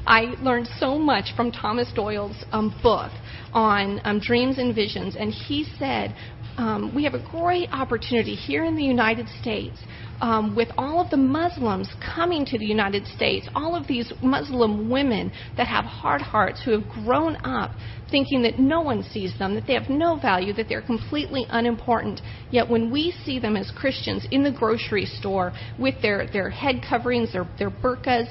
I 0.06 0.22
learned 0.42 0.70
so 0.80 0.98
much 0.98 1.36
from 1.36 1.52
Thomas 1.52 1.92
Doyle's 1.94 2.44
um, 2.52 2.76
book 2.82 3.12
on 3.54 4.02
um, 4.04 4.20
dreams 4.20 4.58
and 4.58 4.74
visions, 4.74 5.16
and 5.16 5.32
he 5.32 5.66
said 5.78 6.16
um, 6.60 6.94
we 6.94 7.06
have 7.06 7.14
a 7.14 7.24
great 7.32 7.70
opportunity 7.72 8.36
here 8.36 8.66
in 8.66 8.76
the 8.76 8.84
United 8.84 9.30
States 9.40 9.78
um, 10.20 10.58
with 10.58 10.68
all 10.78 11.00
of 11.00 11.10
the 11.10 11.16
Muslims 11.16 11.90
coming 12.14 12.46
to 12.46 12.60
the 12.60 12.66
United 12.66 13.08
States, 13.08 13.48
all 13.56 13.76
of 13.76 13.88
these 13.88 14.12
Muslim 14.22 14.90
women 14.90 15.32
that 15.56 15.68
have 15.68 15.86
hard 15.86 16.22
hearts 16.22 16.62
who 16.64 16.72
have 16.72 16.90
grown 16.90 17.38
up 17.46 17.72
thinking 18.12 18.42
that 18.42 18.60
no 18.60 18.82
one 18.82 19.04
sees 19.04 19.34
them, 19.40 19.56
that 19.56 19.68
they 19.68 19.74
have 19.74 19.88
no 19.88 20.20
value, 20.20 20.52
that 20.52 20.68
they're 20.68 20.82
completely 20.82 21.46
unimportant. 21.50 22.20
Yet 22.52 22.70
when 22.70 22.92
we 22.92 23.14
see 23.24 23.40
them 23.40 23.56
as 23.56 23.72
Christians 23.72 24.28
in 24.30 24.44
the 24.44 24.52
grocery 24.52 25.06
store 25.06 25.54
with 25.78 25.96
their, 26.02 26.28
their 26.28 26.50
head 26.50 26.82
coverings, 26.88 27.32
their, 27.32 27.48
their 27.58 27.72
burqas, 27.72 28.28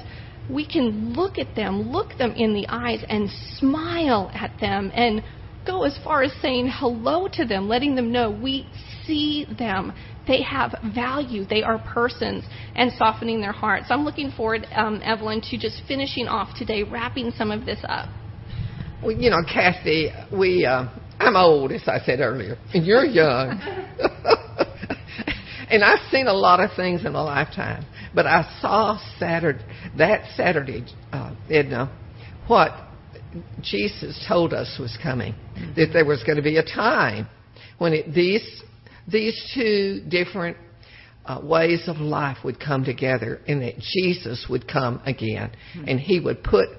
we 0.47 0.67
can 0.67 1.13
look 1.13 1.39
at 1.39 1.55
them, 1.55 1.81
look 1.81 2.17
them 2.19 2.33
in 2.35 2.53
the 2.53 2.67
eyes, 2.69 3.03
and 3.09 3.27
smile 3.57 4.29
at 4.35 4.51
them 4.59 4.91
and 4.93 5.23
go 5.69 5.83
as 5.83 5.97
far 6.03 6.23
as 6.23 6.33
saying 6.41 6.71
hello 6.73 7.27
to 7.33 7.45
them, 7.45 7.67
letting 7.67 7.95
them 7.95 8.11
know 8.11 8.31
we 8.31 8.67
see 9.05 9.45
them. 9.57 9.93
They 10.27 10.41
have 10.43 10.75
value. 10.93 11.45
They 11.45 11.63
are 11.63 11.79
persons, 11.79 12.43
and 12.75 12.91
softening 12.93 13.41
their 13.41 13.51
hearts. 13.51 13.87
I'm 13.89 14.03
looking 14.03 14.31
forward, 14.31 14.65
um, 14.75 15.01
Evelyn, 15.03 15.41
to 15.41 15.57
just 15.57 15.81
finishing 15.87 16.27
off 16.27 16.57
today, 16.57 16.83
wrapping 16.83 17.31
some 17.37 17.51
of 17.51 17.65
this 17.65 17.79
up. 17.87 18.09
Well, 19.01 19.11
you 19.11 19.29
know, 19.29 19.41
Kathy, 19.51 20.09
we, 20.31 20.65
uh, 20.65 20.87
I'm 21.19 21.35
old, 21.35 21.71
as 21.71 21.83
I 21.87 21.99
said 21.99 22.19
earlier, 22.19 22.57
and 22.73 22.85
you're 22.85 23.05
young. 23.05 23.59
and 25.69 25.83
I've 25.83 26.11
seen 26.11 26.27
a 26.27 26.33
lot 26.33 26.59
of 26.59 26.71
things 26.75 27.05
in 27.05 27.15
a 27.15 27.23
lifetime. 27.23 27.85
But 28.13 28.25
I 28.25 28.57
saw 28.61 28.99
Saturday, 29.19 29.63
that 29.97 30.35
Saturday, 30.35 30.85
uh, 31.13 31.33
Edna, 31.49 31.95
what 32.47 32.88
Jesus 33.61 34.23
told 34.27 34.53
us 34.53 34.77
was 34.79 34.97
coming. 35.01 35.35
That 35.75 35.89
there 35.93 36.05
was 36.05 36.23
going 36.23 36.37
to 36.37 36.41
be 36.41 36.57
a 36.57 36.63
time 36.63 37.27
when 37.77 37.93
it, 37.93 38.13
these 38.13 38.63
these 39.07 39.51
two 39.53 40.03
different 40.07 40.57
uh, 41.25 41.39
ways 41.43 41.83
of 41.87 41.97
life 41.97 42.37
would 42.43 42.59
come 42.59 42.83
together, 42.83 43.41
and 43.47 43.61
that 43.61 43.75
Jesus 43.79 44.47
would 44.49 44.67
come 44.67 45.01
again, 45.05 45.51
and 45.87 45.99
He 45.99 46.19
would 46.19 46.43
put 46.43 46.69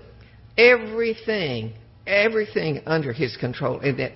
everything 0.57 1.75
everything 2.07 2.83
under 2.87 3.13
his 3.13 3.37
control 3.37 3.79
and 3.81 3.99
that 3.99 4.13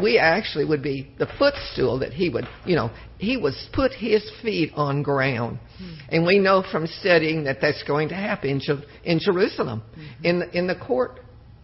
we 0.00 0.18
actually 0.18 0.64
would 0.64 0.82
be 0.82 1.10
the 1.18 1.28
footstool 1.38 1.98
that 1.98 2.12
he 2.12 2.28
would 2.28 2.46
you 2.64 2.74
know 2.74 2.90
he 3.18 3.36
was 3.36 3.68
put 3.72 3.92
his 3.92 4.28
feet 4.42 4.72
on 4.74 5.02
ground 5.02 5.58
mm-hmm. 5.80 5.94
and 6.08 6.26
we 6.26 6.38
know 6.38 6.64
from 6.72 6.86
studying 6.86 7.44
that 7.44 7.58
that's 7.60 7.82
going 7.84 8.08
to 8.08 8.14
happen 8.14 8.50
in, 8.50 8.82
in 9.04 9.20
jerusalem 9.20 9.82
mm-hmm. 9.92 10.24
in 10.24 10.42
in 10.54 10.66
the 10.66 10.74
court 10.74 11.20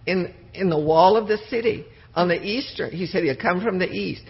in, 0.07 0.33
in 0.55 0.71
the 0.71 0.79
wall 0.79 1.17
of 1.17 1.29
the 1.29 1.39
city 1.49 1.85
on 2.15 2.29
the 2.29 2.43
eastern. 2.43 2.91
He 2.91 3.07
said 3.07 3.25
he'd 3.25 3.41
come 3.41 3.63
from 3.63 3.79
the 3.79 3.91
east. 3.91 4.23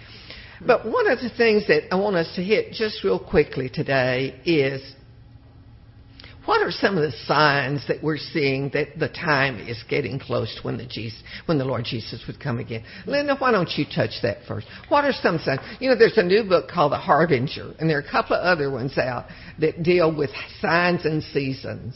But 0.64 0.86
one 0.86 1.08
of 1.08 1.20
the 1.20 1.30
things 1.30 1.66
that 1.68 1.92
I 1.92 1.96
want 1.96 2.16
us 2.16 2.34
to 2.36 2.42
hit 2.42 2.72
just 2.72 3.04
real 3.04 3.18
quickly 3.18 3.68
today 3.68 4.40
is 4.44 4.82
what 6.46 6.62
are 6.62 6.70
some 6.70 6.96
of 6.96 7.02
the 7.02 7.12
signs 7.26 7.86
that 7.88 8.02
we're 8.02 8.16
seeing 8.16 8.70
that 8.70 8.98
the 8.98 9.08
time 9.08 9.58
is 9.58 9.82
getting 9.88 10.20
close 10.20 10.54
to 10.54 10.62
when 10.62 10.78
the 10.78 10.86
Jesus, 10.86 11.20
when 11.46 11.58
the 11.58 11.64
Lord 11.64 11.84
Jesus 11.84 12.22
would 12.28 12.38
come 12.38 12.60
again? 12.60 12.84
Linda, 13.04 13.34
why 13.36 13.50
don't 13.50 13.70
you 13.76 13.84
touch 13.84 14.12
that 14.22 14.38
first? 14.46 14.66
What 14.88 15.04
are 15.04 15.12
some 15.12 15.38
signs? 15.38 15.60
You 15.80 15.90
know, 15.90 15.98
there's 15.98 16.16
a 16.16 16.22
new 16.22 16.44
book 16.44 16.68
called 16.68 16.92
The 16.92 16.98
Harbinger, 16.98 17.74
and 17.80 17.90
there 17.90 17.98
are 17.98 18.00
a 18.00 18.10
couple 18.10 18.36
of 18.36 18.44
other 18.44 18.70
ones 18.70 18.96
out 18.96 19.26
that 19.58 19.82
deal 19.82 20.16
with 20.16 20.30
signs 20.60 21.04
and 21.04 21.22
seasons. 21.22 21.94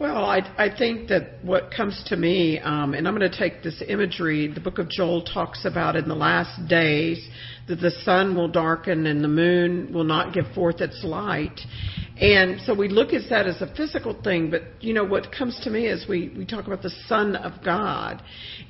Well, 0.00 0.24
I, 0.24 0.42
I 0.56 0.68
think 0.78 1.08
that 1.08 1.42
what 1.42 1.72
comes 1.76 2.04
to 2.06 2.16
me, 2.16 2.60
um, 2.60 2.94
and 2.94 3.08
I'm 3.08 3.18
going 3.18 3.28
to 3.28 3.36
take 3.36 3.64
this 3.64 3.82
imagery, 3.88 4.46
the 4.46 4.60
book 4.60 4.78
of 4.78 4.88
Joel 4.88 5.22
talks 5.22 5.64
about 5.64 5.96
in 5.96 6.06
the 6.06 6.14
last 6.14 6.68
days 6.68 7.28
that 7.68 7.80
the 7.80 7.90
sun 8.02 8.34
will 8.34 8.48
darken 8.48 9.06
and 9.06 9.22
the 9.22 9.28
moon 9.28 9.92
will 9.92 10.04
not 10.04 10.32
give 10.32 10.46
forth 10.54 10.80
its 10.80 11.02
light. 11.04 11.60
And 12.20 12.60
so 12.62 12.74
we 12.74 12.88
look 12.88 13.12
at 13.12 13.22
that 13.30 13.46
as 13.46 13.62
a 13.62 13.72
physical 13.76 14.20
thing, 14.22 14.50
but 14.50 14.62
you 14.80 14.92
know 14.92 15.04
what 15.04 15.30
comes 15.30 15.60
to 15.62 15.70
me 15.70 15.86
is 15.86 16.04
we, 16.08 16.32
we 16.36 16.44
talk 16.44 16.66
about 16.66 16.82
the 16.82 16.90
Son 17.06 17.36
of 17.36 17.64
God. 17.64 18.20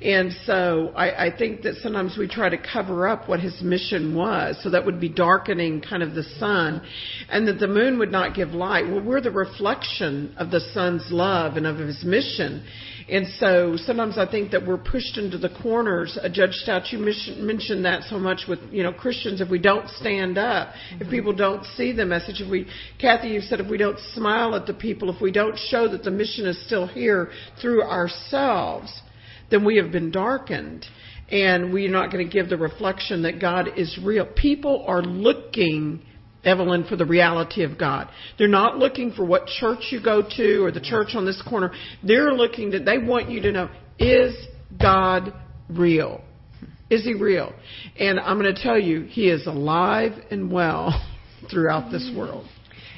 And 0.03 0.31
so 0.45 0.93
I, 0.95 1.27
I 1.27 1.35
think 1.35 1.63
that 1.63 1.75
sometimes 1.77 2.15
we 2.15 2.27
try 2.27 2.49
to 2.49 2.57
cover 2.57 3.07
up 3.07 3.27
what 3.27 3.39
his 3.39 3.59
mission 3.63 4.13
was. 4.13 4.61
So 4.61 4.69
that 4.69 4.85
would 4.85 4.99
be 4.99 5.09
darkening 5.09 5.81
kind 5.81 6.03
of 6.03 6.13
the 6.13 6.23
sun. 6.37 6.81
And 7.27 7.47
that 7.47 7.57
the 7.59 7.67
moon 7.67 7.97
would 7.97 8.11
not 8.11 8.35
give 8.35 8.49
light. 8.49 8.87
Well, 8.87 9.01
we're 9.01 9.21
the 9.21 9.31
reflection 9.31 10.35
of 10.37 10.51
the 10.51 10.59
sun's 10.59 11.07
love 11.09 11.57
and 11.57 11.65
of 11.65 11.77
his 11.77 12.03
mission. 12.03 12.63
And 13.11 13.27
so 13.39 13.75
sometimes 13.75 14.17
I 14.17 14.29
think 14.29 14.51
that 14.51 14.65
we're 14.65 14.77
pushed 14.77 15.17
into 15.17 15.37
the 15.37 15.49
corners. 15.49 16.17
Uh, 16.21 16.29
Judge 16.29 16.51
Staudt, 16.63 16.91
you 16.91 16.99
mentioned 16.99 17.83
that 17.85 18.03
so 18.03 18.19
much 18.19 18.41
with 18.47 18.59
you 18.71 18.83
know 18.83 18.93
Christians. 18.93 19.41
If 19.41 19.49
we 19.49 19.59
don't 19.59 19.89
stand 19.89 20.37
up, 20.37 20.69
mm-hmm. 20.69 21.01
if 21.01 21.09
people 21.09 21.33
don't 21.33 21.65
see 21.75 21.91
the 21.91 22.05
message, 22.05 22.41
if 22.41 22.49
we, 22.49 22.67
Kathy, 22.99 23.29
you 23.29 23.41
said 23.41 23.59
if 23.59 23.69
we 23.69 23.77
don't 23.77 23.97
smile 24.13 24.55
at 24.55 24.67
the 24.67 24.73
people, 24.73 25.09
if 25.13 25.21
we 25.21 25.31
don't 25.31 25.57
show 25.57 25.87
that 25.87 26.03
the 26.03 26.11
mission 26.11 26.45
is 26.45 26.63
still 26.65 26.85
here 26.85 27.31
through 27.59 27.81
ourselves, 27.81 29.01
then 29.49 29.65
we 29.65 29.77
have 29.77 29.91
been 29.91 30.11
darkened. 30.11 30.85
And 31.31 31.71
we're 31.71 31.91
not 31.91 32.11
going 32.11 32.27
to 32.27 32.31
give 32.31 32.49
the 32.49 32.57
reflection 32.57 33.21
that 33.23 33.39
God 33.39 33.77
is 33.77 33.99
real. 34.03 34.25
People 34.25 34.83
are 34.87 35.01
looking 35.03 36.01
Evelyn, 36.43 36.85
for 36.85 36.95
the 36.95 37.05
reality 37.05 37.63
of 37.63 37.77
God. 37.77 38.09
They're 38.37 38.47
not 38.47 38.77
looking 38.77 39.11
for 39.11 39.25
what 39.25 39.47
church 39.47 39.87
you 39.91 40.01
go 40.01 40.21
to 40.37 40.63
or 40.63 40.71
the 40.71 40.79
church 40.79 41.09
on 41.13 41.25
this 41.25 41.41
corner. 41.47 41.71
They're 42.03 42.33
looking 42.33 42.71
that 42.71 42.85
they 42.85 42.97
want 42.97 43.29
you 43.29 43.41
to 43.41 43.51
know, 43.51 43.69
is 43.97 44.35
God 44.79 45.33
real? 45.69 46.23
Is 46.89 47.03
he 47.03 47.13
real? 47.13 47.53
And 47.99 48.19
I'm 48.19 48.39
going 48.39 48.53
to 48.53 48.61
tell 48.61 48.79
you, 48.79 49.03
he 49.03 49.29
is 49.29 49.45
alive 49.47 50.13
and 50.31 50.51
well 50.51 51.05
throughout 51.51 51.91
this 51.91 52.11
world. 52.15 52.47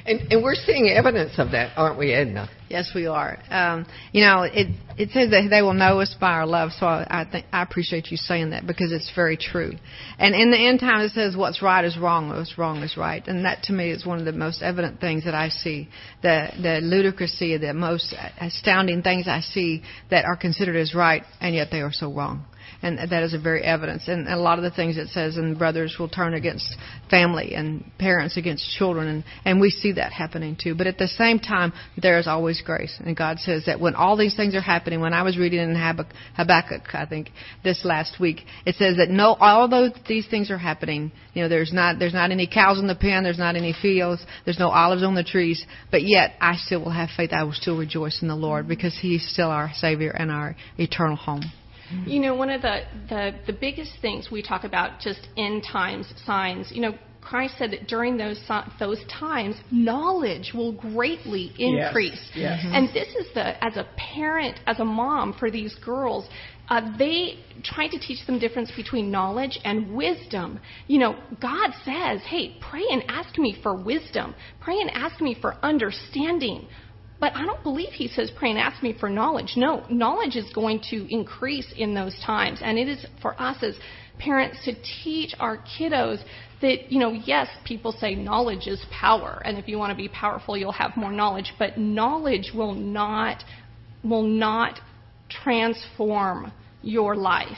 And, 0.04 0.32
and 0.32 0.42
we're 0.42 0.56
seeing 0.56 0.88
evidence 0.88 1.32
of 1.38 1.52
that, 1.52 1.72
aren't 1.76 1.98
we, 1.98 2.12
Edna? 2.12 2.48
Yes, 2.68 2.90
we 2.94 3.06
are. 3.06 3.38
Um, 3.50 3.86
you 4.12 4.24
know, 4.24 4.42
it 4.42 4.68
it 4.96 5.10
says 5.10 5.30
that 5.30 5.48
they 5.50 5.62
will 5.62 5.74
know 5.74 6.00
us 6.00 6.16
by 6.18 6.32
our 6.32 6.46
love. 6.46 6.70
So 6.72 6.86
I, 6.86 7.06
I 7.08 7.30
think 7.30 7.46
I 7.52 7.62
appreciate 7.62 8.10
you 8.10 8.16
saying 8.16 8.50
that 8.50 8.66
because 8.66 8.92
it's 8.92 9.12
very 9.14 9.36
true. 9.36 9.72
And 10.18 10.34
in 10.34 10.50
the 10.50 10.56
end 10.56 10.80
time, 10.80 11.00
it 11.02 11.12
says 11.12 11.36
what's 11.36 11.62
right 11.62 11.84
is 11.84 11.98
wrong, 11.98 12.30
what's 12.30 12.56
wrong 12.58 12.82
is 12.82 12.96
right. 12.96 13.26
And 13.26 13.44
that 13.44 13.62
to 13.64 13.72
me 13.72 13.90
is 13.90 14.06
one 14.06 14.18
of 14.18 14.24
the 14.24 14.32
most 14.32 14.62
evident 14.62 15.00
things 15.00 15.24
that 15.24 15.34
I 15.34 15.50
see. 15.50 15.88
The 16.22 16.48
the 16.56 16.80
ludicrousy, 16.82 17.60
the 17.60 17.74
most 17.74 18.14
astounding 18.40 19.02
things 19.02 19.28
I 19.28 19.40
see 19.40 19.82
that 20.10 20.24
are 20.24 20.36
considered 20.36 20.76
as 20.76 20.94
right, 20.94 21.22
and 21.40 21.54
yet 21.54 21.68
they 21.70 21.80
are 21.80 21.92
so 21.92 22.12
wrong 22.12 22.46
and 22.82 22.98
that 22.98 23.22
is 23.22 23.32
a 23.34 23.38
very 23.38 23.62
evidence. 23.62 24.08
And, 24.08 24.28
a 24.28 24.36
lot 24.36 24.58
of 24.58 24.64
the 24.64 24.70
things 24.70 24.96
it 24.96 25.08
says, 25.08 25.36
and 25.36 25.58
brothers 25.58 25.96
will 25.98 26.08
turn 26.08 26.34
against 26.34 26.76
family, 27.08 27.54
and 27.54 27.84
parents 27.98 28.36
against 28.36 28.68
children, 28.76 29.08
and 29.08 29.24
and 29.44 29.60
we 29.60 29.70
see 29.70 29.92
that 29.92 30.12
happening 30.12 30.56
too. 30.60 30.74
But 30.74 30.86
at 30.86 30.98
the 30.98 31.08
same 31.08 31.38
time, 31.38 31.72
there 32.00 32.18
is 32.18 32.26
always 32.26 32.60
grace, 32.60 32.98
and 33.04 33.16
God 33.16 33.38
says 33.38 33.64
that 33.66 33.80
when 33.80 33.94
all 33.94 34.16
these 34.16 34.34
things 34.34 34.54
are 34.54 34.60
happening, 34.60 35.00
when 35.00 35.14
I 35.14 35.22
was 35.22 35.38
reading 35.38 35.60
in 35.60 35.74
Habakkuk, 35.76 36.94
I 36.94 37.06
think 37.06 37.30
this 37.62 37.84
last 37.84 38.18
week, 38.20 38.42
it 38.66 38.74
says 38.76 38.96
that 38.96 39.10
no, 39.10 39.36
although 39.40 39.90
these 40.08 40.26
things 40.28 40.50
are 40.50 40.58
happening, 40.58 41.12
you 41.34 41.42
know, 41.42 41.48
there's 41.48 41.72
not 41.72 41.98
there's 41.98 42.14
not 42.14 42.30
any 42.30 42.46
cows 42.46 42.78
in 42.78 42.86
the 42.86 42.94
pen, 42.94 43.22
there's 43.22 43.38
not 43.38 43.56
any 43.56 43.74
fields, 43.80 44.24
there's 44.44 44.58
no 44.58 44.68
olives 44.68 45.02
on 45.02 45.14
the 45.14 45.24
trees, 45.24 45.64
but 45.90 46.02
yet 46.02 46.32
I 46.40 46.56
still 46.56 46.80
will 46.80 46.90
have 46.90 47.10
faith. 47.16 47.32
I 47.32 47.44
will 47.44 47.52
still 47.52 47.78
rejoice 47.78 48.22
in 48.22 48.28
the 48.28 48.36
Lord 48.36 48.68
because 48.68 48.98
He's 49.00 49.26
still 49.28 49.48
our 49.48 49.70
Savior 49.74 50.10
and 50.10 50.30
our 50.30 50.56
eternal 50.78 51.16
home. 51.16 51.42
You 52.06 52.20
know, 52.20 52.34
one 52.34 52.50
of 52.50 52.62
the, 52.62 52.80
the, 53.08 53.32
the 53.46 53.52
biggest 53.52 53.92
things 54.00 54.28
we 54.30 54.42
talk 54.42 54.64
about 54.64 55.00
just 55.00 55.28
end 55.36 55.64
times 55.70 56.12
signs, 56.24 56.70
you 56.72 56.82
know, 56.82 56.94
Christ 57.22 57.54
said 57.56 57.70
that 57.70 57.86
during 57.86 58.16
those 58.16 58.40
those 58.80 59.00
times, 59.08 59.54
knowledge 59.70 60.52
will 60.52 60.72
greatly 60.72 61.52
increase. 61.56 62.20
Yes, 62.34 62.60
yes. 62.64 62.66
And 62.66 62.88
this 62.88 63.08
is 63.14 63.32
the 63.32 63.64
as 63.64 63.76
a 63.76 63.86
parent, 63.96 64.58
as 64.66 64.80
a 64.80 64.84
mom 64.84 65.32
for 65.38 65.48
these 65.48 65.74
girls, 65.76 66.28
uh, 66.68 66.96
they 66.98 67.38
try 67.62 67.86
to 67.86 67.98
teach 67.98 68.26
them 68.26 68.38
difference 68.40 68.72
between 68.74 69.10
knowledge 69.10 69.58
and 69.64 69.94
wisdom. 69.94 70.58
You 70.88 70.98
know, 70.98 71.16
God 71.40 71.70
says, 71.84 72.22
"Hey, 72.22 72.56
pray 72.60 72.84
and 72.90 73.04
ask 73.08 73.38
me 73.38 73.56
for 73.62 73.74
wisdom. 73.74 74.34
Pray 74.60 74.80
and 74.80 74.90
ask 74.90 75.20
me 75.20 75.34
for 75.34 75.56
understanding." 75.62 76.66
But 77.22 77.36
I 77.36 77.46
don't 77.46 77.62
believe 77.62 77.90
he 77.92 78.08
says, 78.08 78.32
pray 78.36 78.50
and 78.50 78.58
ask 78.58 78.82
me 78.82 78.96
for 78.98 79.08
knowledge. 79.08 79.52
No, 79.54 79.84
knowledge 79.88 80.34
is 80.34 80.52
going 80.52 80.80
to 80.90 81.06
increase 81.08 81.72
in 81.76 81.94
those 81.94 82.18
times. 82.26 82.58
And 82.60 82.76
it 82.76 82.88
is 82.88 83.06
for 83.22 83.40
us 83.40 83.62
as 83.62 83.76
parents 84.18 84.58
to 84.64 84.74
teach 85.04 85.32
our 85.38 85.58
kiddos 85.58 86.20
that, 86.62 86.90
you 86.90 86.98
know, 86.98 87.12
yes, 87.12 87.46
people 87.64 87.92
say 87.92 88.16
knowledge 88.16 88.66
is 88.66 88.84
power. 88.90 89.40
And 89.44 89.56
if 89.56 89.68
you 89.68 89.78
want 89.78 89.90
to 89.92 89.96
be 89.96 90.08
powerful, 90.08 90.56
you'll 90.56 90.72
have 90.72 90.96
more 90.96 91.12
knowledge. 91.12 91.52
But 91.60 91.78
knowledge 91.78 92.50
will 92.52 92.74
not, 92.74 93.44
will 94.02 94.24
not 94.24 94.80
transform 95.28 96.52
your 96.82 97.14
life. 97.14 97.56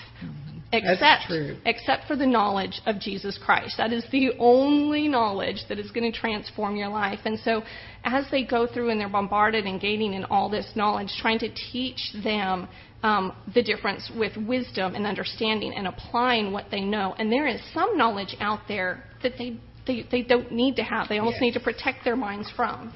Except 0.75 1.31
except 1.67 2.07
for 2.07 2.17
the 2.17 2.27
knowledge 2.27 2.81
of 2.87 2.99
Jesus 2.99 3.39
Christ. 3.43 3.77
That 3.79 3.93
is 3.93 4.05
the 4.11 4.33
only 4.39 5.09
knowledge 5.09 5.65
that 5.69 5.79
is 5.79 5.91
going 5.91 6.11
to 6.11 6.19
transform 6.19 6.77
your 6.77 6.89
life. 6.89 7.21
And 7.25 7.39
so, 7.41 7.63
as 8.05 8.25
they 8.31 8.45
go 8.45 8.67
through 8.67 8.91
and 8.91 9.01
they're 9.01 9.09
bombarded 9.09 9.65
and 9.67 9.81
gaining 9.81 10.15
in 10.15 10.25
all 10.25 10.49
this 10.49 10.71
knowledge, 10.75 11.11
trying 11.21 11.39
to 11.41 11.49
teach 11.73 12.01
them 12.23 12.69
um, 13.03 13.37
the 13.55 13.63
difference 13.63 14.11
with 14.17 14.37
wisdom 14.37 14.95
and 14.95 15.07
understanding 15.07 15.75
and 15.75 15.87
applying 15.87 16.53
what 16.53 16.67
they 16.71 16.81
know. 16.81 17.15
And 17.19 17.31
there 17.31 17.47
is 17.47 17.61
some 17.73 17.97
knowledge 17.97 18.35
out 18.41 18.61
there 18.67 19.05
that 19.23 19.33
they 19.39 19.59
they, 19.87 20.07
they 20.11 20.23
don't 20.23 20.51
need 20.51 20.77
to 20.77 20.83
have. 20.83 21.09
They 21.09 21.19
almost 21.19 21.35
yes. 21.35 21.43
need 21.43 21.55
to 21.55 21.61
protect 21.61 22.05
their 22.05 22.17
minds 22.17 22.51
from. 22.57 22.95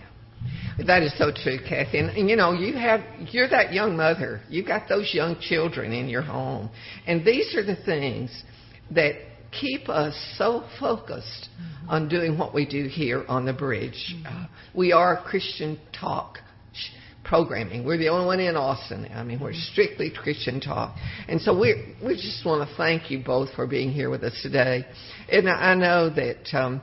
That 0.87 1.03
is 1.03 1.17
so 1.19 1.33
true, 1.35 1.59
Kathy. 1.59 1.99
And, 1.99 2.31
you 2.31 2.37
know, 2.37 2.53
you 2.53 2.75
have 2.75 3.01
you're 3.31 3.49
that 3.49 3.73
young 3.73 3.97
mother. 3.97 4.41
You've 4.49 4.67
got 4.67 4.89
those 4.89 5.11
young 5.13 5.37
children 5.41 5.93
in 5.93 6.09
your 6.09 6.23
home, 6.23 6.71
and 7.07 7.25
these 7.25 7.55
are 7.57 7.65
the 7.65 7.77
things 7.77 8.45
that 8.93 9.15
keep 9.51 9.89
us 9.89 10.15
so 10.37 10.65
focused 10.79 11.49
mm-hmm. 11.61 11.91
on 11.91 12.09
doing 12.09 12.39
what 12.39 12.55
we 12.55 12.67
do 12.67 12.87
here 12.87 13.25
on 13.29 13.45
the 13.45 13.53
bridge. 13.53 14.15
Mm-hmm. 14.15 14.27
Uh, 14.27 14.47
we 14.75 14.93
are 14.93 15.23
Christian 15.25 15.79
talk 15.99 16.39
sh- 16.73 16.91
programming. 17.25 17.85
We're 17.85 17.99
the 17.99 18.09
only 18.09 18.27
one 18.27 18.41
in 18.41 18.57
Austin. 18.57 19.09
I 19.13 19.25
mean, 19.25 19.41
we're 19.41 19.55
strictly 19.55 20.13
Christian 20.15 20.61
talk. 20.61 20.97
And 21.29 21.41
so 21.41 21.59
we 21.59 21.97
we 22.05 22.15
just 22.15 22.45
want 22.45 22.69
to 22.69 22.77
thank 22.77 23.11
you 23.11 23.23
both 23.25 23.49
for 23.55 23.67
being 23.67 23.91
here 23.91 24.11
with 24.11 24.23
us 24.23 24.39
today. 24.43 24.85
And 25.31 25.49
I, 25.49 25.73
I 25.73 25.75
know 25.75 26.11
that 26.11 26.57
um, 26.57 26.83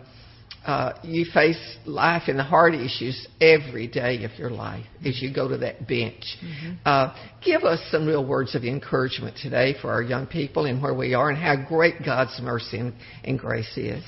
uh, 0.66 0.94
you 1.04 1.26
face 1.32 1.78
life 1.86 2.24
and 2.28 2.40
the 2.40 2.44
hard 2.44 2.74
issues 2.74 3.28
every 3.40 3.88
day 3.88 4.24
of 4.24 4.32
your 4.38 4.50
life 4.50 4.86
as 5.06 5.22
you 5.22 5.34
go 5.34 5.48
to 5.48 5.58
that 5.58 5.88
bench. 5.88 6.38
Mm-hmm. 6.44 6.74
Uh, 6.86 7.16
give 7.44 7.64
us 7.64 7.80
some 7.92 8.08
real 8.08 8.26
words 8.26 8.56
of 8.56 8.64
encouragement 8.64 9.38
today 9.38 9.76
for 9.80 9.92
our 9.92 10.02
young 10.02 10.26
people 10.26 10.66
and 10.66 10.82
where 10.82 10.94
we 10.94 11.14
are 11.14 11.30
and 11.30 11.38
how 11.38 11.56
great 11.56 12.04
God's 12.04 12.40
mercy 12.42 12.80
and, 12.80 12.94
and 13.24 13.38
grace 13.38 13.78
is. 13.78 14.04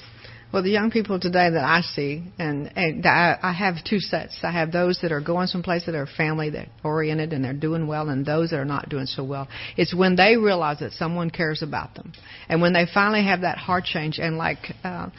Well, 0.52 0.64
the 0.64 0.72
young 0.72 0.92
people 0.92 1.20
today 1.20 1.50
that 1.50 1.64
I 1.64 1.82
see, 1.82 2.24
and, 2.40 2.72
and 2.78 3.06
I, 3.06 3.38
I 3.42 3.52
have 3.52 3.84
two 3.84 4.00
sets. 4.00 4.40
I 4.44 4.52
have 4.52 4.72
those 4.72 4.98
that 5.02 5.12
are 5.12 5.20
going 5.20 5.48
someplace 5.48 5.86
that 5.88 5.96
are 5.96 6.08
family 6.08 6.50
that 6.52 6.70
oriented 6.86 7.34
and 7.34 7.44
they're 7.44 7.54
doing 7.54 7.86
well, 7.86 8.08
and 8.08 8.26
those 8.26 8.52
that 8.52 8.58
are 8.58 8.66
not 8.66 8.88
doing 8.88 9.08
so 9.08 9.26
well. 9.26 9.50
It's 9.76 9.94
when 9.94 10.16
they 10.16 10.38
realize 10.38 10.80
that 10.80 10.94
someone 10.94 11.32
cares 11.32 11.62
about 11.62 11.96
them, 11.96 12.14
and 12.48 12.62
when 12.62 12.72
they 12.72 12.86
finally 12.94 13.26
have 13.26 13.42
that 13.42 13.58
heart 13.58 13.84
change. 13.84 14.20
And 14.20 14.38
like 14.38 14.60
uh, 14.86 15.10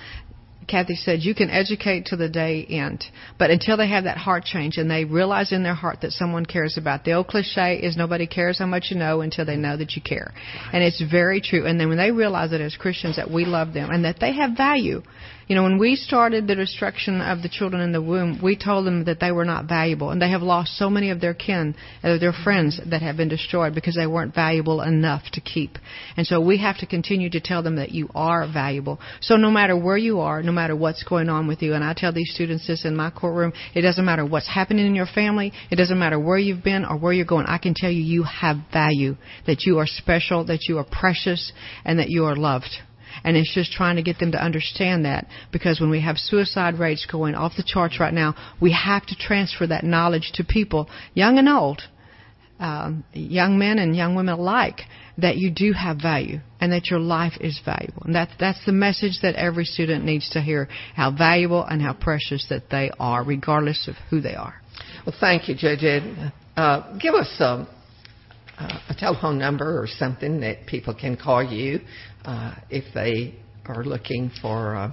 Kathy 0.69 0.95
said, 0.95 1.23
you 1.23 1.35
can 1.35 1.51
educate 1.51 2.07
to 2.07 2.17
the 2.17 2.29
day 2.29 2.65
end, 2.69 3.05
but 3.39 3.51
until 3.51 3.77
they 3.77 3.89
have 3.89 4.05
that 4.05 4.19
heart 4.19 4.45
change 4.45 4.77
and 4.77 4.91
they 4.91 5.05
realize 5.05 5.51
in 5.51 5.63
their 5.63 5.75
heart 5.75 6.03
that 6.03 6.13
someone 6.13 6.45
cares 6.45 6.77
about, 6.77 7.05
the 7.05 7.13
old 7.13 7.27
cliche 7.27 7.81
is 7.83 7.97
nobody 7.97 8.27
cares 8.27 8.59
how 8.59 8.67
much 8.67 8.89
you 8.91 8.99
know 8.99 9.23
until 9.23 9.45
they 9.45 9.57
know 9.57 9.77
that 9.77 9.97
you 9.97 10.03
care, 10.03 10.33
and 10.73 10.85
it's 10.85 11.03
very 11.03 11.41
true. 11.41 11.67
And 11.67 11.81
then 11.81 11.89
when 11.89 11.99
they 11.99 12.11
realize 12.11 12.51
that 12.51 12.61
as 12.61 12.77
Christians 12.77 13.17
that 13.17 13.31
we 13.31 13.47
love 13.47 13.73
them 13.73 13.91
and 13.91 14.05
that 14.05 14.21
they 14.21 14.35
have 14.35 14.57
value, 14.57 15.03
you 15.49 15.55
know, 15.55 15.63
when 15.63 15.79
we 15.79 15.97
started 15.97 16.47
the 16.47 16.55
destruction 16.55 17.23
of 17.23 17.41
the 17.43 17.49
children 17.49 17.81
in 17.81 17.91
the 17.91 18.03
womb, 18.03 18.39
we 18.43 18.55
told 18.55 18.87
them 18.87 19.05
that 19.05 19.19
they 19.19 19.33
were 19.33 19.47
not 19.47 19.67
valuable, 19.67 20.11
and 20.11 20.21
they 20.21 20.31
have 20.31 20.43
lost 20.43 20.77
so 20.77 20.91
many 20.91 21.11
of 21.11 21.23
their 21.23 21.33
kin, 21.33 21.75
uh, 22.05 22.19
their 22.19 22.35
friends 22.45 22.79
that 22.91 23.01
have 23.01 23.17
been 23.17 23.29
destroyed 23.29 23.75
because 23.75 23.97
they 23.97 24.07
weren't 24.07 24.35
valuable 24.35 24.83
enough 24.83 25.23
to 25.33 25.41
keep. 25.41 25.79
And 26.19 26.27
so 26.27 26.39
we 26.39 26.59
have 26.59 26.77
to 26.79 26.87
continue 26.87 27.31
to 27.31 27.41
tell 27.41 27.63
them 27.63 27.77
that 27.77 27.93
you 27.93 28.11
are 28.15 28.47
valuable. 28.47 29.01
So 29.23 29.37
no 29.37 29.51
matter 29.51 29.75
where 29.75 29.97
you 29.97 30.21
are, 30.21 30.43
no 30.43 30.53
matter 30.53 30.77
what's 30.77 31.03
going 31.03 31.31
on 31.31 31.49
with 31.49 31.63
you, 31.63 31.73
and 31.73 31.83
I 31.83 31.95
tell 31.97 32.13
these 32.13 32.31
students 32.35 32.67
this 32.67 32.85
in 32.85 32.95
my 32.95 33.11
courtroom, 33.11 33.55
it 33.75 33.81
doesn't 33.81 34.05
matter 34.05 34.27
what's 34.27 34.49
happening 34.49 34.87
in 34.87 34.95
your 34.95 35.07
family, 35.07 35.55
it 35.71 35.77
doesn't 35.77 35.99
matter 35.99 36.21
where 36.21 36.39
you've 36.39 36.63
been 36.63 36.85
or 36.85 36.99
where 36.99 37.15
you're 37.15 37.25
going. 37.25 37.47
I 37.47 37.57
can 37.57 37.73
tell 37.75 37.91
you 37.91 38.03
you 38.03 38.25
have 38.25 38.57
value, 38.71 39.17
that 39.47 39.63
you 39.63 39.79
are 39.79 39.87
special, 39.87 40.45
that 40.45 40.69
you 40.69 40.77
are 40.77 40.85
precious, 40.85 41.53
and 41.87 41.99
that 41.99 42.11
you 42.11 42.27
are 42.27 42.37
loved. 42.37 42.69
And 43.25 43.37
it's 43.37 43.55
just 43.55 43.73
trying 43.73 43.97
to 43.97 44.03
get 44.03 44.19
them 44.19 44.33
to 44.33 44.43
understand 44.43 45.05
that 45.05 45.27
because 45.53 45.81
when 45.81 45.91
we 45.91 46.01
have 46.01 46.19
suicide 46.19 46.79
rates 46.79 47.07
going 47.11 47.35
off 47.35 47.53
the 47.57 47.65
charts 47.67 48.01
right 48.01 48.15
now, 48.15 48.35
we 48.61 48.73
have 48.73 49.07
to 49.07 49.17
transfer 49.17 49.67
that 49.67 49.85
knowledge 49.85 50.33
to 50.35 50.45
people, 50.45 50.89
young 51.15 51.39
and 51.39 51.49
old, 51.49 51.83
um, 52.59 53.05
young 53.13 53.59
men 53.59 53.79
and 53.79 53.95
young 53.95 54.15
women 54.15 54.35
alike, 54.35 54.81
that 55.19 55.37
you 55.37 55.51
do 55.51 55.73
have 55.73 55.99
value 56.01 56.41
and 56.61 56.73
that 56.73 56.87
your 56.87 56.99
life 57.01 57.35
is 57.41 57.61
valuable. 57.65 58.03
And 58.05 58.15
that, 58.15 58.31
that's 58.39 58.65
the 58.67 58.73
message 58.73 59.19
that 59.23 59.37
every 59.37 59.65
student 59.65 60.05
needs 60.05 60.29
to 60.31 60.41
hear, 60.41 60.69
how 60.95 61.11
valuable 61.11 61.65
and 61.65 61.81
how 61.81 61.93
precious 61.93 62.47
that 62.51 62.71
they 62.71 62.91
are, 62.99 63.23
regardless 63.23 63.89
of 63.89 63.95
who 64.11 64.21
they 64.21 64.35
are. 64.35 64.61
Well, 65.07 65.15
thank 65.19 65.49
you, 65.49 65.57
Ed. 65.61 66.33
Uh, 66.57 66.99
give 66.99 67.15
us 67.15 67.33
um, 67.39 67.69
uh, 68.59 68.81
a 68.89 68.95
telephone 68.95 69.39
number 69.39 69.81
or 69.81 69.87
something 69.87 70.41
that 70.41 70.67
people 70.67 70.95
can 70.95 71.17
call 71.17 71.43
you 71.43 71.81
uh, 72.25 72.55
if 72.71 72.85
they 72.95 73.35
are 73.67 73.85
looking 73.85 74.31
for 74.41 74.77
uh, 74.77 74.93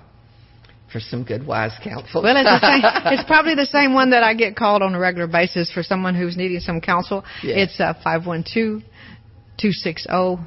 for 0.92 1.00
some 1.00 1.24
good 1.24 1.46
wise 1.46 1.74
counsel. 1.84 2.24
Well, 2.24 2.36
it's, 2.38 2.46
the 2.46 2.60
same, 2.60 2.82
it's 3.20 3.28
probably 3.28 3.56
the 3.56 3.66
same 3.66 3.94
one 3.94 4.12
that 4.12 4.24
I 4.24 4.34
get 4.34 4.56
called 4.56 4.82
on 4.82 4.96
a 4.96 5.00
regular 5.00 5.28
basis 5.28 5.72
for 5.72 5.84
someone 5.84 6.16
who's 6.16 6.38
needing 6.38 6.60
some 6.60 6.80
counsel. 6.80 7.24
Yes. 7.44 7.70
It's 7.70 7.80
uh, 7.80 7.94
five 8.04 8.26
one 8.26 8.44
two 8.52 8.82
two 9.60 9.72
six 9.72 10.04
zero. 10.04 10.40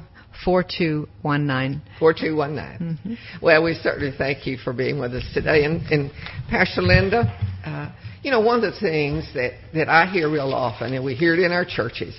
4219. 0.45 1.81
4219. 1.99 2.97
Mm-hmm. 3.17 3.45
Well, 3.45 3.61
we 3.61 3.73
certainly 3.73 4.13
thank 4.17 4.47
you 4.47 4.55
for 4.55 4.71
being 4.71 4.97
with 4.97 5.13
us 5.13 5.29
today. 5.33 5.65
And, 5.65 5.81
and 5.87 6.11
Pastor 6.49 6.81
Linda, 6.81 7.23
uh, 7.65 7.91
you 8.23 8.31
know, 8.31 8.39
one 8.39 8.63
of 8.63 8.73
the 8.73 8.79
things 8.79 9.29
that, 9.33 9.53
that 9.73 9.89
I 9.89 10.05
hear 10.05 10.31
real 10.31 10.53
often, 10.53 10.93
and 10.93 11.03
we 11.03 11.13
hear 11.13 11.33
it 11.33 11.39
in 11.41 11.51
our 11.51 11.65
churches, 11.65 12.15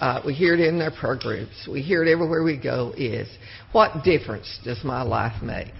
uh, 0.00 0.22
we 0.24 0.34
hear 0.34 0.54
it 0.54 0.60
in 0.60 0.78
their 0.78 0.90
prayer 0.90 1.16
groups. 1.16 1.68
We 1.70 1.82
hear 1.82 2.02
it 2.02 2.10
everywhere 2.10 2.42
we 2.42 2.56
go 2.56 2.92
is, 2.96 3.28
what 3.72 4.02
difference 4.02 4.58
does 4.64 4.82
my 4.82 5.02
life 5.02 5.42
make? 5.42 5.72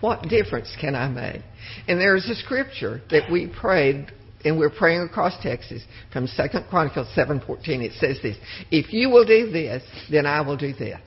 What 0.00 0.22
difference 0.22 0.74
can 0.80 0.94
I 0.94 1.08
make? 1.08 1.42
And 1.88 2.00
there's 2.00 2.26
a 2.28 2.34
scripture 2.34 3.02
that 3.10 3.30
we 3.30 3.46
prayed 3.46 4.12
and 4.44 4.58
we're 4.58 4.70
praying 4.70 5.02
across 5.02 5.34
Texas 5.42 5.82
from 6.12 6.26
Second 6.26 6.66
Chronicles 6.70 7.08
7:14. 7.16 7.82
It 7.82 7.92
says 7.94 8.20
this: 8.22 8.36
"If 8.70 8.92
you 8.92 9.10
will 9.10 9.24
do 9.24 9.50
this, 9.50 9.82
then 10.08 10.24
I 10.24 10.40
will 10.42 10.56
do 10.56 10.72
this." 10.72 11.00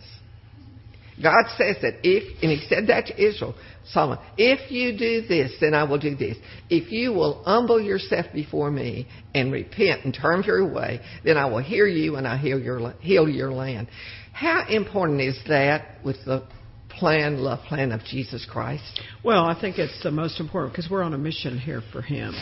God 1.22 1.46
says 1.58 1.78
that 1.82 1.96
if, 2.04 2.42
and 2.42 2.52
He 2.52 2.68
said 2.68 2.88
that 2.88 3.08
to 3.08 3.22
Israel, 3.22 3.56
Solomon, 3.86 4.20
if 4.38 4.72
you 4.72 4.98
do 4.98 5.28
this, 5.28 5.52
then 5.60 5.74
I 5.74 5.84
will 5.84 5.98
do 5.98 6.16
this. 6.16 6.38
If 6.70 6.92
you 6.92 7.12
will 7.12 7.44
humble 7.44 7.82
yourself 7.82 8.28
before 8.34 8.70
me 8.70 9.08
and 9.34 9.52
repent 9.52 10.06
and 10.06 10.14
turn 10.14 10.44
your 10.44 10.72
way, 10.72 11.02
then 11.24 11.38
I 11.38 11.46
will 11.46 11.64
hear 11.64 11.88
you 11.88 12.16
and 12.16 12.28
I 12.28 12.38
heal 12.38 12.60
your, 12.60 12.92
heal 13.00 13.28
your 13.28 13.52
land. 13.52 13.88
How 14.34 14.66
important 14.70 15.22
is 15.22 15.40
that 15.48 16.04
with 16.04 16.18
the 16.26 16.48
plan, 16.90 17.38
love 17.40 17.60
plan 17.68 17.92
of 17.92 18.02
Jesus 18.04 18.46
Christ? 18.50 19.02
Well, 19.24 19.46
I 19.46 19.60
think 19.60 19.80
it's 19.80 20.04
the 20.04 20.12
most 20.12 20.40
important 20.40 20.74
because 20.74 20.90
we're 20.90 21.04
on 21.04 21.14
a 21.14 21.18
mission 21.18 21.58
here 21.58 21.82
for 21.92 22.02
Him. 22.02 22.34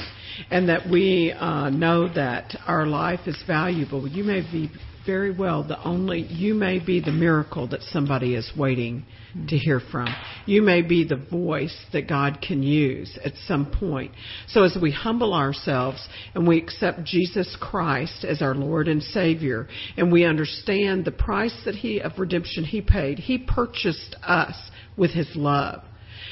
And 0.52 0.70
that 0.70 0.90
we 0.90 1.32
uh, 1.32 1.70
know 1.70 2.12
that 2.14 2.58
our 2.68 2.86
life 2.86 3.22
is 3.28 3.42
valuable. 3.48 4.08
You 4.08 4.24
may 4.24 4.42
be 4.42 4.70
very 5.08 5.32
well 5.32 5.64
the 5.64 5.82
only, 5.84 6.22
you 6.28 6.53
may 6.53 6.78
be 6.78 6.99
the 6.99 7.12
miracle 7.12 7.68
that 7.70 7.82
somebody 7.82 8.36
is 8.36 8.51
waiting 8.55 9.05
to 9.47 9.58
hear 9.58 9.80
from. 9.91 10.14
You 10.45 10.62
may 10.62 10.84
be 10.84 11.08
the 11.08 11.16
voice 11.16 11.76
that 11.93 12.08
God 12.08 12.39
can 12.45 12.62
use 12.62 13.18
at 13.24 13.34
some 13.47 13.72
point. 13.72 14.12
So 14.49 14.64
as 14.64 14.78
we 14.80 14.91
humble 14.91 15.34
ourselves 15.34 16.08
and 16.36 16.47
we 16.47 16.58
accept 16.58 17.05
Jesus 17.05 17.58
Christ 17.60 18.26
as 18.26 18.41
our 18.41 18.53
Lord 18.53 18.88
and 18.88 19.01
Savior 19.01 19.68
and 19.95 20.12
we 20.12 20.26
understand 20.26 21.05
the 21.05 21.12
price 21.12 21.55
that 21.66 21.76
he 21.76 22.01
of 22.01 22.20
redemption 22.20 22.66
he 22.66 22.82
paid, 22.82 23.18
he 23.18 23.38
purchased 23.38 24.16
us 24.24 24.55
with 24.97 25.12
his 25.12 25.30
love 25.36 25.82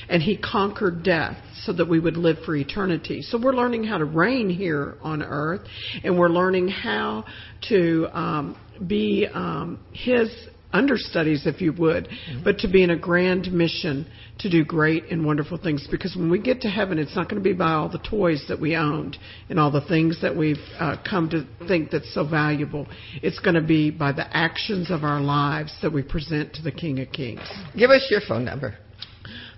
and 0.09 0.21
he 0.21 0.37
conquered 0.37 1.03
death 1.03 1.37
so 1.63 1.73
that 1.73 1.87
we 1.87 1.99
would 1.99 2.17
live 2.17 2.37
for 2.45 2.55
eternity. 2.55 3.21
So 3.21 3.39
we're 3.41 3.53
learning 3.53 3.83
how 3.83 3.97
to 3.97 4.05
reign 4.05 4.49
here 4.49 4.97
on 5.01 5.23
earth, 5.23 5.61
and 6.03 6.17
we're 6.17 6.29
learning 6.29 6.67
how 6.67 7.25
to 7.69 8.07
um, 8.17 8.57
be 8.87 9.27
um, 9.33 9.79
his 9.93 10.29
understudies, 10.75 11.47
if 11.47 11.61
you 11.61 11.71
would, 11.73 12.07
mm-hmm. 12.07 12.43
but 12.43 12.59
to 12.59 12.67
be 12.67 12.83
in 12.83 12.89
a 12.89 12.97
grand 12.97 13.51
mission 13.51 14.05
to 14.39 14.49
do 14.49 14.65
great 14.65 15.05
and 15.05 15.25
wonderful 15.25 15.57
things. 15.57 15.87
Because 15.89 16.15
when 16.15 16.29
we 16.29 16.39
get 16.39 16.61
to 16.61 16.67
heaven, 16.67 16.99
it's 16.99 17.15
not 17.15 17.29
going 17.29 17.41
to 17.41 17.49
be 17.49 17.53
by 17.55 17.71
all 17.71 17.87
the 17.87 17.99
toys 17.99 18.43
that 18.49 18.59
we 18.59 18.75
owned 18.75 19.17
and 19.49 19.57
all 19.57 19.71
the 19.71 19.85
things 19.87 20.21
that 20.21 20.35
we've 20.35 20.57
uh, 20.77 20.97
come 21.09 21.29
to 21.29 21.47
think 21.67 21.91
that's 21.91 22.13
so 22.13 22.27
valuable. 22.27 22.87
It's 23.23 23.39
going 23.39 23.55
to 23.55 23.61
be 23.61 23.89
by 23.89 24.11
the 24.11 24.25
actions 24.35 24.91
of 24.91 25.03
our 25.03 25.21
lives 25.21 25.73
that 25.81 25.91
we 25.91 26.03
present 26.03 26.53
to 26.55 26.61
the 26.61 26.71
King 26.71 26.99
of 26.99 27.11
Kings. 27.11 27.41
Give 27.77 27.89
us 27.89 28.05
your 28.09 28.21
phone 28.27 28.43
number 28.43 28.77